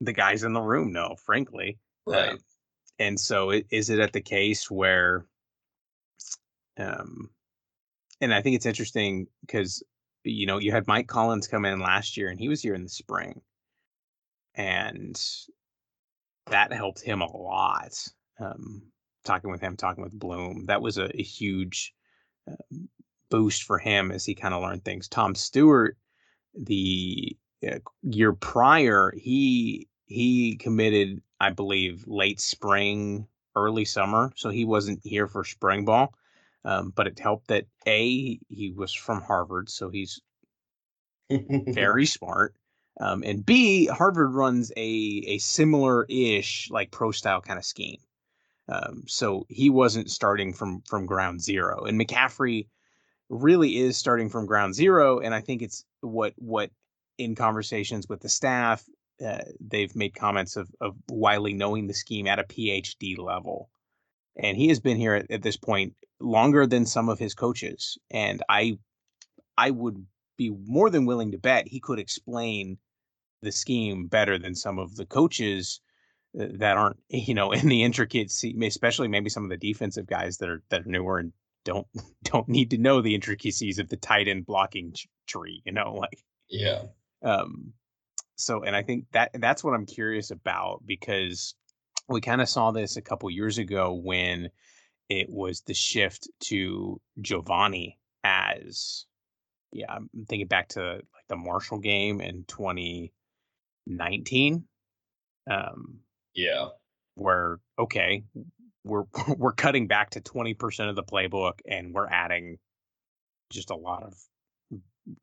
the 0.00 0.12
guys 0.12 0.42
in 0.42 0.52
the 0.52 0.60
room 0.60 0.92
know 0.92 1.14
frankly 1.24 1.78
Um, 2.32 2.38
and 2.98 3.18
so 3.18 3.50
is 3.70 3.90
it 3.90 3.98
at 4.00 4.12
the 4.12 4.20
case 4.20 4.70
where 4.70 5.26
um 6.78 7.30
and 8.20 8.32
i 8.32 8.40
think 8.42 8.56
it's 8.56 8.66
interesting 8.66 9.26
because 9.42 9.82
you 10.24 10.46
know 10.46 10.58
you 10.58 10.72
had 10.72 10.86
mike 10.86 11.06
collins 11.06 11.46
come 11.46 11.64
in 11.64 11.80
last 11.80 12.16
year 12.16 12.28
and 12.28 12.40
he 12.40 12.48
was 12.48 12.62
here 12.62 12.74
in 12.74 12.82
the 12.82 12.88
spring. 12.88 13.40
And 14.58 15.20
that 16.46 16.72
helped 16.72 17.02
him 17.02 17.20
a 17.20 17.36
lot 17.36 17.92
um 18.40 18.82
talking 19.24 19.50
with 19.50 19.60
him 19.60 19.76
talking 19.76 20.02
with 20.02 20.18
bloom. 20.18 20.64
That 20.66 20.80
was 20.80 20.98
a, 20.98 21.10
a 21.14 21.22
huge 21.22 21.92
uh, 22.50 22.54
boost 23.28 23.64
for 23.64 23.78
him 23.78 24.10
as 24.10 24.24
he 24.24 24.34
kind 24.34 24.54
of 24.54 24.62
learned 24.62 24.84
things. 24.84 25.08
Tom 25.08 25.34
stewart 25.34 25.96
the 26.54 27.36
uh, 27.66 27.80
year 28.02 28.32
prior 28.32 29.12
he 29.16 29.88
he 30.06 30.56
committed 30.56 31.20
i 31.40 31.50
believe 31.50 32.04
late 32.06 32.40
spring 32.40 33.26
early 33.56 33.84
summer 33.84 34.32
so 34.36 34.50
he 34.50 34.64
wasn't 34.64 35.00
here 35.04 35.26
for 35.28 35.44
spring 35.44 35.84
ball 35.84 36.14
Um, 36.64 36.92
but 36.96 37.06
it 37.06 37.18
helped 37.20 37.48
that 37.48 37.66
a 37.86 38.40
he 38.48 38.72
was 38.72 38.92
from 38.92 39.22
Harvard, 39.22 39.70
so 39.70 39.90
he's 39.90 40.20
very 41.30 42.06
smart. 42.06 42.54
Um, 43.00 43.22
and 43.24 43.44
B, 43.44 43.86
Harvard 43.86 44.32
runs 44.34 44.72
a 44.76 45.22
a 45.26 45.38
similar 45.38 46.04
ish 46.08 46.68
like 46.70 46.90
pro 46.90 47.10
style 47.12 47.40
kind 47.40 47.58
of 47.58 47.64
scheme. 47.64 47.98
Um, 48.68 49.04
so 49.08 49.46
he 49.48 49.70
wasn't 49.70 50.10
starting 50.10 50.52
from 50.52 50.82
from 50.82 51.06
ground 51.06 51.42
zero. 51.42 51.84
And 51.84 52.00
McCaffrey 52.00 52.68
really 53.30 53.78
is 53.78 53.96
starting 53.98 54.30
from 54.30 54.46
ground 54.46 54.74
zero. 54.74 55.20
And 55.20 55.34
I 55.34 55.40
think 55.40 55.62
it's 55.62 55.84
what 56.02 56.34
what 56.38 56.70
in 57.18 57.34
conversations 57.36 58.08
with 58.08 58.20
the 58.20 58.28
staff, 58.28 58.84
uh, 59.24 59.44
they've 59.60 59.94
made 59.96 60.14
comments 60.14 60.56
of 60.56 60.68
of 60.80 60.96
Wiley 61.10 61.54
knowing 61.54 61.86
the 61.86 61.94
scheme 61.94 62.26
at 62.26 62.38
a 62.38 62.44
PhD 62.44 63.18
level. 63.18 63.70
And 64.38 64.56
he 64.56 64.68
has 64.68 64.80
been 64.80 64.98
here 64.98 65.14
at, 65.14 65.30
at 65.30 65.42
this 65.42 65.56
point 65.56 65.94
longer 66.20 66.66
than 66.66 66.84
some 66.84 67.08
of 67.08 67.18
his 67.18 67.34
coaches. 67.34 67.98
And 68.10 68.42
I 68.48 68.78
I 69.56 69.70
would 69.70 70.04
be 70.36 70.50
more 70.50 70.90
than 70.90 71.06
willing 71.06 71.32
to 71.32 71.38
bet 71.38 71.68
he 71.68 71.80
could 71.80 71.98
explain 71.98 72.78
the 73.42 73.52
scheme 73.52 74.06
better 74.06 74.38
than 74.38 74.54
some 74.54 74.78
of 74.78 74.96
the 74.96 75.06
coaches 75.06 75.80
uh, 76.38 76.46
that 76.54 76.76
aren't 76.76 76.98
you 77.08 77.34
know 77.34 77.52
in 77.52 77.68
the 77.68 77.82
intricacies 77.82 78.54
especially 78.62 79.08
maybe 79.08 79.30
some 79.30 79.44
of 79.44 79.50
the 79.50 79.56
defensive 79.56 80.06
guys 80.06 80.38
that 80.38 80.48
are 80.48 80.62
that 80.68 80.82
are 80.82 80.90
newer 80.90 81.18
and 81.18 81.32
don't 81.64 81.86
don't 82.24 82.48
need 82.48 82.70
to 82.70 82.78
know 82.78 83.00
the 83.00 83.14
intricacies 83.14 83.78
of 83.78 83.88
the 83.88 83.96
tight 83.96 84.28
end 84.28 84.46
blocking 84.46 84.94
tree 85.26 85.62
you 85.64 85.72
know 85.72 85.94
like 86.00 86.22
yeah 86.48 86.82
um 87.22 87.72
so 88.36 88.62
and 88.62 88.76
i 88.76 88.82
think 88.82 89.06
that 89.12 89.30
that's 89.34 89.64
what 89.64 89.74
i'm 89.74 89.86
curious 89.86 90.30
about 90.30 90.82
because 90.86 91.54
we 92.08 92.20
kind 92.20 92.40
of 92.40 92.48
saw 92.48 92.70
this 92.70 92.96
a 92.96 93.02
couple 93.02 93.28
years 93.30 93.58
ago 93.58 93.92
when 93.92 94.50
it 95.08 95.30
was 95.30 95.62
the 95.62 95.74
shift 95.74 96.28
to 96.40 97.00
Giovanni 97.20 97.98
as 98.24 99.06
yeah, 99.72 99.92
I'm 99.92 100.08
thinking 100.28 100.46
back 100.46 100.68
to 100.70 100.94
like 100.94 101.26
the 101.28 101.36
Marshall 101.36 101.78
game 101.78 102.20
in 102.20 102.44
2019. 102.46 104.64
Um, 105.48 106.00
yeah, 106.34 106.68
where 107.14 107.60
okay, 107.78 108.24
we're 108.84 109.04
we're 109.36 109.52
cutting 109.52 109.86
back 109.86 110.10
to 110.10 110.20
20% 110.20 110.88
of 110.88 110.96
the 110.96 111.02
playbook 111.02 111.60
and 111.68 111.94
we're 111.94 112.08
adding 112.08 112.58
just 113.50 113.70
a 113.70 113.76
lot 113.76 114.02
of 114.02 114.14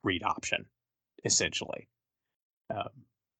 read 0.04 0.24
option 0.24 0.66
essentially. 1.26 1.90
Um, 2.74 2.90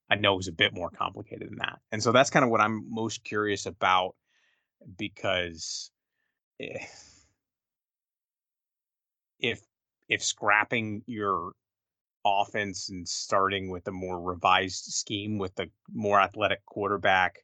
I 0.10 0.16
know 0.16 0.34
it 0.34 0.38
was 0.38 0.48
a 0.48 0.54
bit 0.54 0.74
more 0.74 0.90
complicated 0.90 1.50
than 1.50 1.58
that. 1.60 1.80
And 1.92 2.04
so 2.04 2.12
that's 2.12 2.30
kind 2.30 2.44
of 2.44 2.52
what 2.52 2.62
I'm 2.62 2.86
most 2.90 3.24
curious 3.24 3.66
about 3.66 4.16
because 4.98 5.92
if, 6.60 6.90
if 9.40 9.62
if 10.10 10.24
scrapping 10.24 11.02
your 11.08 11.54
offense 12.26 12.90
and 12.90 13.08
starting 13.08 13.70
with 13.70 13.88
a 13.88 13.92
more 13.92 14.22
revised 14.22 14.86
scheme 14.86 15.38
with 15.38 15.58
a 15.60 15.68
more 15.92 16.20
athletic 16.20 16.66
quarterback 16.66 17.40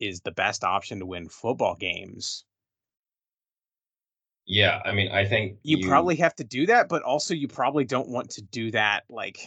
is 0.00 0.20
the 0.20 0.32
best 0.32 0.64
option 0.64 0.98
to 1.00 1.06
win 1.06 1.28
football 1.28 1.76
games. 1.76 2.44
Yeah, 4.46 4.80
I 4.84 4.92
mean, 4.92 5.10
I 5.10 5.24
think 5.24 5.58
you, 5.62 5.78
you, 5.78 5.88
probably 5.88 6.16
have 6.16 6.34
to 6.36 6.44
do 6.44 6.66
that, 6.66 6.88
but 6.88 7.02
also 7.02 7.32
you 7.34 7.48
probably 7.48 7.84
don't 7.84 8.08
want 8.08 8.30
to 8.30 8.42
do 8.42 8.70
that. 8.72 9.04
Like 9.08 9.38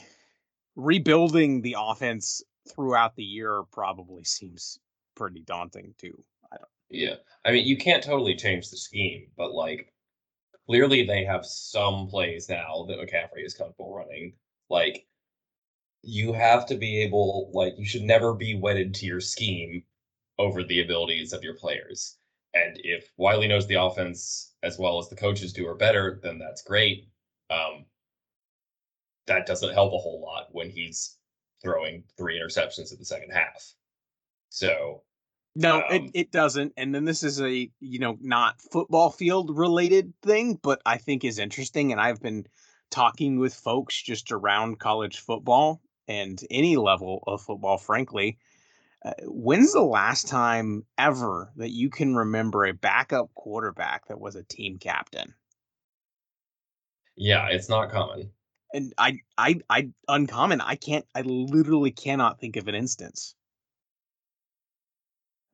rebuilding 0.78 1.62
the 1.62 1.76
offense 1.78 2.42
throughout 2.70 3.16
the 3.16 3.24
year 3.24 3.64
probably 3.72 4.24
seems 4.24 4.80
pretty 5.16 5.42
daunting 5.42 5.94
too. 5.98 6.24
I 6.54 6.58
don't. 6.58 6.70
Yeah, 6.90 7.16
I 7.44 7.52
mean, 7.52 7.66
you 7.66 7.76
can't 7.76 8.04
totally 8.04 8.36
change 8.36 8.70
the 8.70 8.78
scheme, 8.78 9.28
but 9.36 9.52
like 9.52 9.92
clearly 10.68 11.06
they 11.06 11.26
have 11.26 11.46
some 11.46 12.08
plays 12.08 12.48
now 12.48 12.86
that 12.88 13.00
McCaffrey 13.00 13.44
is 13.44 13.56
comfortable 13.56 13.94
running. 13.94 14.34
Like 14.70 15.06
you 16.04 16.32
have 16.32 16.66
to 16.68 16.76
be 16.76 17.02
able, 17.02 17.50
like 17.54 17.74
you 17.78 17.86
should 17.86 18.04
never 18.04 18.34
be 18.34 18.56
wedded 18.56 18.94
to 18.96 19.06
your 19.06 19.20
scheme 19.20 19.84
over 20.38 20.64
the 20.64 20.82
abilities 20.82 21.34
of 21.34 21.44
your 21.44 21.56
players. 21.56 22.18
And 22.54 22.80
if 22.84 23.12
Wiley 23.18 23.48
knows 23.48 23.68
the 23.68 23.82
offense 23.82 24.54
as 24.64 24.78
well 24.78 25.00
as 25.00 25.10
the 25.10 25.16
coaches 25.16 25.54
do 25.54 25.66
or 25.66 25.76
better, 25.76 26.20
then 26.24 26.38
that's 26.38 26.62
great. 26.62 27.10
Um, 27.50 27.86
that 29.28 29.46
doesn't 29.46 29.74
help 29.74 29.94
a 29.94 29.98
whole 29.98 30.22
lot 30.22 30.48
when 30.52 30.70
he's 30.70 31.18
throwing 31.62 32.04
three 32.18 32.40
interceptions 32.40 32.92
in 32.92 33.00
the 33.00 33.06
second 33.06 33.32
half. 33.32 33.74
So 34.50 35.04
no, 35.56 35.78
um, 35.78 35.84
it, 35.90 36.12
it 36.14 36.32
doesn't. 36.32 36.74
And 36.78 36.94
then 36.94 37.06
this 37.06 37.24
is 37.24 37.42
a, 37.42 37.70
you 37.80 38.00
know, 38.00 38.18
not 38.22 38.62
football 38.72 39.10
field 39.10 39.58
related 39.58 40.14
thing, 40.22 40.60
but 40.62 40.82
I 40.86 40.98
think 40.98 41.24
is 41.24 41.40
interesting. 41.40 41.92
And 41.92 42.00
I've 42.00 42.22
been 42.22 42.46
talking 42.92 43.40
with 43.40 43.54
folks 43.54 44.02
just 44.02 44.32
around 44.32 44.80
college 44.80 45.20
football 45.20 45.82
and 46.08 46.40
any 46.52 46.78
level 46.78 47.24
of 47.26 47.42
football, 47.42 47.78
frankly. 47.78 48.38
Uh, 49.04 49.14
when's 49.24 49.74
the 49.74 49.82
last 49.82 50.28
time 50.28 50.84
ever 50.98 51.52
that 51.56 51.72
you 51.72 51.90
can 51.90 52.16
remember 52.16 52.66
a 52.66 52.74
backup 52.74 53.34
quarterback 53.34 54.08
that 54.08 54.20
was 54.20 54.36
a 54.36 54.44
team 54.44 54.78
captain? 54.78 55.34
Yeah, 57.16 57.48
it's 57.50 57.68
not 57.68 57.92
common. 57.92 58.30
And 58.74 58.94
I, 58.98 59.20
I, 59.38 59.60
I, 59.70 59.90
uncommon. 60.08 60.62
I 60.62 60.76
can't. 60.76 61.06
I 61.16 61.22
literally 61.22 61.92
cannot 61.92 62.40
think 62.40 62.58
of 62.58 62.68
an 62.68 62.76
instance. 62.76 63.36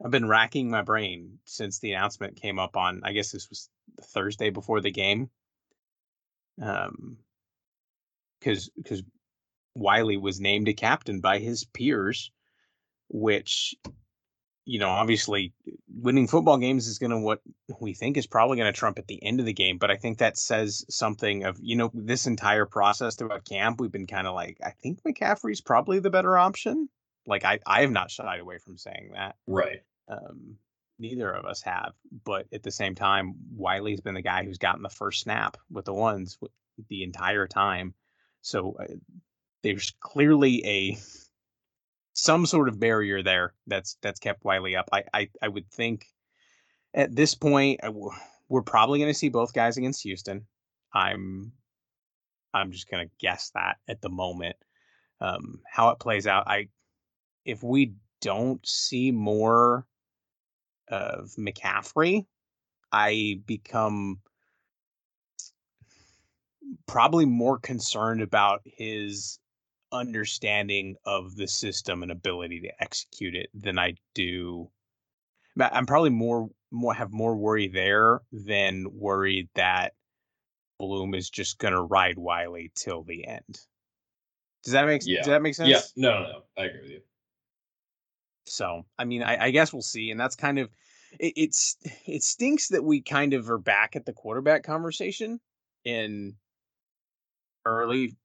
I've 0.04 0.12
been 0.12 0.28
racking 0.28 0.70
my 0.70 0.82
brain 0.82 1.40
since 1.46 1.80
the 1.80 1.94
announcement 1.94 2.42
came 2.42 2.60
up 2.60 2.76
on. 2.76 3.02
I 3.04 3.14
guess 3.14 3.32
this 3.32 3.50
was 3.50 3.70
Thursday 4.02 4.50
before 4.50 4.82
the 4.82 4.92
game. 4.92 5.30
Um, 6.62 7.18
because 8.40 8.70
because 8.76 9.04
Wiley 9.76 10.18
was 10.18 10.40
named 10.40 10.68
a 10.68 10.74
captain 10.74 11.22
by 11.22 11.40
his 11.40 11.64
peers, 11.64 12.32
which 13.10 13.76
you 14.66 14.80
know 14.80 14.90
obviously 14.90 15.54
winning 15.94 16.28
football 16.28 16.58
games 16.58 16.88
is 16.88 17.00
going 17.00 17.12
to 17.12 17.20
what 17.20 17.42
we 17.80 17.94
think 17.94 18.18
is 18.18 18.28
probably 18.28 18.58
going 18.58 18.72
to 18.72 18.78
trump 18.78 18.98
at 18.98 19.08
the 19.08 19.22
end 19.24 19.40
of 19.40 19.46
the 19.46 19.54
game. 19.54 19.78
But 19.78 19.92
I 19.92 19.98
think 19.98 20.18
that 20.18 20.38
says 20.38 20.86
something 20.90 21.44
of 21.44 21.58
you 21.62 21.76
know 21.76 21.92
this 21.94 22.28
entire 22.28 22.66
process 22.66 23.16
throughout 23.16 23.46
camp. 23.46 23.80
We've 23.80 23.92
been 23.92 24.08
kind 24.08 24.28
of 24.28 24.36
like 24.36 24.58
I 24.64 24.72
think 24.82 25.02
McCaffrey's 25.04 25.62
probably 25.62 26.00
the 26.00 26.10
better 26.10 26.38
option. 26.38 26.90
Like 27.26 27.46
I 27.46 27.60
I 27.66 27.82
have 27.82 27.92
not 27.92 28.12
shied 28.12 28.40
away 28.40 28.58
from 28.58 28.78
saying 28.78 29.12
that. 29.14 29.36
Right. 29.48 29.82
Um, 30.08 30.58
neither 31.00 31.32
of 31.32 31.46
us 31.46 31.62
have, 31.64 31.94
but 32.24 32.46
at 32.54 32.64
the 32.64 32.72
same 32.72 32.96
time, 32.96 33.36
Wiley's 33.56 34.02
been 34.02 34.14
the 34.14 34.22
guy 34.22 34.44
who's 34.44 34.58
gotten 34.58 34.84
the 34.84 34.90
first 34.90 35.22
snap 35.22 35.58
with 35.72 35.86
the 35.86 35.94
ones 35.94 36.38
the 36.90 37.04
entire 37.04 37.48
time. 37.48 37.94
So 38.42 38.76
uh, 38.80 38.86
there's 39.64 39.94
clearly 40.02 40.66
a 40.66 40.98
some 42.14 42.46
sort 42.46 42.70
of 42.70 42.80
barrier 42.80 43.24
there 43.24 43.54
that's 43.68 43.98
that's 44.02 44.20
kept 44.20 44.46
Wiley 44.46 44.76
up. 44.76 44.90
I 44.92 45.04
I, 45.14 45.30
I 45.42 45.48
would 45.48 45.70
think 45.70 46.06
at 46.94 47.16
this 47.16 47.36
point 47.36 47.82
we're 48.50 48.62
probably 48.62 49.00
going 49.00 49.12
to 49.12 49.18
see 49.18 49.30
both 49.30 49.54
guys 49.54 49.78
against 49.78 50.04
Houston. 50.04 50.46
I'm 50.94 51.52
I'm 52.54 52.72
just 52.72 52.90
going 52.90 53.08
to 53.08 53.14
guess 53.20 53.52
that 53.56 53.78
at 53.88 54.02
the 54.02 54.10
moment. 54.10 54.56
Um, 55.20 55.62
how 55.66 55.90
it 55.90 56.00
plays 56.00 56.28
out, 56.28 56.48
I 56.48 56.70
if 57.46 57.64
we 57.64 57.94
don't 58.22 58.66
see 58.66 59.12
more 59.12 59.86
of 60.90 61.32
McCaffrey, 61.38 62.26
I 62.92 63.40
become 63.46 64.20
probably 66.88 67.26
more 67.26 67.58
concerned 67.58 68.22
about 68.22 68.62
his 68.66 69.40
understanding 69.94 70.96
of 71.06 71.36
the 71.36 71.48
system 71.48 72.04
and 72.04 72.12
ability 72.12 72.60
to 72.62 72.84
execute 72.84 73.36
it 73.36 73.50
than 73.54 73.80
I 73.80 73.94
do. 74.14 74.70
I'm 75.60 75.86
probably 75.86 76.10
more 76.10 76.50
more 76.72 76.94
have 76.94 77.12
more 77.12 77.36
worry 77.36 77.68
there 77.68 78.22
than 78.32 78.88
worried 78.92 79.50
that 79.56 79.94
Bloom 80.80 81.14
is 81.14 81.30
just 81.30 81.60
gonna 81.60 81.82
ride 81.82 82.18
Wiley 82.18 82.72
till 82.76 83.04
the 83.04 83.28
end. 83.28 83.60
Does 84.64 84.74
that 84.74 84.86
make 84.86 85.04
yeah. 85.06 85.20
does 85.20 85.28
that 85.28 85.42
make 85.42 85.56
sense? 85.56 85.70
Yeah, 85.70 85.82
no, 85.96 86.12
no, 86.12 86.20
no. 86.24 86.42
I 86.58 86.66
agree 86.66 86.82
with 86.82 86.92
you. 86.92 87.02
So, 88.46 88.86
I 88.98 89.06
mean, 89.06 89.24
I, 89.24 89.46
I 89.46 89.52
guess 89.52 89.72
we'll 89.72 89.82
see. 89.82 90.12
And 90.12 90.20
that's 90.20 90.36
kind 90.36 90.60
of 90.60 90.70
it, 91.20 91.34
it's 91.36 91.78
it 92.06 92.24
stinks 92.24 92.70
that 92.70 92.84
we 92.84 93.02
kind 93.02 93.34
of 93.34 93.50
are 93.50 93.58
back 93.58 93.96
at 93.96 94.06
the 94.06 94.14
quarterback 94.14 94.64
conversation 94.64 95.40
in 95.86 96.36
early 97.66 98.16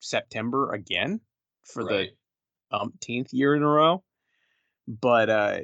September 0.00 0.72
again 0.72 1.20
for 1.64 1.84
right. 1.84 2.10
the 2.70 2.76
umpteenth 2.76 3.32
year 3.32 3.54
in 3.54 3.62
a 3.62 3.66
row. 3.66 4.02
But 4.86 5.30
uh 5.30 5.58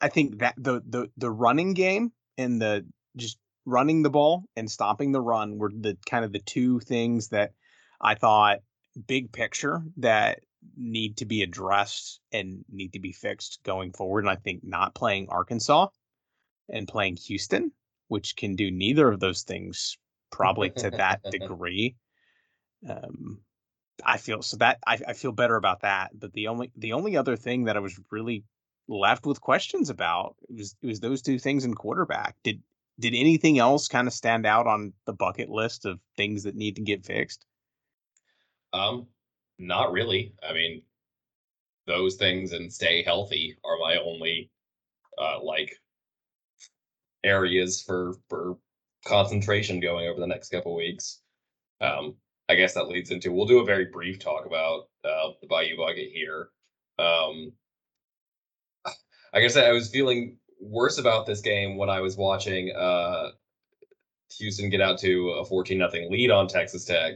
I 0.00 0.08
think 0.08 0.38
that 0.38 0.54
the 0.56 0.82
the 0.86 1.10
the 1.16 1.30
running 1.30 1.74
game 1.74 2.12
and 2.38 2.60
the 2.60 2.86
just 3.16 3.38
running 3.64 4.02
the 4.02 4.10
ball 4.10 4.44
and 4.56 4.70
stopping 4.70 5.12
the 5.12 5.20
run 5.20 5.58
were 5.58 5.72
the 5.74 5.96
kind 6.08 6.24
of 6.24 6.32
the 6.32 6.38
two 6.38 6.80
things 6.80 7.28
that 7.28 7.52
I 8.00 8.14
thought 8.14 8.58
big 9.06 9.32
picture 9.32 9.82
that 9.96 10.40
need 10.76 11.16
to 11.18 11.24
be 11.24 11.42
addressed 11.42 12.20
and 12.32 12.64
need 12.70 12.92
to 12.92 13.00
be 13.00 13.12
fixed 13.12 13.60
going 13.64 13.92
forward. 13.92 14.24
And 14.24 14.30
I 14.30 14.36
think 14.36 14.62
not 14.62 14.94
playing 14.94 15.28
Arkansas 15.30 15.88
and 16.68 16.86
playing 16.86 17.16
Houston 17.16 17.72
which 18.08 18.36
can 18.36 18.54
do 18.54 18.70
neither 18.70 19.10
of 19.10 19.20
those 19.20 19.42
things 19.42 19.96
probably 20.30 20.70
to 20.70 20.90
that 20.90 21.20
degree. 21.30 21.96
Um, 22.88 23.40
I 24.04 24.18
feel 24.18 24.42
so 24.42 24.56
that 24.58 24.78
I, 24.86 24.98
I 25.08 25.12
feel 25.14 25.32
better 25.32 25.56
about 25.56 25.80
that. 25.80 26.10
But 26.18 26.32
the 26.32 26.48
only 26.48 26.70
the 26.76 26.92
only 26.92 27.16
other 27.16 27.36
thing 27.36 27.64
that 27.64 27.76
I 27.76 27.80
was 27.80 27.98
really 28.10 28.44
left 28.88 29.26
with 29.26 29.40
questions 29.40 29.90
about 29.90 30.36
was 30.48 30.76
it 30.82 30.86
was 30.86 31.00
those 31.00 31.22
two 31.22 31.38
things 31.38 31.64
in 31.64 31.74
quarterback. 31.74 32.36
Did 32.42 32.62
did 32.98 33.14
anything 33.14 33.58
else 33.58 33.88
kind 33.88 34.06
of 34.06 34.14
stand 34.14 34.46
out 34.46 34.66
on 34.66 34.92
the 35.04 35.12
bucket 35.12 35.48
list 35.48 35.84
of 35.84 36.00
things 36.16 36.44
that 36.44 36.54
need 36.54 36.76
to 36.76 36.82
get 36.82 37.04
fixed? 37.04 37.44
Um, 38.72 39.06
not 39.58 39.92
really. 39.92 40.34
I 40.46 40.52
mean, 40.52 40.82
those 41.86 42.16
things 42.16 42.52
and 42.52 42.72
stay 42.72 43.02
healthy 43.02 43.56
are 43.64 43.78
my 43.78 43.96
only 43.96 44.50
uh 45.18 45.42
like 45.42 45.72
areas 47.24 47.82
for 47.82 48.14
for 48.28 48.58
concentration 49.06 49.80
going 49.80 50.08
over 50.08 50.20
the 50.20 50.26
next 50.26 50.50
couple 50.50 50.74
weeks. 50.74 51.20
Um, 51.80 52.16
I 52.48 52.54
guess 52.54 52.74
that 52.74 52.88
leads 52.88 53.10
into 53.10 53.32
we'll 53.32 53.46
do 53.46 53.58
a 53.58 53.64
very 53.64 53.86
brief 53.86 54.18
talk 54.18 54.46
about 54.46 54.88
uh, 55.04 55.30
the 55.40 55.48
Bayou 55.48 55.76
Bucket 55.76 56.10
here. 56.12 56.50
Um, 56.98 57.52
I 59.36 59.46
said, 59.48 59.68
I 59.68 59.72
was 59.72 59.90
feeling 59.90 60.38
worse 60.60 60.98
about 60.98 61.26
this 61.26 61.40
game 61.40 61.76
when 61.76 61.90
I 61.90 62.00
was 62.00 62.16
watching 62.16 62.74
uh, 62.74 63.30
Houston 64.38 64.70
get 64.70 64.80
out 64.80 64.98
to 65.00 65.30
a 65.30 65.44
14 65.44 65.76
nothing 65.76 66.10
lead 66.10 66.30
on 66.30 66.48
Texas 66.48 66.84
Tech. 66.84 67.14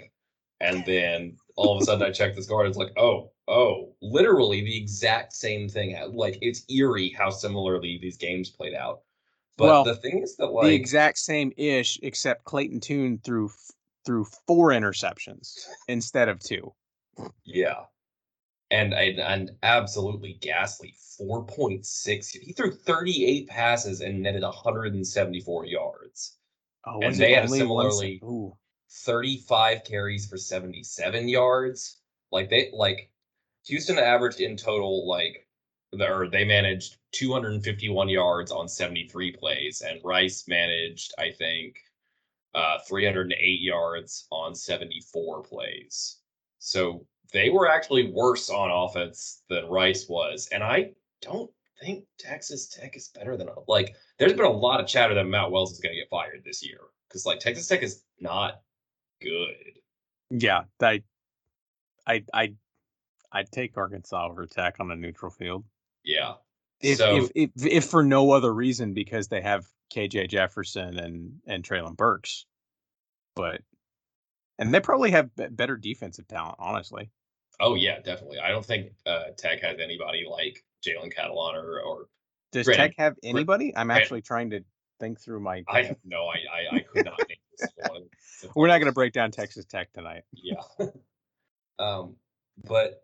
And 0.60 0.84
then 0.84 1.36
all 1.56 1.76
of 1.76 1.82
a 1.82 1.84
sudden 1.84 2.06
I 2.06 2.10
check 2.10 2.34
this 2.34 2.46
guard. 2.46 2.66
It's 2.66 2.76
like, 2.76 2.92
oh, 2.98 3.32
oh, 3.48 3.94
literally 4.02 4.60
the 4.62 4.76
exact 4.76 5.32
same 5.32 5.68
thing. 5.68 5.96
Like 6.12 6.38
it's 6.42 6.64
eerie 6.70 7.14
how 7.16 7.30
similarly 7.30 7.98
these 8.00 8.16
games 8.16 8.50
played 8.50 8.74
out. 8.74 9.00
But 9.56 9.66
well, 9.66 9.84
the 9.84 9.96
thing 9.96 10.22
is 10.22 10.36
that 10.36 10.48
like 10.48 10.66
the 10.66 10.74
exact 10.74 11.18
same 11.18 11.52
ish, 11.56 11.98
except 12.02 12.44
Clayton 12.44 12.80
Tune 12.80 13.20
threw 13.24 13.50
threw 14.04 14.24
four 14.46 14.68
interceptions 14.68 15.66
instead 15.88 16.28
of 16.28 16.40
two. 16.40 16.72
Yeah, 17.44 17.84
and 18.70 18.94
an 18.94 19.50
absolutely 19.62 20.38
ghastly 20.40 20.94
4.6. 21.20 22.36
He 22.40 22.52
threw 22.52 22.70
38 22.70 23.48
passes 23.48 24.00
and 24.00 24.22
netted 24.22 24.42
174 24.42 25.66
yards. 25.66 26.36
Oh, 26.86 27.00
and 27.02 27.14
they 27.14 27.34
had 27.34 27.50
similarly 27.50 28.22
35 28.90 29.84
carries 29.84 30.26
for 30.26 30.38
77 30.38 31.28
yards. 31.28 32.00
Like 32.32 32.48
they 32.48 32.70
like 32.72 33.10
Houston 33.66 33.98
averaged 33.98 34.40
in 34.40 34.56
total 34.56 35.06
like 35.06 35.46
or 35.92 36.28
they 36.28 36.44
managed 36.44 36.98
251 37.12 38.08
yards 38.08 38.52
on 38.52 38.68
73 38.68 39.32
plays 39.32 39.82
and 39.86 40.00
Rice 40.04 40.46
managed 40.46 41.12
I 41.18 41.32
think 41.32 41.76
uh 42.54 42.78
308 42.88 43.60
yards 43.60 44.26
on 44.30 44.54
74 44.54 45.42
plays. 45.42 46.18
So 46.58 47.06
they 47.32 47.50
were 47.50 47.68
actually 47.68 48.10
worse 48.12 48.50
on 48.50 48.70
offense 48.70 49.42
than 49.48 49.66
Rice 49.66 50.08
was. 50.08 50.48
And 50.52 50.62
I 50.62 50.92
don't 51.22 51.50
think 51.82 52.04
Texas 52.18 52.68
Tech 52.68 52.96
is 52.96 53.10
better 53.14 53.36
than 53.36 53.48
like 53.68 53.94
there's 54.18 54.32
been 54.32 54.44
a 54.44 54.50
lot 54.50 54.80
of 54.80 54.86
chatter 54.86 55.14
that 55.14 55.24
Matt 55.24 55.50
Wells 55.50 55.72
is 55.72 55.80
going 55.80 55.94
to 55.94 56.00
get 56.00 56.10
fired 56.10 56.42
this 56.44 56.64
year 56.64 56.80
because 57.08 57.26
like 57.26 57.40
Texas 57.40 57.66
Tech 57.66 57.82
is 57.82 58.02
not 58.20 58.60
good. 59.20 59.78
Yeah, 60.30 60.62
I, 60.80 61.02
I, 62.06 62.24
I, 62.32 62.54
I'd 63.32 63.50
take 63.50 63.76
Arkansas 63.76 64.28
over 64.28 64.46
Tech 64.46 64.76
on 64.80 64.90
a 64.90 64.96
neutral 64.96 65.30
field. 65.30 65.64
Yeah. 66.04 66.34
If, 66.80 66.98
so, 66.98 67.16
if, 67.16 67.30
if, 67.34 67.50
if 67.66 67.84
for 67.86 68.02
no 68.02 68.30
other 68.32 68.54
reason 68.54 68.94
because 68.94 69.28
they 69.28 69.40
have 69.40 69.66
KJ 69.94 70.30
Jefferson 70.30 70.98
and 70.98 71.40
and 71.46 71.64
Treylon 71.64 71.96
Burks, 71.96 72.46
but 73.34 73.60
and 74.58 74.72
they 74.72 74.80
probably 74.80 75.10
have 75.10 75.30
better 75.50 75.76
defensive 75.76 76.28
talent, 76.28 76.56
honestly. 76.58 77.10
Oh 77.60 77.74
yeah, 77.74 78.00
definitely. 78.00 78.38
I 78.38 78.50
don't 78.50 78.64
think 78.64 78.92
uh, 79.06 79.24
Tech 79.36 79.62
has 79.62 79.78
anybody 79.80 80.24
like 80.28 80.64
Jalen 80.86 81.12
Catalon 81.14 81.54
or, 81.54 81.80
or 81.80 82.06
does 82.52 82.66
Grant, 82.66 82.78
Tech 82.78 82.94
have 82.98 83.16
anybody? 83.22 83.72
I'm 83.76 83.88
Grant, 83.88 84.02
actually 84.02 84.22
trying 84.22 84.50
to 84.50 84.60
think 84.98 85.20
through 85.20 85.40
my. 85.40 85.64
I 85.68 85.82
have 85.82 85.96
no, 86.04 86.26
I 86.26 86.36
I, 86.74 86.76
I 86.76 86.78
could 86.80 87.04
not 87.04 87.18
name 87.28 87.38
this 87.58 87.70
one. 87.90 88.04
We're 88.54 88.68
not 88.68 88.78
going 88.78 88.90
to 88.90 88.94
break 88.94 89.12
down 89.12 89.30
Texas 89.30 89.64
Tech 89.64 89.92
tonight. 89.92 90.22
Yeah. 90.32 90.62
um, 91.78 92.16
but 92.64 93.02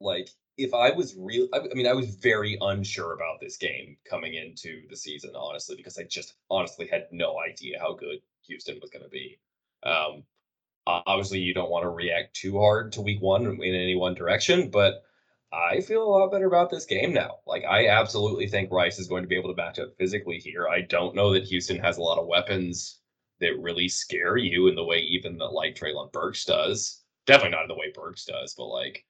like 0.00 0.28
if 0.56 0.72
I 0.72 0.90
was 0.90 1.14
real, 1.18 1.48
I, 1.52 1.60
mean, 1.74 1.86
I 1.86 1.92
was 1.92 2.14
very 2.14 2.56
unsure 2.60 3.12
about 3.12 3.40
this 3.40 3.56
game 3.56 3.96
coming 4.08 4.34
into 4.34 4.82
the 4.88 4.96
season, 4.96 5.32
honestly, 5.36 5.76
because 5.76 5.98
I 5.98 6.04
just 6.04 6.34
honestly 6.50 6.86
had 6.86 7.06
no 7.12 7.38
idea 7.40 7.78
how 7.78 7.94
good 7.94 8.18
Houston 8.46 8.78
was 8.80 8.90
going 8.90 9.04
to 9.04 9.10
be. 9.10 9.38
Um, 9.82 10.24
obviously, 10.86 11.40
you 11.40 11.52
don't 11.52 11.70
want 11.70 11.84
to 11.84 11.90
react 11.90 12.34
too 12.34 12.58
hard 12.58 12.92
to 12.92 13.02
week 13.02 13.20
one 13.20 13.44
in 13.46 13.74
any 13.74 13.96
one 13.96 14.14
direction, 14.14 14.70
but 14.70 15.02
I 15.52 15.80
feel 15.80 16.02
a 16.02 16.08
lot 16.08 16.32
better 16.32 16.46
about 16.46 16.70
this 16.70 16.86
game 16.86 17.12
now. 17.12 17.36
Like, 17.46 17.64
I 17.64 17.88
absolutely 17.88 18.48
think 18.48 18.72
Rice 18.72 18.98
is 18.98 19.08
going 19.08 19.22
to 19.22 19.28
be 19.28 19.36
able 19.36 19.54
to 19.54 19.62
match 19.62 19.78
up 19.78 19.96
physically 19.98 20.38
here. 20.38 20.68
I 20.68 20.80
don't 20.80 21.14
know 21.14 21.32
that 21.34 21.44
Houston 21.44 21.78
has 21.80 21.98
a 21.98 22.02
lot 22.02 22.18
of 22.18 22.26
weapons 22.26 23.00
that 23.40 23.58
really 23.60 23.88
scare 23.88 24.38
you 24.38 24.68
in 24.68 24.74
the 24.74 24.84
way 24.84 25.00
even 25.00 25.36
that 25.38 25.52
like 25.52 25.74
Treylon 25.74 26.10
Burks 26.12 26.46
does. 26.46 27.02
Definitely 27.26 27.50
not 27.50 27.62
in 27.62 27.68
the 27.68 27.74
way 27.74 27.92
Burks 27.94 28.24
does, 28.24 28.54
but 28.56 28.66
like, 28.66 29.04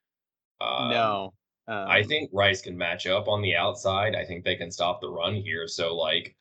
um, 0.60 0.90
no. 0.90 1.34
Um, 1.68 1.88
I 1.88 2.02
think 2.02 2.30
Rice 2.32 2.62
can 2.62 2.78
match 2.78 3.06
up 3.06 3.26
on 3.28 3.42
the 3.42 3.56
outside. 3.56 4.14
I 4.14 4.24
think 4.24 4.44
they 4.44 4.54
can 4.54 4.70
stop 4.70 5.00
the 5.00 5.10
run 5.10 5.34
here. 5.34 5.66
So 5.66 5.96
like, 5.96 6.36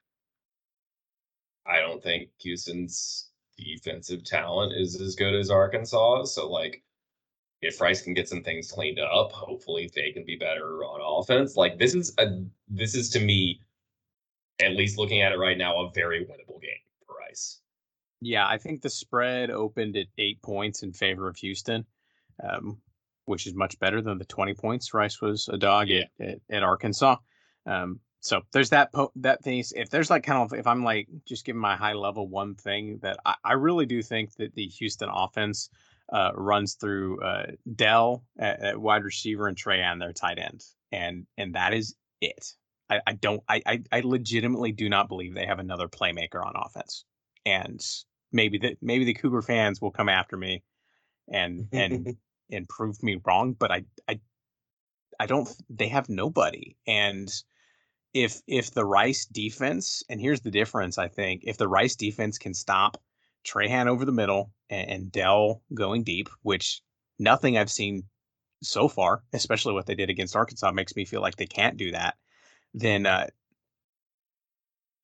I 1.66 1.80
don't 1.80 2.02
think 2.02 2.30
Houston's 2.42 3.30
defensive 3.58 4.24
talent 4.24 4.74
is 4.74 5.00
as 5.02 5.16
good 5.16 5.34
as 5.34 5.50
Arkansas. 5.50 6.26
So 6.26 6.50
like 6.50 6.84
if 7.62 7.82
Rice 7.82 8.02
can 8.02 8.14
get 8.14 8.30
some 8.30 8.44
things 8.44 8.72
cleaned 8.72 9.00
up, 9.00 9.32
hopefully 9.32 9.90
they 9.96 10.12
can 10.12 10.26
be 10.26 10.36
better 10.36 10.84
on 10.84 11.22
offense. 11.22 11.56
Like 11.56 11.80
this 11.80 11.96
is 11.96 12.14
a 12.20 12.44
this 12.68 12.96
is 12.96 13.10
to 13.12 13.20
me, 13.20 13.62
at 14.62 14.76
least 14.76 14.98
looking 14.98 15.22
at 15.22 15.32
it 15.32 15.40
right 15.40 15.58
now, 15.58 15.86
a 15.86 15.92
very 15.92 16.26
winnable 16.26 16.62
game 16.62 16.84
for 17.06 17.16
Rice. 17.20 17.62
Yeah, 18.22 18.48
I 18.48 18.58
think 18.58 18.82
the 18.82 18.90
spread 18.90 19.50
opened 19.50 19.98
at 19.98 20.08
eight 20.18 20.42
points 20.42 20.84
in 20.84 20.94
favor 20.94 21.28
of 21.28 21.38
Houston, 21.38 21.86
um, 22.44 22.78
which 23.26 23.48
is 23.48 23.54
much 23.54 23.78
better 23.80 24.02
than 24.02 24.18
the 24.18 24.26
twenty 24.26 24.54
points 24.54 24.94
Rice 24.94 25.22
was 25.22 25.50
a 25.52 25.58
dog 25.58 25.90
yeah. 25.90 26.04
at, 26.20 26.28
at, 26.28 26.38
at, 26.50 26.64
Arkansas. 26.64 27.18
Um, 27.66 28.00
so 28.20 28.42
there's 28.54 28.72
that 28.72 28.92
po- 28.92 29.12
that 29.18 29.44
thing. 29.44 29.64
If 29.76 29.90
there's 29.90 30.10
like 30.10 30.24
kind 30.24 30.42
of 30.42 30.58
if 30.58 30.66
I'm 30.66 30.84
like 30.84 31.08
just 31.28 31.46
giving 31.46 31.62
my 31.62 31.76
high 31.76 31.94
level 31.94 32.28
one 32.28 32.56
thing 32.56 33.00
that 33.04 33.20
I, 33.24 33.36
I 33.44 33.54
really 33.54 33.86
do 33.86 34.02
think 34.02 34.34
that 34.38 34.56
the 34.56 34.66
Houston 34.66 35.10
offense 35.14 35.70
uh, 36.12 36.32
runs 36.34 36.74
through 36.76 37.22
uh, 37.22 37.52
Dell 37.76 38.24
at, 38.38 38.62
at, 38.62 38.82
wide 38.82 39.04
receiver 39.04 39.48
and 39.48 39.58
Trahan 39.58 40.00
their 40.00 40.14
tight 40.14 40.40
end, 40.40 40.64
and 40.92 41.26
and 41.38 41.54
that 41.56 41.74
is 41.74 41.96
it. 42.22 42.54
I, 42.90 43.00
I 43.06 43.14
don't 43.14 43.44
I, 43.48 43.62
I 43.66 43.84
I 43.92 44.02
legitimately 44.02 44.72
do 44.72 44.90
not 44.90 45.08
believe 45.08 45.34
they 45.34 45.46
have 45.46 45.60
another 45.60 45.88
playmaker 45.88 46.46
on 46.46 46.54
offense, 46.56 47.06
and 47.46 47.80
maybe 48.32 48.58
that 48.60 48.78
maybe 48.82 49.06
the 49.06 49.14
Cougar 49.14 49.42
fans 49.44 49.82
will 49.82 49.92
come 49.92 50.10
after 50.10 50.38
me, 50.38 50.64
and 51.28 51.68
and 51.72 52.18
and 52.52 52.68
prove 52.68 53.02
me 53.04 53.20
wrong, 53.26 53.54
but 53.54 53.72
I 53.72 53.86
I 54.08 54.20
I 55.20 55.26
don't. 55.26 55.50
They 55.70 55.88
have 55.88 56.10
nobody, 56.10 56.76
and 56.88 57.30
if 58.14 58.42
if 58.48 58.72
the 58.72 58.86
Rice 58.86 59.26
defense, 59.26 60.04
and 60.10 60.20
here's 60.20 60.42
the 60.42 60.52
difference, 60.52 60.98
I 60.98 61.08
think, 61.10 61.44
if 61.46 61.58
the 61.58 61.68
Rice 61.68 61.96
defense 61.96 62.38
can 62.38 62.54
stop 62.54 62.98
Trahan 63.46 63.88
over 63.88 64.06
the 64.06 64.12
middle 64.12 64.52
and, 64.70 64.90
and 64.90 65.12
Dell 65.12 65.62
going 65.74 66.04
deep, 66.04 66.30
which 66.42 66.82
nothing 67.20 67.58
I've 67.58 67.72
seen 67.72 68.04
so 68.64 68.88
far, 68.88 69.24
especially 69.34 69.74
what 69.74 69.86
they 69.86 69.96
did 69.96 70.10
against 70.10 70.36
Arkansas, 70.36 70.72
makes 70.72 70.96
me 70.96 71.06
feel 71.06 71.22
like 71.22 71.36
they 71.36 71.46
can't 71.46 71.78
do 71.78 71.92
that. 71.92 72.16
Then 72.74 73.06
uh, 73.06 73.28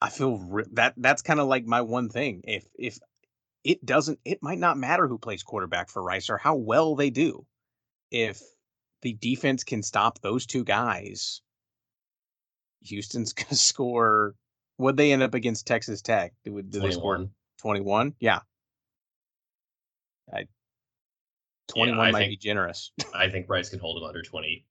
I 0.01 0.09
feel 0.09 0.37
re- 0.37 0.65
that 0.73 0.93
that's 0.97 1.21
kind 1.21 1.39
of 1.39 1.47
like 1.47 1.65
my 1.65 1.81
one 1.81 2.09
thing. 2.09 2.41
If 2.45 2.65
if 2.75 2.97
it 3.63 3.85
doesn't, 3.85 4.19
it 4.25 4.41
might 4.41 4.57
not 4.57 4.77
matter 4.77 5.07
who 5.07 5.17
plays 5.17 5.43
quarterback 5.43 5.89
for 5.89 6.01
Rice 6.01 6.29
or 6.29 6.37
how 6.37 6.55
well 6.55 6.95
they 6.95 7.09
do. 7.09 7.45
If 8.09 8.41
the 9.01 9.13
defense 9.13 9.63
can 9.63 9.83
stop 9.83 10.19
those 10.19 10.45
two 10.45 10.63
guys, 10.63 11.41
Houston's 12.83 13.33
gonna 13.33 13.55
score. 13.55 14.35
Would 14.77 14.97
they 14.97 15.11
end 15.11 15.21
up 15.23 15.33
against 15.33 15.67
Texas 15.67 16.01
Tech? 16.01 16.33
They 16.43 16.91
score 16.91 17.27
twenty 17.59 17.81
one? 17.81 18.15
Yeah. 18.19 18.39
I 20.33 20.45
twenty 21.67 21.91
one 21.91 22.07
yeah, 22.07 22.11
might 22.11 22.19
think, 22.19 22.31
be 22.31 22.37
generous. 22.37 22.91
I 23.15 23.29
think 23.29 23.47
Rice 23.49 23.69
can 23.69 23.79
hold 23.79 23.97
them 23.97 24.07
under 24.07 24.21
twenty, 24.21 24.65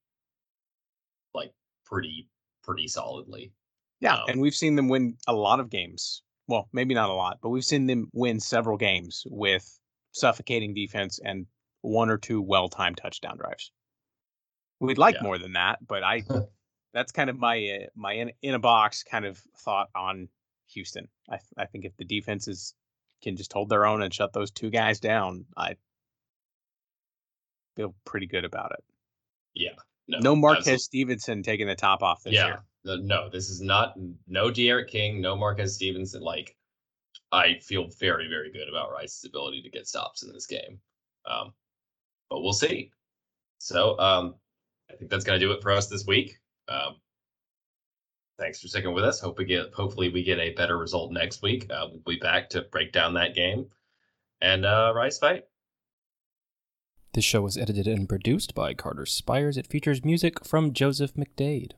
like 1.35 1.53
pretty 1.87 2.29
pretty 2.65 2.89
solidly. 2.89 3.53
Yeah, 4.01 4.15
um, 4.15 4.29
and 4.29 4.41
we've 4.41 4.55
seen 4.55 4.75
them 4.77 4.89
win 4.89 5.17
a 5.27 5.33
lot 5.33 5.61
of 5.61 5.71
games. 5.71 6.23
Well, 6.51 6.69
maybe 6.73 6.95
not 6.95 7.11
a 7.11 7.15
lot, 7.15 7.39
but 7.41 7.51
we've 7.51 7.65
seen 7.65 7.87
them 7.87 8.09
win 8.13 8.41
several 8.41 8.77
games 8.77 9.23
with 9.31 9.79
suffocating 10.11 10.75
defense 10.75 11.21
and 11.25 11.47
one 11.81 12.11
or 12.11 12.19
two 12.19 12.43
well 12.43 12.69
timed 12.69 12.97
touchdown 12.97 13.39
drives. 13.39 13.71
We'd 14.81 14.99
like 14.99 15.15
yeah. 15.15 15.23
more 15.23 15.39
than 15.39 15.53
that, 15.53 15.79
but 15.87 16.03
I 16.03 16.25
that's 16.93 17.13
kind 17.13 17.31
of 17.31 17.39
my 17.39 17.83
uh, 17.83 17.87
my 17.95 18.15
in, 18.15 18.33
in 18.43 18.55
a 18.55 18.59
box 18.59 19.05
kind 19.05 19.27
of 19.27 19.41
thought 19.59 19.91
on 19.95 20.29
Houston. 20.73 21.07
I 21.31 21.39
I 21.57 21.67
think 21.67 21.85
if 21.85 21.97
the 21.97 22.05
defenses 22.05 22.75
can 23.23 23.37
just 23.37 23.53
hold 23.53 23.69
their 23.69 23.87
own 23.87 24.03
and 24.03 24.13
shut 24.13 24.33
those 24.33 24.51
two 24.51 24.71
guys 24.71 24.99
down, 24.99 25.45
I 25.57 25.77
feel 27.77 27.95
pretty 28.05 28.27
good 28.27 28.45
about 28.45 28.73
it. 28.73 28.83
Yeah. 29.55 29.77
No, 30.11 30.19
No 30.19 30.37
Marquez 30.37 30.61
absolutely. 30.61 30.83
Stevenson 30.83 31.43
taking 31.43 31.67
the 31.67 31.75
top 31.75 32.03
off 32.03 32.23
this 32.23 32.35
yeah. 32.35 32.47
year. 32.47 32.65
the- 32.85 32.99
no, 32.99 33.29
this 33.31 33.49
is 33.49 33.61
not 33.61 33.95
no 34.27 34.51
D'Eriq 34.51 34.89
King, 34.89 35.21
no 35.21 35.37
Marquez 35.37 35.75
Stevenson. 35.75 36.23
Like, 36.23 36.57
I 37.33 37.59
feel 37.61 37.89
very, 37.99 38.29
very 38.29 38.51
good 38.51 38.69
about 38.69 38.91
Rice's 38.91 39.25
ability 39.25 39.63
to 39.63 39.71
get 39.71 39.87
stops 39.87 40.23
in 40.23 40.33
this 40.33 40.47
game. 40.47 40.81
Um, 41.27 41.53
but 42.29 42.43
we'll 42.43 42.53
see. 42.53 42.91
So, 43.59 43.99
um, 43.99 44.35
I 44.91 44.97
think 44.97 45.11
that's 45.11 45.25
gonna 45.25 45.39
do 45.39 45.53
it 45.53 45.63
for 45.63 45.71
us 45.71 45.87
this 45.87 46.07
week. 46.07 46.39
Um, 46.69 46.97
thanks 48.39 48.61
for 48.61 48.69
sticking 48.69 48.95
with 48.95 49.05
us. 49.05 49.21
Hope 49.21 49.39
we 49.39 49.45
get, 49.45 49.73
hopefully, 49.73 50.09
we 50.09 50.23
get 50.25 50.39
a 50.39 50.55
better 50.55 50.79
result 50.79 51.13
next 51.13 51.43
week. 51.43 51.71
Uh, 51.71 51.89
we'll 51.91 52.17
be 52.17 52.19
back 52.19 52.49
to 52.51 52.63
break 52.63 52.93
down 52.93 53.15
that 53.15 53.35
game 53.35 53.71
and 54.41 54.65
uh, 54.65 54.93
Rice 54.95 55.19
fight. 55.19 55.45
This 57.13 57.25
show 57.25 57.43
was 57.43 57.57
edited 57.57 57.89
and 57.89 58.09
produced 58.09 58.55
by 58.55 58.73
Carter 58.73 59.05
Spires. 59.05 59.57
It 59.57 59.67
features 59.67 60.05
music 60.05 60.45
from 60.45 60.73
Joseph 60.73 61.15
McDade. 61.15 61.73